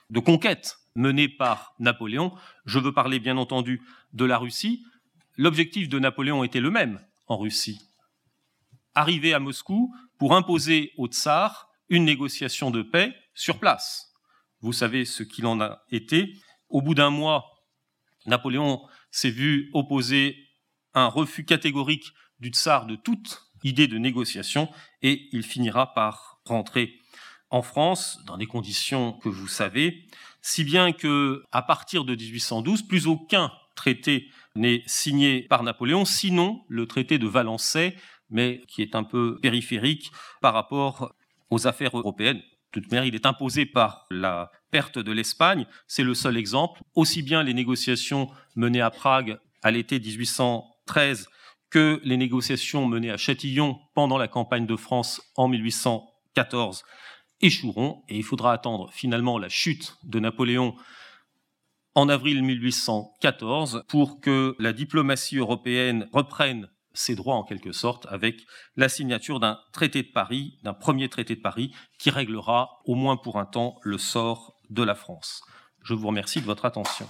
de 0.10 0.20
conquête 0.20 0.76
menée 0.94 1.30
par 1.30 1.74
Napoléon. 1.80 2.34
Je 2.66 2.80
veux 2.80 2.92
parler 2.92 3.20
bien 3.20 3.38
entendu 3.38 3.82
de 4.12 4.26
la 4.26 4.38
Russie. 4.40 4.84
L'objectif 5.38 5.88
de 5.88 6.00
Napoléon 6.00 6.44
était 6.44 6.60
le 6.60 6.70
même 6.70 7.00
en 7.28 7.38
Russie. 7.38 7.80
Arriver 8.94 9.34
à 9.34 9.40
Moscou 9.40 9.90
pour 10.18 10.36
imposer 10.36 10.92
au 10.98 11.08
tsar 11.08 11.70
une 11.90 12.06
négociation 12.06 12.72
de 12.72 12.82
paix 12.82 13.14
sur 13.34 13.60
place. 13.60 14.14
Vous 14.62 14.74
savez 14.74 15.06
ce 15.06 15.24
qu'il 15.24 15.46
en 15.46 15.60
a 15.60 15.84
été. 15.92 16.34
Au 16.70 16.82
bout 16.82 16.96
d'un 16.96 17.10
mois, 17.10 17.46
Napoléon 18.26 18.82
s'est 19.12 19.30
vu 19.30 19.70
opposer 19.74 20.38
un 20.94 21.08
refus 21.08 21.46
catégorique 21.46 22.14
du 22.40 22.50
tsar 22.50 22.86
de 22.86 22.96
toute 22.96 23.44
idée 23.64 23.88
de 23.88 23.98
négociation 23.98 24.70
et 25.02 25.30
il 25.32 25.44
finira 25.44 25.94
par 25.94 26.40
rentrer 26.46 27.00
en 27.50 27.62
France 27.62 28.20
dans 28.26 28.38
des 28.38 28.48
conditions 28.48 29.14
que 29.14 29.30
vous 29.30 29.48
savez, 29.48 30.08
si 30.42 30.64
bien 30.64 30.92
que 30.92 31.44
à 31.52 31.62
partir 31.62 32.04
de 32.04 32.16
1812, 32.16 32.88
plus 32.88 33.08
aucun 33.08 33.52
traité 33.76 34.30
n'est 34.56 34.84
signé 34.86 35.44
par 35.44 35.64
Napoléon, 35.64 36.06
sinon 36.06 36.64
le 36.68 36.88
traité 36.88 37.18
de 37.18 37.28
Valençay, 37.28 37.96
mais 38.34 38.62
qui 38.68 38.82
est 38.82 38.96
un 38.96 39.04
peu 39.04 39.40
périphérique 39.42 40.12
par 40.42 40.54
rapport 40.54 41.14
aux 41.50 41.68
affaires 41.68 41.98
européennes. 41.98 42.42
De 42.74 42.82
toute 42.82 42.92
manière, 42.92 43.06
il 43.06 43.16
est 43.16 43.26
imposé 43.26 43.66
par 43.66 44.06
la 44.10 44.52
perte 44.72 44.98
de 44.98 45.12
l'Espagne. 45.12 45.68
C'est 45.88 46.04
le 46.04 46.16
seul 46.16 46.36
exemple. 46.36 46.82
Aussi 46.96 47.22
bien 47.22 47.44
les 47.44 47.54
négociations 47.54 48.30
menées 48.56 48.82
à 48.82 48.90
Prague 48.90 49.40
à 49.62 49.72
l'été 49.72 50.00
1813 50.00 51.30
que 51.70 52.02
les 52.04 52.18
négociations 52.18 52.86
menées 52.88 53.12
à 53.12 53.18
Châtillon 53.18 53.80
pendant 53.94 54.18
la 54.18 54.28
campagne 54.28 54.66
de 54.66 54.76
France 54.76 55.22
en 55.36 55.48
1814 55.48 56.84
échoueront 57.42 58.04
et 58.10 58.18
il 58.18 58.24
faudra 58.24 58.54
attendre 58.54 58.92
finalement 58.92 59.38
la 59.38 59.50
chute 59.50 59.98
de 60.04 60.20
Napoléon 60.20 60.76
en 61.96 62.10
avril 62.10 62.44
1814 62.44 63.84
pour 63.88 64.20
que 64.20 64.56
la 64.60 64.74
diplomatie 64.74 65.38
européenne 65.38 66.08
reprenne 66.12 66.70
ses 66.94 67.16
droits 67.16 67.36
en 67.36 67.44
quelque 67.44 67.72
sorte 67.72 68.06
avec 68.10 68.42
la 68.76 68.90
signature 68.90 69.40
d'un 69.40 69.60
traité 69.72 70.04
de 70.04 70.12
Paris, 70.12 70.60
d'un 70.64 70.74
premier 70.74 71.10
traité 71.10 71.36
de 71.36 71.42
Paris 71.42 71.74
qui 72.00 72.10
réglera 72.10 72.82
au 72.86 72.96
moins 72.96 73.18
pour 73.18 73.40
un 73.40 73.46
temps 73.46 73.78
le 73.82 73.98
sort 73.98 74.56
de 74.70 74.84
la 74.84 74.96
France. 74.96 75.44
Je 75.84 75.94
vous 75.94 76.08
remercie 76.08 76.40
de 76.40 76.46
votre 76.46 76.66
attention. 76.66 77.08